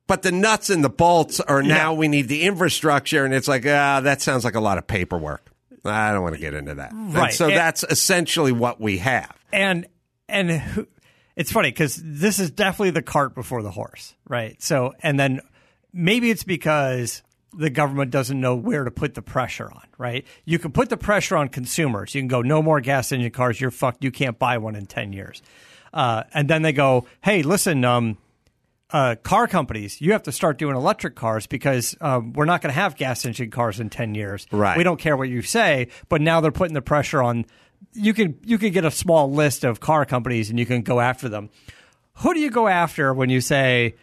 But 0.07 0.21
the 0.21 0.31
nuts 0.31 0.69
and 0.69 0.83
the 0.83 0.89
bolts 0.89 1.39
are 1.39 1.63
now 1.63 1.93
we 1.93 2.07
need 2.07 2.27
the 2.27 2.43
infrastructure. 2.43 3.23
And 3.25 3.33
it's 3.33 3.47
like, 3.47 3.65
ah, 3.65 4.01
that 4.01 4.21
sounds 4.21 4.43
like 4.45 4.55
a 4.55 4.59
lot 4.59 4.77
of 4.77 4.85
paperwork. 4.87 5.49
I 5.85 6.11
don't 6.13 6.23
want 6.23 6.35
to 6.35 6.41
get 6.41 6.53
into 6.53 6.75
that. 6.75 6.91
And 6.93 7.13
Right. 7.13 7.33
so 7.33 7.47
And- 7.47 7.57
that's 7.57 7.83
essentially 7.83 8.51
what 8.53 8.79
we 8.79 8.99
have. 8.99 9.33
and 9.51 9.85
and 10.29 10.49
who, 10.51 10.87
it's 11.35 11.51
funny 11.51 11.69
because 11.69 11.99
this 12.03 12.39
is 12.39 12.51
definitely 12.51 12.91
the 12.91 13.01
cart 13.01 13.35
before 13.35 13.61
the 13.61 13.71
horse, 13.71 14.15
right? 14.27 14.61
So, 14.61 14.93
and 15.03 15.19
then 15.19 15.41
maybe 15.91 16.29
it's 16.31 16.43
because 16.45 17.21
the 17.55 17.69
government 17.69 18.11
doesn't 18.11 18.39
know 18.39 18.55
where 18.55 18.83
to 18.83 18.91
put 18.91 19.13
the 19.13 19.21
pressure 19.21 19.69
on, 19.71 19.83
right? 19.97 20.25
You 20.45 20.59
can 20.59 20.71
put 20.71 20.89
the 20.89 20.97
pressure 20.97 21.37
on 21.37 21.49
consumers. 21.49 22.15
You 22.15 22.21
can 22.21 22.27
go, 22.27 22.41
no 22.41 22.61
more 22.61 22.81
gas 22.81 23.11
engine 23.11 23.31
cars. 23.31 23.59
You're 23.59 23.71
fucked. 23.71 24.03
You 24.03 24.11
can't 24.11 24.37
buy 24.37 24.57
one 24.57 24.75
in 24.75 24.85
ten 24.85 25.13
years. 25.13 25.41
Uh, 25.93 26.23
and 26.33 26.49
then 26.49 26.63
they 26.63 26.73
go, 26.73 27.05
hey, 27.21 27.43
listen, 27.43 27.85
um, 27.85 28.17
uh, 28.93 29.15
car 29.23 29.47
companies, 29.47 29.99
you 29.99 30.11
have 30.11 30.23
to 30.23 30.31
start 30.31 30.57
doing 30.57 30.75
electric 30.75 31.15
cars 31.15 31.47
because 31.47 31.97
um, 31.99 32.31
we're 32.33 32.45
not 32.45 32.61
going 32.61 32.69
to 32.73 32.79
have 32.79 32.95
gas 32.95 33.25
engine 33.25 33.49
cars 33.49 33.79
in 33.79 33.89
10 33.89 34.13
years. 34.13 34.45
Right. 34.51 34.77
We 34.77 34.83
don't 34.83 34.99
care 34.99 35.17
what 35.17 35.29
you 35.29 35.41
say, 35.41 35.87
but 36.09 36.21
now 36.21 36.41
they're 36.41 36.51
putting 36.51 36.75
the 36.75 36.81
pressure 36.81 37.21
on. 37.21 37.45
You 37.93 38.13
can 38.13 38.39
you 38.45 38.57
can 38.57 38.71
get 38.71 38.85
a 38.85 38.91
small 38.91 39.31
list 39.31 39.63
of 39.63 39.79
car 39.79 40.05
companies 40.05 40.49
and 40.49 40.57
you 40.57 40.65
can 40.65 40.83
go 40.83 40.99
after 40.99 41.27
them. 41.27 41.49
Who 42.17 42.33
do 42.33 42.39
you 42.39 42.49
go 42.49 42.67
after 42.67 43.13
when 43.13 43.29
you 43.29 43.41
say 43.41 43.95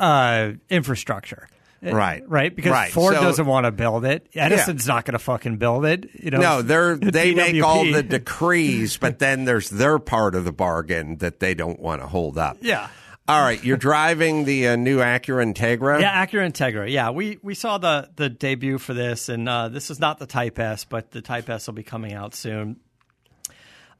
uh, 0.00 0.52
infrastructure? 0.70 1.48
Right. 1.82 2.22
Right, 2.26 2.54
because 2.54 2.72
Right. 2.72 2.90
Ford 2.90 3.14
So- 3.14 3.22
doesn't 3.22 3.46
want 3.46 3.66
to 3.66 3.70
build 3.72 4.04
it. 4.04 4.26
Edison's 4.34 4.86
not 4.86 5.04
going 5.04 5.12
to 5.12 5.18
fucking 5.18 5.56
build 5.58 5.84
it. 5.84 6.08
You 6.14 6.30
know, 6.30 6.38
No, 6.40 6.62
they're 6.62 6.96
they 6.96 7.34
make 7.34 7.62
all 7.62 7.84
the 7.84 8.02
decrees, 8.02 8.96
but 8.96 9.18
then 9.18 9.44
there's 9.44 9.70
their 9.70 9.98
part 9.98 10.34
of 10.34 10.44
the 10.44 10.52
bargain 10.52 11.18
that 11.18 11.38
they 11.40 11.54
don't 11.54 11.78
want 11.78 12.00
to 12.00 12.06
hold 12.08 12.38
up. 12.38 12.58
Yeah. 12.60 12.88
All 13.28 13.40
right, 13.42 13.62
you're 13.64 13.76
driving 13.76 14.44
the 14.44 14.68
uh, 14.68 14.76
new 14.76 14.98
Acura 14.98 15.44
Integra. 15.52 16.00
Yeah, 16.00 16.24
Acura 16.24 16.48
Integra. 16.48 16.88
Yeah, 16.88 17.10
we 17.10 17.38
we 17.42 17.54
saw 17.56 17.76
the 17.76 18.08
the 18.14 18.28
debut 18.28 18.78
for 18.78 18.94
this, 18.94 19.28
and 19.28 19.48
uh, 19.48 19.68
this 19.68 19.90
is 19.90 19.98
not 19.98 20.18
the 20.20 20.26
Type 20.26 20.60
S, 20.60 20.84
but 20.84 21.10
the 21.10 21.20
Type 21.22 21.50
S 21.50 21.66
will 21.66 21.74
be 21.74 21.82
coming 21.82 22.12
out 22.14 22.36
soon. 22.36 22.76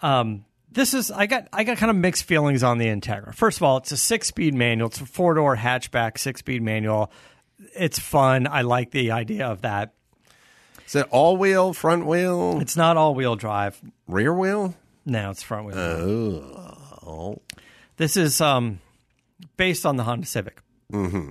Um, 0.00 0.44
this 0.70 0.94
is 0.94 1.10
I 1.10 1.26
got 1.26 1.48
I 1.52 1.64
got 1.64 1.76
kind 1.78 1.90
of 1.90 1.96
mixed 1.96 2.24
feelings 2.24 2.62
on 2.62 2.78
the 2.78 2.86
Integra. 2.86 3.34
First 3.34 3.58
of 3.58 3.62
all, 3.64 3.78
it's 3.78 3.90
a 3.92 3.96
six 3.96 4.28
speed 4.28 4.54
manual. 4.54 4.88
It's 4.88 5.00
a 5.00 5.06
four 5.06 5.34
door 5.34 5.56
hatchback 5.56 6.18
six 6.18 6.40
speed 6.40 6.62
manual. 6.62 7.10
It's 7.74 7.98
fun. 7.98 8.46
I 8.46 8.62
like 8.62 8.90
the 8.90 9.10
idea 9.12 9.46
of 9.46 9.62
that. 9.62 9.94
Is 10.86 10.94
it 10.94 11.06
all 11.10 11.36
wheel, 11.36 11.72
front 11.72 12.06
wheel, 12.06 12.60
It's 12.60 12.76
not 12.76 12.96
all 12.96 13.14
wheel 13.14 13.34
drive. 13.34 13.80
rear 14.06 14.32
wheel? 14.32 14.74
No, 15.04 15.30
it's 15.30 15.42
front 15.42 15.66
wheel. 15.66 15.76
Oh, 15.78 17.38
This 17.96 18.16
is 18.16 18.40
um, 18.40 18.80
based 19.56 19.84
on 19.86 19.96
the 19.96 20.04
Honda 20.04 20.26
Civic. 20.26 20.60
Mm-hmm. 20.92 21.30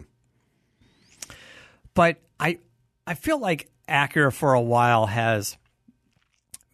But 1.94 2.18
I 2.40 2.60
I 3.08 3.14
feel 3.14 3.40
like 3.40 3.70
Acura 3.88 4.34
for 4.34 4.54
a 4.54 4.62
while 4.62 5.06
has 5.06 5.58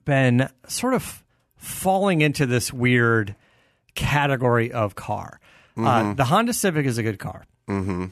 been 0.06 0.49
sort 0.68 0.93
of 0.95 1.24
falling 1.58 2.22
into 2.22 2.45
this 2.47 2.74
weird 2.74 3.36
category 3.93 4.72
of 4.72 4.95
car. 4.95 5.39
Mm-hmm. 5.78 5.86
Uh, 5.88 6.14
the 6.16 6.26
Honda 6.26 6.54
Civic 6.54 6.86
is 6.86 6.97
a 6.97 7.04
good 7.04 7.20
car. 7.20 7.45
Mm-hmm. 7.70 8.06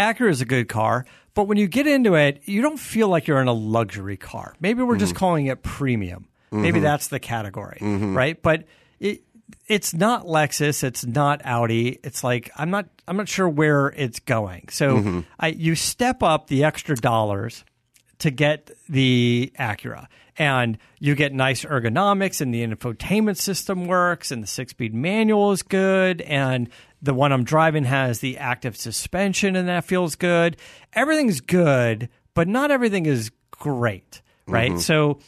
Acura 0.00 0.30
is 0.30 0.40
a 0.40 0.44
good 0.46 0.68
car, 0.68 1.04
but 1.34 1.44
when 1.44 1.58
you 1.58 1.68
get 1.68 1.86
into 1.86 2.14
it, 2.14 2.40
you 2.46 2.62
don't 2.62 2.78
feel 2.80 3.08
like 3.08 3.26
you're 3.28 3.40
in 3.40 3.48
a 3.48 3.52
luxury 3.52 4.16
car. 4.16 4.54
Maybe 4.60 4.82
we're 4.82 4.94
Mm-hmm. 4.94 5.00
just 5.00 5.14
calling 5.14 5.46
it 5.46 5.62
premium. 5.62 6.26
Maybe 6.50 6.80
that's 6.80 7.06
the 7.08 7.20
category, 7.20 7.78
right? 7.80 8.40
But 8.42 8.64
it, 8.98 9.22
it's 9.68 9.94
not 9.94 10.26
Lexus, 10.26 10.82
it's 10.82 11.06
not 11.06 11.42
Audi. 11.44 12.00
It's 12.02 12.24
like 12.24 12.50
I'm 12.56 12.70
not 12.70 12.88
I'm 13.06 13.16
not 13.16 13.28
sure 13.28 13.48
where 13.48 13.88
it's 13.88 14.18
going. 14.18 14.68
So 14.70 14.96
Mm-hmm. 14.96 15.20
I 15.38 15.48
you 15.48 15.76
step 15.76 16.24
up 16.24 16.48
the 16.48 16.64
extra 16.64 16.96
dollars 16.96 17.64
to 18.18 18.30
get 18.32 18.70
the 18.88 19.52
Acura. 19.60 20.06
And 20.38 20.78
you 20.98 21.14
get 21.14 21.34
nice 21.34 21.64
ergonomics, 21.66 22.40
and 22.40 22.54
the 22.54 22.64
infotainment 22.66 23.36
system 23.36 23.86
works, 23.86 24.30
and 24.30 24.42
the 24.42 24.46
six 24.46 24.70
speed 24.70 24.94
manual 24.94 25.52
is 25.52 25.62
good, 25.62 26.22
and 26.22 26.70
the 27.02 27.14
one 27.14 27.32
I'm 27.32 27.44
driving 27.44 27.84
has 27.84 28.20
the 28.20 28.38
active 28.38 28.76
suspension, 28.76 29.56
and 29.56 29.68
that 29.68 29.84
feels 29.84 30.16
good. 30.16 30.56
Everything's 30.92 31.40
good, 31.40 32.08
but 32.34 32.48
not 32.48 32.70
everything 32.70 33.06
is 33.06 33.30
great, 33.50 34.22
right? 34.46 34.72
Mm-hmm. 34.72 34.80
So 34.80 35.18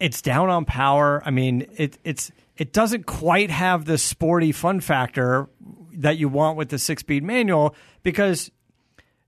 it's 0.00 0.22
down 0.22 0.50
on 0.50 0.64
power. 0.64 1.22
I 1.24 1.30
mean, 1.30 1.66
it, 1.76 1.98
it's 2.04 2.32
it 2.56 2.72
doesn't 2.72 3.06
quite 3.06 3.50
have 3.50 3.84
the 3.84 3.98
sporty 3.98 4.52
fun 4.52 4.80
factor 4.80 5.48
that 5.94 6.16
you 6.18 6.28
want 6.28 6.56
with 6.56 6.70
the 6.70 6.78
six 6.78 7.00
speed 7.00 7.22
manual 7.22 7.74
because 8.02 8.50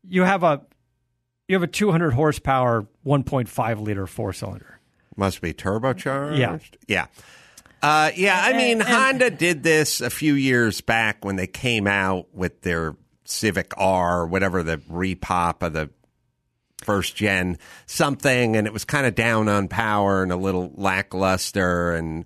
you 0.02 0.22
have 0.22 0.42
a 0.42 0.62
you 1.48 1.54
have 1.54 1.62
a 1.62 1.68
200 1.68 2.12
horsepower 2.12 2.86
1.5 3.06 3.80
liter 3.80 4.06
four 4.06 4.32
cylinder. 4.32 4.80
Must 5.16 5.40
be 5.40 5.52
turbocharged. 5.52 6.38
Yeah. 6.38 6.58
Yeah. 6.88 7.06
Uh, 7.84 8.10
yeah, 8.16 8.40
I 8.42 8.54
mean, 8.54 8.80
Honda 8.80 9.28
did 9.28 9.62
this 9.62 10.00
a 10.00 10.08
few 10.08 10.32
years 10.32 10.80
back 10.80 11.22
when 11.22 11.36
they 11.36 11.46
came 11.46 11.86
out 11.86 12.34
with 12.34 12.62
their 12.62 12.96
Civic 13.26 13.74
R, 13.76 14.26
whatever 14.26 14.62
the 14.62 14.78
repop 14.78 15.62
of 15.62 15.74
the 15.74 15.90
first 16.78 17.14
gen 17.14 17.58
something, 17.84 18.56
and 18.56 18.66
it 18.66 18.72
was 18.72 18.86
kind 18.86 19.04
of 19.04 19.14
down 19.14 19.48
on 19.48 19.68
power 19.68 20.22
and 20.22 20.32
a 20.32 20.36
little 20.36 20.72
lackluster. 20.74 21.92
And 21.92 22.24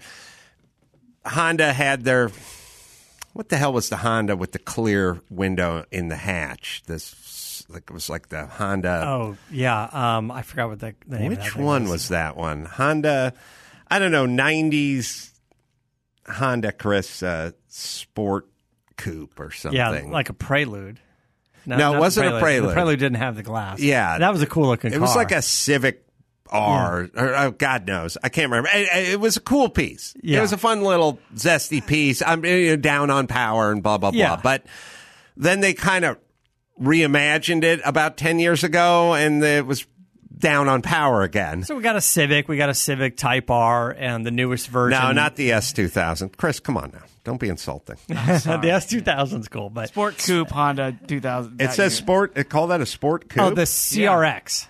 Honda 1.27 1.73
had 1.73 2.05
their 2.05 2.31
what 3.33 3.49
the 3.49 3.57
hell 3.57 3.73
was 3.73 3.89
the 3.89 3.97
Honda 3.97 4.37
with 4.37 4.53
the 4.53 4.61
clear 4.61 5.21
window 5.29 5.85
in 5.91 6.07
the 6.07 6.15
hatch? 6.17 6.85
This 6.87 7.65
like 7.69 7.85
it 7.91 7.93
was 7.93 8.09
like 8.09 8.29
the 8.29 8.47
Honda. 8.47 9.03
Oh 9.09 9.37
yeah, 9.51 9.89
um, 9.91 10.31
I 10.31 10.43
forgot 10.43 10.69
what 10.69 10.79
the, 10.79 10.95
the 11.09 11.19
name 11.19 11.33
of 11.33 11.39
that 11.39 11.45
Which 11.47 11.55
thing 11.55 11.65
one 11.65 11.83
was. 11.83 11.91
was 11.91 12.09
that 12.11 12.37
one? 12.37 12.65
Honda, 12.65 13.35
I 13.89 13.99
don't 13.99 14.13
know, 14.13 14.27
90s 14.27 15.33
Honda 16.29 16.73
Chris 16.73 17.23
uh, 17.23 17.53
Sport 17.69 18.49
Coupe 18.97 19.39
or 19.41 19.51
something. 19.51 19.77
Yeah, 19.77 19.91
like 20.11 20.29
a 20.29 20.35
Prelude. 20.35 21.01
No, 21.67 21.95
it 21.95 21.99
wasn't 21.99 22.35
a 22.35 22.39
Prelude. 22.39 22.71
The 22.71 22.75
Prelude 22.75 22.99
didn't 22.99 23.19
have 23.19 23.37
the 23.37 23.43
glass. 23.43 23.81
Yeah. 23.81 24.19
that 24.19 24.33
was 24.33 24.43
a 24.43 24.47
cool 24.47 24.69
looking. 24.69 24.91
Car. 24.91 24.99
It 24.99 25.01
was 25.01 25.15
like 25.15 25.33
a 25.33 25.43
Civic 25.43 26.09
R, 26.51 27.11
or 27.15 27.37
oh, 27.37 27.51
God 27.51 27.87
knows, 27.87 28.17
I 28.23 28.29
can't 28.29 28.51
remember. 28.51 28.71
It, 28.73 29.11
it 29.11 29.21
was 29.21 29.37
a 29.37 29.41
cool 29.41 29.69
piece. 29.69 30.15
It 30.23 30.41
was 30.41 30.53
a 30.53 30.59
fun 30.59 30.83
little 30.83 31.19
zesty 31.35 31.87
piece. 31.87 32.23
I'm 32.23 32.45
you 32.45 32.71
know, 32.71 32.77
down 32.77 33.11
on 33.11 33.27
power 33.27 33.71
and 33.71 33.83
blah 33.83 33.99
blah 33.99 34.11
blah. 34.11 34.41
But 34.43 34.65
then 35.37 35.61
they 35.61 35.75
kind 35.75 36.05
of 36.05 36.19
reimagined 36.81 37.65
it 37.65 37.81
about 37.85 38.17
ten 38.17 38.39
years 38.39 38.65
ago, 38.65 39.15
and 39.15 39.43
it 39.43 39.67
was 39.67 39.87
down 40.39 40.69
on 40.69 40.83
power 40.83 41.23
again. 41.23 41.65
So 41.65 41.75
we 41.75 41.83
got 41.83 41.97
a 41.97 42.01
Civic, 42.01 42.49
we 42.49 42.57
got 42.57 42.69
a 42.69 42.75
Civic 42.75 43.17
Type 43.17 43.51
R, 43.51 43.91
and 43.91 44.25
the 44.25 44.31
newest 44.31 44.69
version. 44.69 45.01
No, 45.01 45.13
not 45.13 45.37
the 45.37 45.51
S2000. 45.51 46.37
Chris, 46.37 46.61
come 46.61 46.77
on 46.77 46.91
now. 46.93 47.03
Don't 47.25 47.41
be 47.41 47.49
insulting. 47.49 47.97
the 48.07 48.15
S2000 48.15 49.41
is 49.41 49.49
cool, 49.49 49.69
but 49.69 49.89
Sport 49.89 50.17
Coupe 50.19 50.51
Honda 50.51 50.97
2000. 51.07 51.61
It 51.61 51.73
says 51.73 51.79
year. 51.79 51.91
sport. 51.91 52.35
They 52.35 52.45
call 52.45 52.69
that 52.69 52.81
a 52.81 52.87
sport 52.87 53.29
coupe. 53.29 53.43
oh, 53.43 53.51
the 53.51 53.63
CRX. 53.63 54.67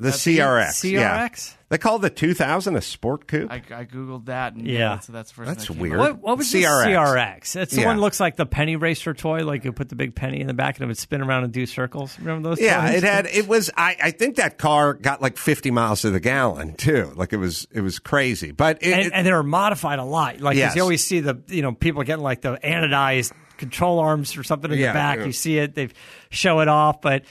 The 0.00 0.10
CRX. 0.10 0.90
Yeah. 0.90 1.28
CRX? 1.28 1.54
They 1.68 1.78
call 1.78 2.00
the 2.00 2.10
2000 2.10 2.74
a 2.74 2.80
sport 2.80 3.28
coupe. 3.28 3.48
I, 3.48 3.62
I 3.72 3.84
googled 3.84 4.24
that. 4.24 4.54
And 4.54 4.66
Yeah. 4.66 4.98
so 4.98 5.12
that's 5.12 5.30
the 5.30 5.34
first. 5.36 5.46
That's 5.48 5.66
that 5.68 5.76
weird. 5.76 5.98
What, 6.00 6.18
what 6.18 6.36
was 6.38 6.48
CRX. 6.52 6.84
the 6.84 6.90
CRX? 6.90 7.56
It's 7.62 7.74
the 7.76 7.82
Yeah. 7.82 7.86
one 7.86 7.96
that 7.96 8.02
looks 8.02 8.18
like 8.18 8.34
the 8.34 8.44
penny 8.46 8.74
racer 8.74 9.14
toy. 9.14 9.44
Like 9.44 9.64
you 9.64 9.70
put 9.72 9.88
the 9.88 9.94
big 9.94 10.16
penny 10.16 10.40
in 10.40 10.48
the 10.48 10.54
back 10.54 10.76
and 10.78 10.84
it 10.84 10.86
would 10.88 10.98
spin 10.98 11.20
around 11.22 11.44
and 11.44 11.52
do 11.52 11.66
circles. 11.66 12.18
Remember 12.18 12.48
those? 12.48 12.60
yeah, 12.60 12.88
toys? 12.88 12.96
it 12.96 13.02
had. 13.04 13.26
It 13.26 13.46
was. 13.46 13.70
I, 13.76 13.96
I 14.02 14.10
think 14.10 14.34
that 14.36 14.58
car 14.58 14.94
got 14.94 15.22
like 15.22 15.36
50 15.36 15.70
miles 15.70 16.00
to 16.02 16.10
the 16.10 16.18
gallon 16.18 16.74
too. 16.74 17.12
Like 17.14 17.32
it 17.32 17.36
was. 17.36 17.68
It 17.70 17.82
was 17.82 18.00
crazy. 18.00 18.50
But 18.50 18.78
it, 18.82 18.92
and, 18.92 19.06
it- 19.06 19.12
and 19.14 19.24
they 19.26 19.32
were 19.32 19.44
modified 19.44 20.00
a 20.00 20.04
lot. 20.04 20.40
Like 20.40 20.56
Yes. 20.56 20.74
you 20.74 20.82
always 20.82 21.04
see 21.04 21.20
the 21.20 21.40
you 21.46 21.62
know 21.62 21.70
people 21.72 22.02
getting 22.02 22.24
like 22.24 22.40
the 22.40 22.56
anodized 22.64 23.30
control 23.58 24.00
arms 24.00 24.36
or 24.36 24.42
something 24.42 24.72
in 24.72 24.78
Yeah, 24.78 24.88
the 24.88 24.92
back. 24.96 25.18
yeah. 25.20 25.24
You 25.26 25.32
see 25.32 25.58
it, 25.58 25.74
they 25.76 25.90
show 26.30 26.58
it 26.60 26.66
off, 26.68 27.00
but. 27.00 27.22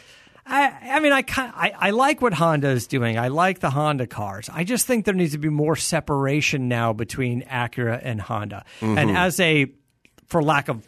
I, 0.49 0.95
I 0.95 0.99
mean, 0.99 1.13
I, 1.13 1.23
I 1.37 1.73
I 1.77 1.89
like 1.91 2.21
what 2.21 2.33
Honda 2.33 2.69
is 2.69 2.87
doing. 2.87 3.17
I 3.17 3.27
like 3.27 3.59
the 3.59 3.69
Honda 3.69 4.07
cars. 4.07 4.49
I 4.51 4.63
just 4.63 4.87
think 4.87 5.05
there 5.05 5.13
needs 5.13 5.33
to 5.33 5.37
be 5.37 5.49
more 5.49 5.75
separation 5.75 6.67
now 6.67 6.93
between 6.93 7.43
Acura 7.43 7.99
and 8.03 8.19
Honda. 8.19 8.65
Mm-hmm. 8.81 8.97
And 8.97 9.17
as 9.17 9.39
a, 9.39 9.67
for 10.27 10.41
lack 10.41 10.67
of 10.67 10.85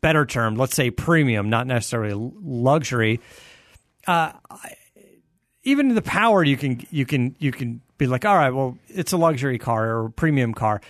better 0.00 0.26
term, 0.26 0.56
let's 0.56 0.74
say 0.74 0.90
premium, 0.90 1.48
not 1.50 1.66
necessarily 1.66 2.14
luxury. 2.42 3.20
Uh, 4.06 4.32
I- 4.50 4.74
even 5.62 5.88
in 5.88 5.96
the 5.96 6.02
power, 6.02 6.44
you 6.44 6.56
can 6.56 6.86
you 6.90 7.04
can 7.04 7.34
you 7.40 7.50
can 7.50 7.80
be 7.98 8.06
like, 8.06 8.24
all 8.24 8.36
right, 8.36 8.50
well, 8.50 8.78
it's 8.88 9.12
a 9.12 9.16
luxury 9.16 9.58
car 9.58 9.96
or 9.96 10.06
a 10.06 10.10
premium 10.10 10.54
car 10.54 10.80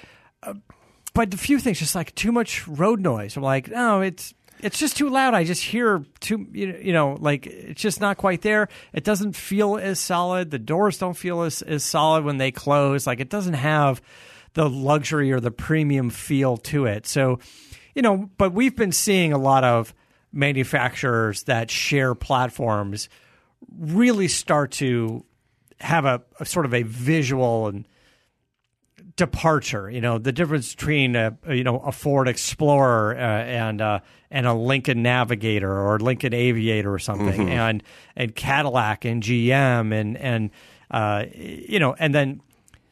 but 1.17 1.33
a 1.33 1.39
few 1.39 1.59
things 1.59 1.79
just 1.79 1.95
like 1.95 2.15
too 2.15 2.31
much 2.31 2.69
road 2.69 3.01
noise. 3.01 3.39
I'm 3.39 3.43
like, 3.43 3.69
no, 3.71 4.03
it's 4.03 4.35
it's 4.61 4.79
just 4.79 4.97
too 4.97 5.09
loud. 5.09 5.35
I 5.35 5.45
just 5.45 5.63
hear 5.63 6.05
too 6.21 6.47
you 6.53 6.93
know, 6.93 7.17
like 7.21 7.47
it's 7.47 7.81
just 7.81 8.01
not 8.01 8.17
quite 8.17 8.43
there. 8.43 8.69
It 8.93 9.05
doesn't 9.05 9.37
feel 9.37 9.77
as 9.77 10.01
solid. 10.01 10.51
The 10.51 10.59
doors 10.59 10.99
don't 10.99 11.17
feel 11.17 11.43
as 11.43 11.63
as 11.63 11.85
solid 11.85 12.25
when 12.25 12.39
they 12.39 12.51
close. 12.51 13.07
Like 13.07 13.21
it 13.21 13.31
doesn't 13.31 13.55
have 13.55 14.01
the 14.55 14.69
luxury 14.69 15.33
or 15.33 15.41
the 15.41 15.51
premium 15.51 16.11
feel 16.11 16.57
to 16.57 16.87
it. 16.87 17.07
So, 17.07 17.39
you 17.95 18.03
know, 18.03 18.31
but 18.39 18.53
we've 18.53 18.75
been 18.75 18.93
seeing 18.93 19.33
a 19.33 19.39
lot 19.39 19.65
of 19.65 19.95
manufacturers 20.33 21.45
that 21.45 21.71
share 21.71 22.15
platforms 22.15 23.09
really 23.79 24.29
start 24.29 24.71
to 24.71 25.25
have 25.81 26.05
a, 26.05 26.23
a 26.41 26.47
sort 26.47 26.67
of 26.67 26.73
a 26.73 26.83
visual 26.83 27.69
and 27.69 27.87
departure. 29.17 29.91
You 29.91 30.01
know, 30.01 30.19
the 30.19 30.33
difference 30.33 30.75
between 30.75 31.17
a 31.17 31.37
you 31.49 31.65
know 31.65 31.79
a 31.79 31.93
Ford 31.93 32.29
Explorer 32.29 33.15
uh, 33.17 33.19
and 33.19 33.81
uh, 33.81 34.01
and 34.31 34.47
a 34.47 34.55
Lincoln 34.55 35.03
Navigator 35.03 35.73
or 35.73 35.99
Lincoln 35.99 36.35
Aviator 36.35 36.93
or 36.93 36.99
something, 36.99 37.49
and 37.51 37.83
and 38.15 38.35
Cadillac 38.35 39.05
and 39.05 39.23
GM 39.23 39.93
and 39.93 40.17
and 40.17 40.51
uh, 40.91 41.25
you 41.35 41.79
know, 41.79 41.95
and 41.99 42.15
then 42.15 42.41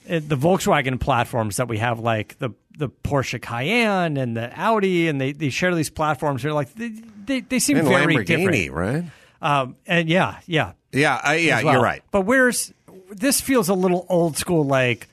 uh, 0.08 0.20
the 0.26 0.36
Volkswagen 0.36 0.98
platforms 0.98 1.56
that 1.56 1.68
we 1.68 1.78
have, 1.78 2.00
like 2.00 2.38
the 2.38 2.50
the 2.76 2.88
Porsche 2.88 3.40
Cayenne 3.40 4.16
and 4.16 4.36
the 4.36 4.50
Audi, 4.58 5.06
and 5.08 5.20
they, 5.20 5.32
they 5.32 5.48
share 5.48 5.74
these 5.74 5.90
platforms. 5.90 6.42
They're 6.42 6.52
like 6.52 6.74
they 6.74 6.92
they, 7.24 7.40
they 7.40 7.58
seem 7.58 7.76
and 7.76 7.88
very 7.88 8.24
different. 8.24 8.72
right? 8.72 9.04
Um, 9.40 9.76
and 9.86 10.08
yeah, 10.08 10.40
yeah, 10.46 10.72
Yeah, 10.92 11.20
I, 11.22 11.36
yeah, 11.36 11.62
well. 11.62 11.74
you're 11.74 11.82
right. 11.82 12.02
But 12.10 12.22
where's 12.22 12.72
this 13.10 13.40
feels 13.40 13.68
a 13.68 13.74
little 13.74 14.06
old 14.08 14.36
school, 14.38 14.64
like 14.64 15.08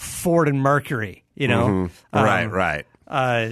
Ford 0.00 0.48
and 0.48 0.60
Mercury. 0.62 1.24
You 1.34 1.48
know, 1.48 1.64
Um, 1.66 1.90
right, 2.12 2.46
right. 2.46 2.86
Uh, 3.06 3.50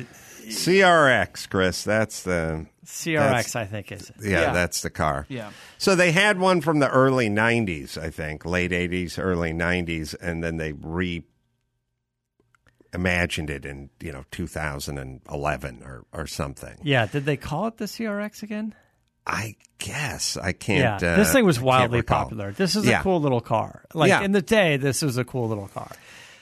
CRX, 0.48 1.48
Chris. 1.48 1.82
That's 1.84 2.22
the 2.22 2.66
CRX, 2.84 3.14
That's- 3.52 3.56
I 3.56 3.64
think 3.66 3.92
is. 3.92 4.10
yeah, 4.20 4.30
Yeah. 4.40 4.52
that's 4.52 4.80
the 4.82 4.90
car. 4.90 5.26
Yeah. 5.28 5.50
So 5.78 5.94
they 5.94 6.10
had 6.12 6.38
one 6.38 6.60
from 6.62 6.78
the 6.78 6.88
early 6.90 7.28
'90s, 7.28 7.98
I 7.98 8.10
think, 8.10 8.44
late 8.46 8.72
'80s, 8.72 9.18
early 9.18 9.52
'90s, 9.52 10.14
and 10.14 10.42
then 10.42 10.56
they 10.56 10.72
re 10.72 11.22
imagined 12.94 13.50
it 13.50 13.66
in 13.66 13.90
you 14.00 14.10
know 14.12 14.24
2011 14.30 15.82
or 15.84 16.04
or 16.12 16.26
something. 16.26 16.76
Yeah, 16.82 17.06
did 17.06 17.26
they 17.26 17.36
call 17.36 17.66
it 17.68 17.76
the 17.76 17.84
CRX 17.84 18.42
again? 18.42 18.74
I 19.26 19.56
guess 19.76 20.38
I 20.38 20.52
can't. 20.52 21.02
yeah, 21.02 21.12
uh, 21.12 21.16
this 21.16 21.32
thing 21.32 21.44
was 21.44 21.60
wildly 21.60 22.00
popular. 22.00 22.50
This 22.52 22.74
is 22.76 22.86
Yeah. 22.86 23.00
a 23.00 23.02
cool 23.02 23.20
little 23.20 23.42
car. 23.42 23.84
Like 23.92 24.08
Yeah. 24.08 24.22
in 24.22 24.32
the 24.32 24.40
day, 24.40 24.78
this 24.78 25.02
was 25.02 25.18
a 25.18 25.24
cool 25.24 25.48
little 25.48 25.68
car. 25.68 25.90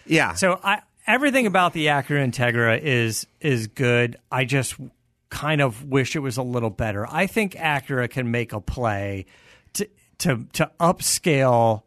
Yeah. 0.06 0.34
So 0.34 0.58
I 0.62 0.82
everything 1.06 1.46
about 1.46 1.72
the 1.72 1.86
Acura 1.86 2.26
Integra 2.26 2.80
is 2.80 3.26
is 3.40 3.66
good. 3.68 4.16
I 4.30 4.44
just 4.44 4.74
kind 5.28 5.60
of 5.60 5.84
wish 5.84 6.14
it 6.16 6.20
was 6.20 6.36
a 6.36 6.42
little 6.42 6.70
better. 6.70 7.06
I 7.10 7.26
think 7.26 7.54
Acura 7.54 8.08
can 8.08 8.30
make 8.30 8.52
a 8.52 8.60
play 8.60 9.26
to 9.74 9.88
to 10.18 10.46
to 10.54 10.70
upscale 10.80 11.82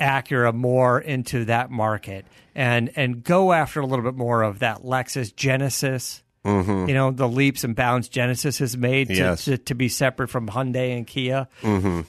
Acura 0.00 0.54
more 0.54 1.00
into 1.00 1.44
that 1.46 1.70
market 1.70 2.24
and 2.54 2.90
and 2.96 3.22
go 3.22 3.52
after 3.52 3.80
a 3.80 3.86
little 3.86 4.04
bit 4.04 4.14
more 4.16 4.42
of 4.42 4.60
that 4.60 4.82
Lexus 4.82 5.34
Genesis. 5.34 6.22
You 6.44 6.94
know 6.94 7.10
the 7.10 7.28
leaps 7.28 7.62
and 7.64 7.76
bounds 7.76 8.08
Genesis 8.08 8.58
has 8.60 8.74
made 8.74 9.08
to, 9.08 9.14
Yes. 9.14 9.44
to, 9.44 9.58
to 9.58 9.74
be 9.74 9.90
separate 9.90 10.28
from 10.28 10.48
Hyundai 10.48 10.96
and 10.96 11.06
Kia. 11.06 11.46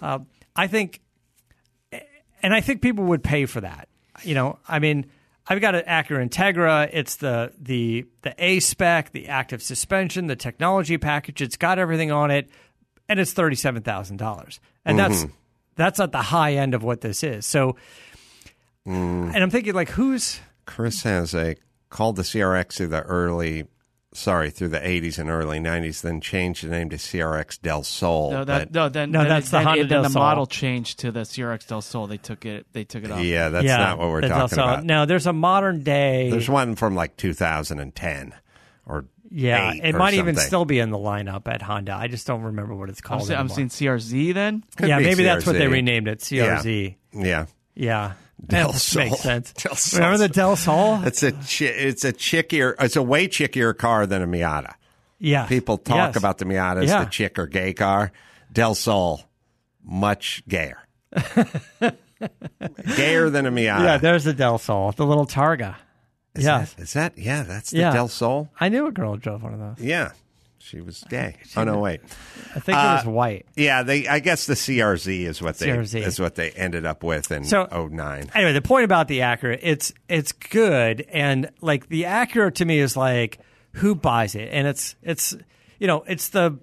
Uh, 0.02 0.20
I 0.56 0.68
think 0.68 1.02
and 2.42 2.54
I 2.54 2.62
think 2.62 2.82
people 2.82 3.04
would 3.06 3.22
pay 3.22 3.46
for 3.46 3.60
that. 3.60 3.90
You 4.24 4.36
know, 4.36 4.58
I 4.66 4.80
mean, 4.80 5.08
I've 5.50 5.62
got 5.62 5.74
an 5.74 5.84
Acura 5.86 6.30
Integra. 6.30 6.90
It's 6.94 7.16
the 7.16 7.52
the 7.60 8.06
the 8.22 8.36
A 8.38 8.60
spec, 8.60 9.12
the 9.12 9.28
active 9.28 9.64
suspension, 9.64 10.28
the 10.28 10.36
technology 10.36 11.00
package. 11.00 11.42
It's 11.42 11.58
got 11.58 11.80
everything 11.80 12.12
on 12.12 12.30
it, 12.30 12.50
and 13.10 13.20
it's 13.20 13.34
thirty 13.34 13.56
seven 13.56 13.82
thousand 13.82 14.18
dollars, 14.18 14.60
and 14.86 14.98
that's 14.98 15.24
mm-hmm. 15.24 15.34
that's 15.76 16.00
at 16.00 16.12
the 16.12 16.22
high 16.22 16.54
end 16.54 16.76
of 16.76 16.84
what 16.84 17.02
this 17.02 17.24
is. 17.24 17.48
So, 17.48 17.76
mm. 18.88 19.34
and 19.34 19.38
I'm 19.38 19.50
thinking 19.50 19.74
like, 19.74 19.90
who's 19.90 20.40
Chris 20.68 21.02
has 21.02 21.34
a 21.34 21.56
called 21.90 22.16
the 22.16 22.22
CRX 22.22 22.76
to 22.76 22.88
the 22.88 23.02
early 23.02 23.66
sorry, 24.20 24.50
through 24.50 24.68
the 24.70 24.80
80s 24.80 25.18
and 25.18 25.30
early 25.30 25.60
90s, 25.60 26.02
then 26.02 26.22
changed 26.22 26.64
the 26.64 26.70
name 26.70 26.90
to 26.90 26.98
CRX 26.98 27.62
Del 27.62 27.84
Sol. 27.84 28.32
No, 28.32 28.44
that, 28.46 28.72
but- 28.72 28.74
no, 28.74 28.90
then, 28.90 29.12
No, 29.12 29.20
then 29.20 29.30
that's 29.30 29.48
it- 29.48 29.52
the 29.52 29.62
Honda 29.62 29.82
it- 29.82 29.84
then 29.84 29.90
Del 29.90 30.04
the 30.04 30.10
Sol. 30.10 30.22
model 30.22 30.46
changed 30.48 31.00
to 31.00 31.12
the 31.12 31.22
CRX 31.22 31.68
Del 31.68 31.82
Sol. 31.82 32.08
They 32.08 32.18
took 32.18 32.46
it. 32.46 32.68
They 32.74 32.84
took 32.84 33.04
it 33.04 33.12
off. 33.12 33.22
yeah, 33.22 33.50
that's 33.50 33.66
yeah, 33.66 33.78
not 33.78 33.98
what 33.98 34.10
we're 34.10 34.22
that's 34.22 34.32
talking 34.34 34.60
also, 34.60 34.74
about. 34.74 34.86
No, 34.86 35.06
there's 35.06 35.26
a 35.28 35.34
modern 35.34 35.84
day. 35.84 36.30
There's 36.30 36.50
one 36.50 36.76
from 36.76 36.96
like 36.96 37.18
2010 37.18 38.34
or 38.86 39.06
yeah, 39.32 39.74
eight 39.74 39.82
it 39.84 39.96
or 39.96 40.00
might 40.00 40.16
even 40.16 40.36
still 40.36 40.66
be 40.66 40.80
in 40.80 40.90
the 40.90 40.98
lineup 40.98 41.48
at 41.48 41.62
Honda. 41.62 41.94
I 41.94 42.08
just 42.08 42.26
don't 42.28 42.42
remember 42.42 42.76
what 42.76 42.90
it's 42.90 43.02
I'm, 43.04 43.20
called. 43.20 43.32
I'm 43.32 43.50
seeing 43.50 43.70
CRZ 43.70 44.34
then. 44.34 44.64
Could 44.76 44.90
yeah, 44.90 44.98
be 44.98 45.06
maybe 45.06 45.24
that's 45.24 45.46
what 45.46 45.54
they 45.58 45.68
renamed 45.68 46.08
it. 46.08 46.20
CRZ. 46.20 46.96
Yeah. 47.14 47.46
Yeah, 47.76 48.14
Del 48.46 48.74
Sol. 48.74 49.04
makes 49.06 49.20
sense. 49.20 49.54
Del 49.58 49.76
Sol. 49.76 50.00
Remember 50.00 50.18
the 50.18 50.30
Del 50.34 50.56
Sol? 50.56 51.04
It's 51.04 51.24
a 51.24 51.32
chi- 51.34 51.66
it's 51.66 52.04
a 52.06 52.14
chickier 52.14 52.76
it's 52.80 52.96
a 52.96 53.04
way 53.04 53.28
chickier 53.28 53.78
car 53.78 54.06
than 54.06 54.22
a 54.22 54.28
Miata. 54.28 54.74
Yeah, 55.20 55.46
People 55.48 55.78
talk 55.78 56.14
Yes. 56.14 56.16
about 56.16 56.38
the 56.38 56.46
Miata 56.46 56.84
as 56.84 56.90
Yeah. 56.90 57.04
the 57.04 57.10
chick 57.10 57.38
or 57.38 57.46
gay 57.48 57.74
car. 57.74 58.12
Del 58.54 58.74
Sol, 58.76 59.22
much 59.84 60.42
gayer. 60.48 60.78
gayer 62.96 63.30
than 63.30 63.46
a 63.46 63.52
Miata. 63.52 63.84
Yeah, 63.84 63.98
there's 63.98 64.24
the 64.24 64.34
Del 64.34 64.58
Sol, 64.58 64.92
the 64.94 65.06
little 65.06 65.26
Targa. 65.26 65.76
is 66.36 66.46
yeah, 66.46 66.60
that, 66.60 66.80
is 66.80 66.94
that 66.94 67.18
yeah? 67.18 67.44
That's 67.44 67.72
the 67.72 67.80
Yeah. 67.80 67.92
Del 67.94 68.08
Sol. 68.08 68.50
I 68.60 68.70
knew 68.70 68.88
a 68.88 68.92
girl 68.92 69.14
who 69.14 69.20
drove 69.20 69.44
one 69.44 69.54
of 69.54 69.60
those. 69.60 69.80
Yeah, 69.86 70.12
she 70.60 70.82
was 70.82 71.04
gay. 71.10 71.36
Oh 71.58 71.64
no, 71.64 71.80
wait. 71.80 72.02
I 72.56 72.60
think 72.60 72.70
it 72.78 72.82
Uh, 72.82 72.96
was 72.98 73.06
white. 73.06 73.46
Yeah, 73.56 73.84
they. 73.84 74.08
I 74.08 74.20
guess 74.20 74.46
the 74.46 74.54
CRZ 74.56 75.22
is 75.26 75.42
what 75.42 75.58
they 75.58 75.68
CRZ. 75.68 76.06
is 76.06 76.20
what 76.20 76.36
they 76.36 76.52
ended 76.52 76.86
up 76.86 77.04
with 77.04 77.32
in 77.32 77.44
So- 77.46 77.68
09. 77.72 78.30
Anyway, 78.36 78.54
the 78.54 78.62
point 78.62 78.86
about 78.86 79.08
the 79.08 79.20
Acura, 79.20 79.58
it's 79.62 79.94
it's 80.08 80.32
good, 80.32 81.06
and 81.12 81.50
like 81.62 81.90
the 81.90 82.04
Acura 82.04 82.54
to 82.56 82.66
me 82.66 82.80
is 82.80 82.96
like 82.98 83.40
who 83.74 83.96
buys 83.96 84.36
it, 84.36 84.50
and 84.52 84.68
it's 84.68 84.96
it's 85.02 85.36
you 85.80 85.88
know 85.88 86.04
it's 86.08 86.30
the 86.30 86.58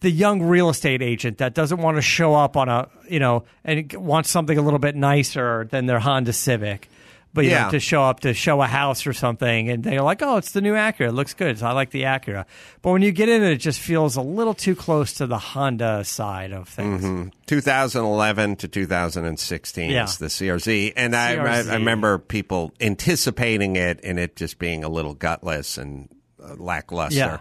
the 0.00 0.10
young 0.10 0.42
real 0.42 0.68
estate 0.68 1.00
agent 1.00 1.38
that 1.38 1.54
doesn't 1.54 1.78
want 1.80 1.96
to 1.96 2.02
show 2.02 2.34
up 2.34 2.56
on 2.58 2.68
a 2.68 2.88
you 3.08 3.18
know 3.20 3.44
and 3.64 3.90
wants 3.94 4.28
something 4.28 4.58
a 4.58 4.62
little 4.62 4.78
bit 4.78 4.94
nicer 4.96 5.66
than 5.70 5.86
their 5.86 5.98
Honda 6.00 6.32
Civic. 6.32 6.88
But 7.34 7.44
you 7.46 7.52
Yeah. 7.52 7.64
know, 7.64 7.70
to 7.70 7.80
show 7.80 8.02
up 8.02 8.20
to 8.20 8.34
show 8.34 8.60
a 8.60 8.66
house 8.66 9.06
or 9.06 9.14
something, 9.14 9.70
and 9.70 9.82
they're 9.82 10.02
like, 10.02 10.20
"Oh, 10.20 10.36
it's 10.36 10.52
the 10.52 10.60
new 10.60 10.74
Acura. 10.74 11.08
It 11.08 11.12
looks 11.12 11.32
good. 11.32 11.58
So 11.58 11.66
I 11.66 11.72
like 11.72 11.90
the 11.90 12.02
Acura." 12.02 12.44
But 12.82 12.90
when 12.92 13.00
you 13.00 13.10
get 13.10 13.30
in 13.30 13.42
it, 13.42 13.52
it 13.52 13.56
just 13.56 13.80
feels 13.80 14.16
a 14.16 14.20
little 14.20 14.52
too 14.52 14.74
close 14.76 15.14
to 15.14 15.26
the 15.26 15.38
Honda 15.38 16.04
side 16.04 16.52
of 16.52 16.68
things. 16.68 17.32
2011 17.46 18.56
to 18.56 18.68
2016 18.68 19.90
Yeah. 19.90 20.04
is 20.04 20.18
the 20.18 20.28
CRZ, 20.28 20.92
and 20.94 21.16
I, 21.16 21.32
I, 21.32 21.36
CRZ. 21.36 21.70
I 21.70 21.74
remember 21.76 22.18
people 22.18 22.72
anticipating 22.80 23.76
it 23.76 24.00
and 24.04 24.18
it 24.18 24.36
just 24.36 24.58
being 24.58 24.84
a 24.84 24.88
little 24.90 25.14
gutless 25.14 25.78
and 25.78 26.10
uh, 26.42 26.54
lackluster. 26.58 27.16
Yeah. 27.18 27.38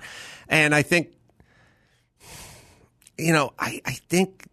And 0.48 0.74
I 0.74 0.84
think, 0.84 1.10
you 3.18 3.34
know, 3.34 3.52
I, 3.60 3.82
I 3.86 3.92
think 4.10 4.46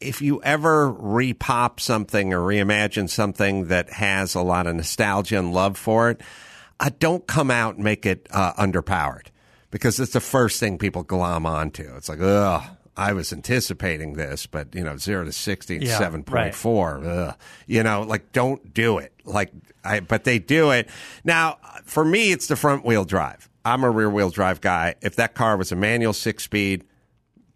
if 0.00 0.22
you 0.22 0.40
ever 0.42 0.92
repop 0.92 1.80
something 1.80 2.32
or 2.32 2.40
reimagine 2.40 3.10
something 3.10 3.66
that 3.66 3.90
has 3.90 4.34
a 4.34 4.42
lot 4.42 4.66
of 4.66 4.76
nostalgia 4.76 5.38
and 5.38 5.52
love 5.52 5.76
for 5.76 6.10
it, 6.10 6.20
uh, 6.80 6.90
don't 6.98 7.26
come 7.26 7.50
out 7.50 7.74
and 7.74 7.84
make 7.84 8.06
it 8.06 8.26
uh, 8.30 8.52
underpowered 8.54 9.26
because 9.70 9.98
it's 9.98 10.12
the 10.12 10.20
first 10.20 10.60
thing 10.60 10.78
people 10.78 11.02
glom 11.02 11.46
onto. 11.46 11.94
It's 11.96 12.08
like, 12.08 12.20
ugh, 12.20 12.62
I 12.96 13.12
was 13.12 13.32
anticipating 13.32 14.14
this, 14.14 14.46
but 14.46 14.74
you 14.74 14.84
know, 14.84 14.96
zero 14.96 15.24
to 15.24 15.32
sixty 15.32 15.76
and 15.76 15.84
Yeah, 15.84 15.98
seven 15.98 16.22
point 16.22 16.54
four. 16.54 17.00
Ugh. 17.04 17.34
You 17.66 17.82
know, 17.82 18.02
like 18.02 18.32
don't 18.32 18.72
do 18.72 18.98
it. 18.98 19.12
Like, 19.24 19.52
I, 19.84 20.00
but 20.00 20.24
they 20.24 20.38
do 20.38 20.70
it 20.70 20.88
now. 21.24 21.58
For 21.84 22.04
me, 22.04 22.32
it's 22.32 22.46
the 22.46 22.56
front 22.56 22.84
wheel 22.84 23.04
drive. 23.04 23.48
I'm 23.64 23.84
a 23.84 23.90
rear 23.90 24.10
wheel 24.10 24.30
drive 24.30 24.60
guy. 24.60 24.94
If 25.00 25.16
that 25.16 25.34
car 25.34 25.56
was 25.56 25.72
a 25.72 25.76
manual 25.76 26.12
six 26.12 26.44
speed, 26.44 26.84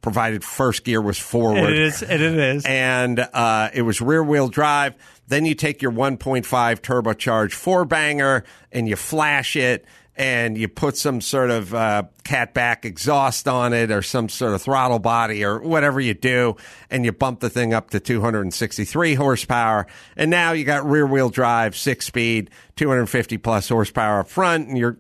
provided 0.03 0.45
first 0.45 0.85
gear 0.85 1.01
was 1.01 1.19
forward, 1.19 1.71
it 1.73 1.79
is. 1.79 2.03
And 2.03 2.23
it 2.23 2.39
is. 2.39 2.67
and 2.67 3.19
uh, 3.21 3.71
it 3.73 3.83
was 3.83 4.01
rear 4.03 4.23
wheel 4.23 4.49
drive. 4.49 4.95
Then 5.29 5.47
you 5.47 5.55
take 5.55 5.81
your 5.81 5.93
1.5 5.93 6.45
turbocharged 6.81 7.53
four 7.53 7.85
banger 7.87 8.45
and 8.71 8.87
you 8.89 8.97
flash 8.97 9.57
it 9.57 9.87
and 10.15 10.59
you 10.59 10.69
put 10.69 10.95
some 10.99 11.23
sort 11.23 11.51
of 11.51 11.73
uh, 11.73 12.03
catback 12.25 12.85
exhaust 12.85 13.49
on 13.49 13.73
it 13.73 13.91
or 13.91 14.03
some 14.03 14.29
sort 14.29 14.53
of 14.53 14.61
throttle 14.61 14.99
body 14.99 15.43
or 15.43 15.59
whatever 15.61 16.01
you 16.01 16.13
do, 16.13 16.55
and 16.91 17.07
you 17.07 17.13
bump 17.13 17.41
the 17.41 17.49
thing 17.49 17.73
up 17.73 17.89
to 17.91 17.99
263 17.99 19.15
horsepower. 19.15 19.87
And 20.15 20.31
now 20.31 20.53
you 20.53 20.65
got 20.65 20.85
rear 20.85 21.07
wheel 21.07 21.31
drive, 21.31 21.75
six 21.75 22.05
speed, 22.07 22.51
250 22.77 23.39
plus 23.39 23.71
horsepower 23.71 24.21
up 24.21 24.29
front, 24.29 24.69
and 24.69 24.77
you're 24.77 24.99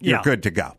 you're 0.00 0.16
Yeah. 0.16 0.22
good 0.24 0.42
to 0.44 0.50
go. 0.50 0.74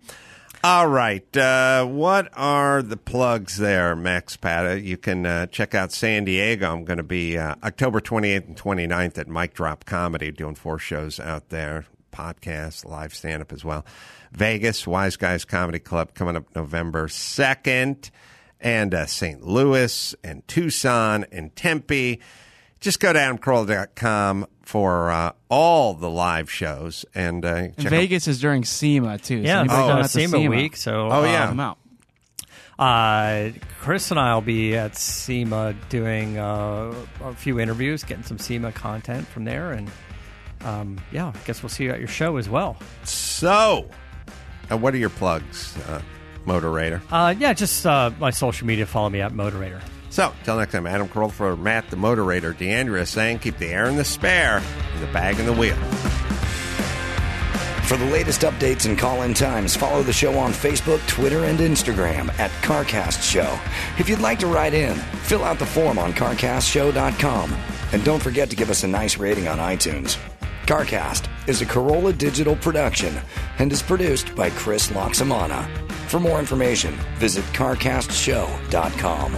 All 0.62 0.88
right. 0.89 1.38
Uh, 1.38 1.86
what 1.86 2.28
are 2.34 2.82
the 2.82 2.97
plugs 2.97 3.55
there, 3.55 3.95
Max 3.95 4.36
Pata? 4.36 4.82
You 4.82 4.97
can 4.97 5.26
uh, 5.26 5.45
check 5.45 5.74
out 5.74 5.93
San 5.93 6.26
Diego. 6.26 6.70
I'm 6.70 6.84
going 6.84 6.97
to 6.97 7.03
be 7.03 7.38
uh, 7.38 7.55
October 7.64 8.01
28th 8.01 8.45
and 8.45 8.57
29th 8.57 9.18
at 9.18 9.30
Mic 9.30 9.53
Drop 9.53 9.86
Comedy, 9.86 10.32
doing 10.32 10.55
four 10.55 10.78
shows 10.78 11.18
out 11.18 11.47
there, 11.47 11.86
podcast, 12.12 12.84
live 12.84 13.16
stand 13.16 13.41
up 13.41 13.53
as 13.53 13.64
well. 13.64 13.86
Vegas, 14.34 14.86
Wise 14.86 15.16
Guys 15.16 15.45
Comedy 15.45 15.80
Club 15.80 16.14
coming 16.14 16.36
up 16.36 16.53
November 16.53 17.07
2nd, 17.07 18.12
and 18.60 18.93
uh, 18.93 19.05
St. 19.05 19.41
Louis, 19.41 20.14
and 20.26 20.45
Tucson, 20.45 21.26
and 21.32 21.55
Tempe. 21.55 22.20
Just 22.82 22.99
go 22.99 23.14
to 23.14 23.20
adamcarolla.com 23.20 24.45
for 24.70 25.09
uh, 25.09 25.32
all 25.49 25.95
the 25.95 26.09
live 26.09 26.51
shows 26.51 27.03
and 27.15 27.43
uh, 27.43 27.55
check 27.55 27.74
And 27.80 27.86
out- 27.88 27.89
Vegas 27.89 28.28
is 28.28 28.39
during 28.39 28.63
SEMA 28.63 29.17
too. 29.17 29.38
Yeah, 29.38 29.63
so 29.65 29.74
Oh. 29.74 29.88
going 29.88 30.03
out 30.03 30.09
SEMA 30.11 30.47
week, 30.47 30.76
so 30.78 31.09
Oh, 31.11 31.24
yeah. 31.24 31.47
come 31.47 31.59
out. 31.59 31.78
Uh, 32.78 33.49
Chris 33.82 34.11
and 34.11 34.20
I 34.20 34.34
will 34.36 34.41
be 34.41 34.76
at 34.78 34.95
SEMA 34.95 35.74
doing 35.89 36.38
uh, 36.38 36.93
a 37.24 37.34
few 37.34 37.59
interviews, 37.59 38.03
getting 38.03 38.24
some 38.24 38.38
SEMA 38.38 38.72
content 38.72 39.28
from 39.28 39.43
there, 39.43 39.72
and 39.74 39.89
um, 40.63 40.99
yeah, 41.11 41.28
I 41.34 41.38
guess 41.45 41.63
we'll 41.63 41.70
see 41.70 41.86
you 41.86 41.91
at 41.91 41.97
your 41.99 42.07
show 42.07 42.38
as 42.38 42.47
well. 42.47 42.78
So, 43.05 43.89
uh, 44.72 44.78
what 44.78 44.93
are 44.93 44.97
your 44.97 45.09
plugs, 45.09 45.76
uh, 45.89 46.01
Motorator? 46.45 47.01
Uh, 47.11 47.34
yeah, 47.38 47.53
just 47.53 47.86
uh, 47.88 48.11
my 48.20 48.30
social 48.30 48.67
media. 48.67 48.86
Follow 48.86 49.09
me 49.09 49.20
at 49.22 49.34
Motorator. 49.34 49.82
So, 50.10 50.34
till 50.43 50.57
next 50.57 50.72
time, 50.72 50.88
Adam 50.88 51.07
Carolla 51.07 51.32
for 51.32 51.55
Matt 51.55 51.89
the 51.89 51.95
Motorator, 51.95 52.57
D'Andrea 52.57 53.05
saying, 53.05 53.39
keep 53.39 53.57
the 53.57 53.68
air 53.68 53.86
in 53.86 53.95
the 53.95 54.05
spare 54.05 54.57
and 54.93 55.03
the 55.03 55.12
bag 55.14 55.39
in 55.39 55.45
the 55.45 55.53
wheel. 55.53 55.78
For 57.89 57.97
the 57.97 58.05
latest 58.05 58.41
updates 58.41 58.86
and 58.86 58.99
call 58.99 59.24
in 59.24 59.34
times, 59.34 59.76
follow 59.76 60.03
the 60.03 60.14
show 60.14 60.38
on 60.38 60.51
Facebook, 60.51 61.05
Twitter, 61.07 61.45
and 61.45 61.57
Instagram 61.57 62.30
at 62.38 62.51
CarCast 62.62 63.24
Show. 63.24 63.60
If 63.97 64.07
you'd 64.07 64.20
like 64.20 64.38
to 64.39 64.47
write 64.47 64.76
in, 64.76 64.95
fill 65.24 65.43
out 65.43 65.57
the 65.57 65.66
form 65.66 65.97
on 65.97 66.14
CarCastShow.com. 66.14 67.51
And 67.91 68.03
don't 68.03 68.22
forget 68.22 68.47
to 68.51 68.55
give 68.55 68.70
us 68.70 68.84
a 68.84 68.88
nice 68.88 69.18
rating 69.18 69.47
on 69.47 69.57
iTunes. 69.57 70.20
CarCast 70.68 71.28
is 71.47 71.64
a 71.64 71.66
Carolla 71.66 72.16
digital 72.16 72.55
production 72.57 73.16
and 73.57 73.72
is 73.72 73.82
produced 73.82 74.36
by 74.36 74.51
Chris 74.51 74.89
Laxamana. 74.89 75.89
For 76.10 76.20
more 76.20 76.39
information, 76.39 76.95
visit 77.18 77.45
CarCastShow.com. 77.53 79.32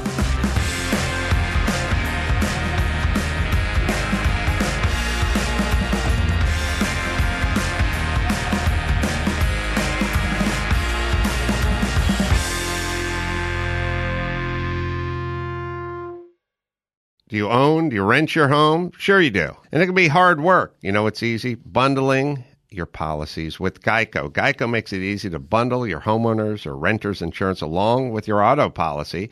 Do 17.28 17.38
you 17.38 17.50
own? 17.50 17.90
Do 17.90 17.96
you 17.96 18.04
rent 18.04 18.34
your 18.34 18.48
home? 18.48 18.92
Sure, 18.98 19.20
you 19.20 19.30
do. 19.30 19.56
And 19.74 19.84
it 19.84 19.86
can 19.88 19.96
be 19.96 20.08
hard 20.08 20.40
work. 20.40 20.76
You 20.82 20.94
know, 20.94 21.08
it's 21.08 21.22
easy 21.22 21.56
bundling 21.56 22.46
your 22.72 22.86
policies 22.86 23.60
with 23.60 23.82
Geico. 23.82 24.32
Geico 24.32 24.70
makes 24.70 24.94
it 24.94 25.02
easy 25.02 25.30
to 25.30 25.40
bundle 25.40 25.86
your 25.86 26.00
homeowners 26.02 26.66
or 26.66 26.76
renters 26.76 27.22
insurance 27.22 27.62
along 27.62 28.12
with 28.12 28.28
your 28.28 28.44
auto 28.44 28.70
policy. 28.70 29.30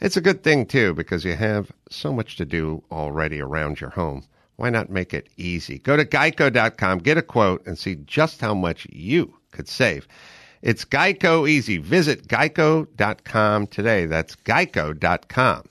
It's 0.00 0.16
a 0.16 0.20
good 0.20 0.42
thing, 0.42 0.66
too, 0.66 0.94
because 0.94 1.24
you 1.24 1.36
have 1.36 1.70
so 1.90 2.12
much 2.12 2.36
to 2.36 2.44
do 2.44 2.82
already 2.90 3.40
around 3.40 3.80
your 3.80 3.90
home. 3.90 4.24
Why 4.56 4.70
not 4.70 4.90
make 4.90 5.14
it 5.14 5.28
easy? 5.36 5.78
Go 5.78 5.96
to 5.96 6.04
geico.com, 6.04 6.98
get 6.98 7.16
a 7.16 7.22
quote, 7.22 7.66
and 7.66 7.78
see 7.78 7.94
just 7.94 8.40
how 8.40 8.54
much 8.54 8.86
you 8.90 9.34
could 9.52 9.68
save. 9.68 10.06
It's 10.62 10.84
Geico 10.84 11.48
easy. 11.48 11.78
Visit 11.78 12.28
geico.com 12.28 13.66
today. 13.68 14.06
That's 14.06 14.36
geico.com. 14.36 15.64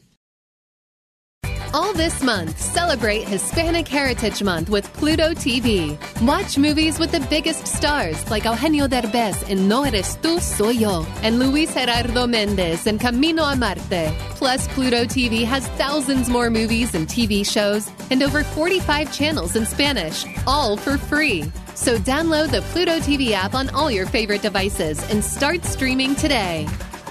All 1.71 1.93
this 1.93 2.23
month, 2.23 2.59
celebrate 2.59 3.27
Hispanic 3.27 3.87
Heritage 3.87 4.41
Month 4.41 4.71
with 4.71 4.91
Pluto 4.93 5.33
TV. 5.35 5.95
Watch 6.25 6.57
movies 6.57 6.97
with 6.97 7.11
the 7.11 7.19
biggest 7.29 7.67
stars 7.67 8.27
like 8.31 8.45
Eugenio 8.45 8.87
Derbez 8.87 9.47
in 9.47 9.67
No 9.67 9.83
Eres 9.83 10.17
Tú, 10.17 10.41
Soy 10.41 10.71
Yo, 10.71 11.05
and 11.21 11.37
Luis 11.37 11.71
Gerardo 11.71 12.25
Mendez 12.25 12.87
in 12.87 12.97
Camino 12.97 13.43
a 13.43 13.55
Marte. 13.55 14.11
Plus, 14.33 14.67
Pluto 14.69 15.05
TV 15.05 15.45
has 15.45 15.67
thousands 15.77 16.27
more 16.27 16.49
movies 16.49 16.95
and 16.95 17.07
TV 17.07 17.45
shows 17.45 17.87
and 18.09 18.23
over 18.23 18.43
45 18.43 19.13
channels 19.13 19.55
in 19.55 19.67
Spanish, 19.67 20.25
all 20.47 20.75
for 20.75 20.97
free. 20.97 21.43
So 21.75 21.99
download 21.99 22.49
the 22.49 22.61
Pluto 22.73 22.97
TV 22.97 23.29
app 23.31 23.53
on 23.53 23.69
all 23.69 23.91
your 23.91 24.07
favorite 24.07 24.41
devices 24.41 25.07
and 25.11 25.23
start 25.23 25.63
streaming 25.63 26.15
today. 26.15 26.65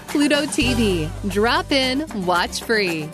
Pluto 0.09 0.47
TV. 0.47 1.09
Drop 1.31 1.71
in, 1.71 2.05
watch 2.27 2.65
free. 2.65 3.09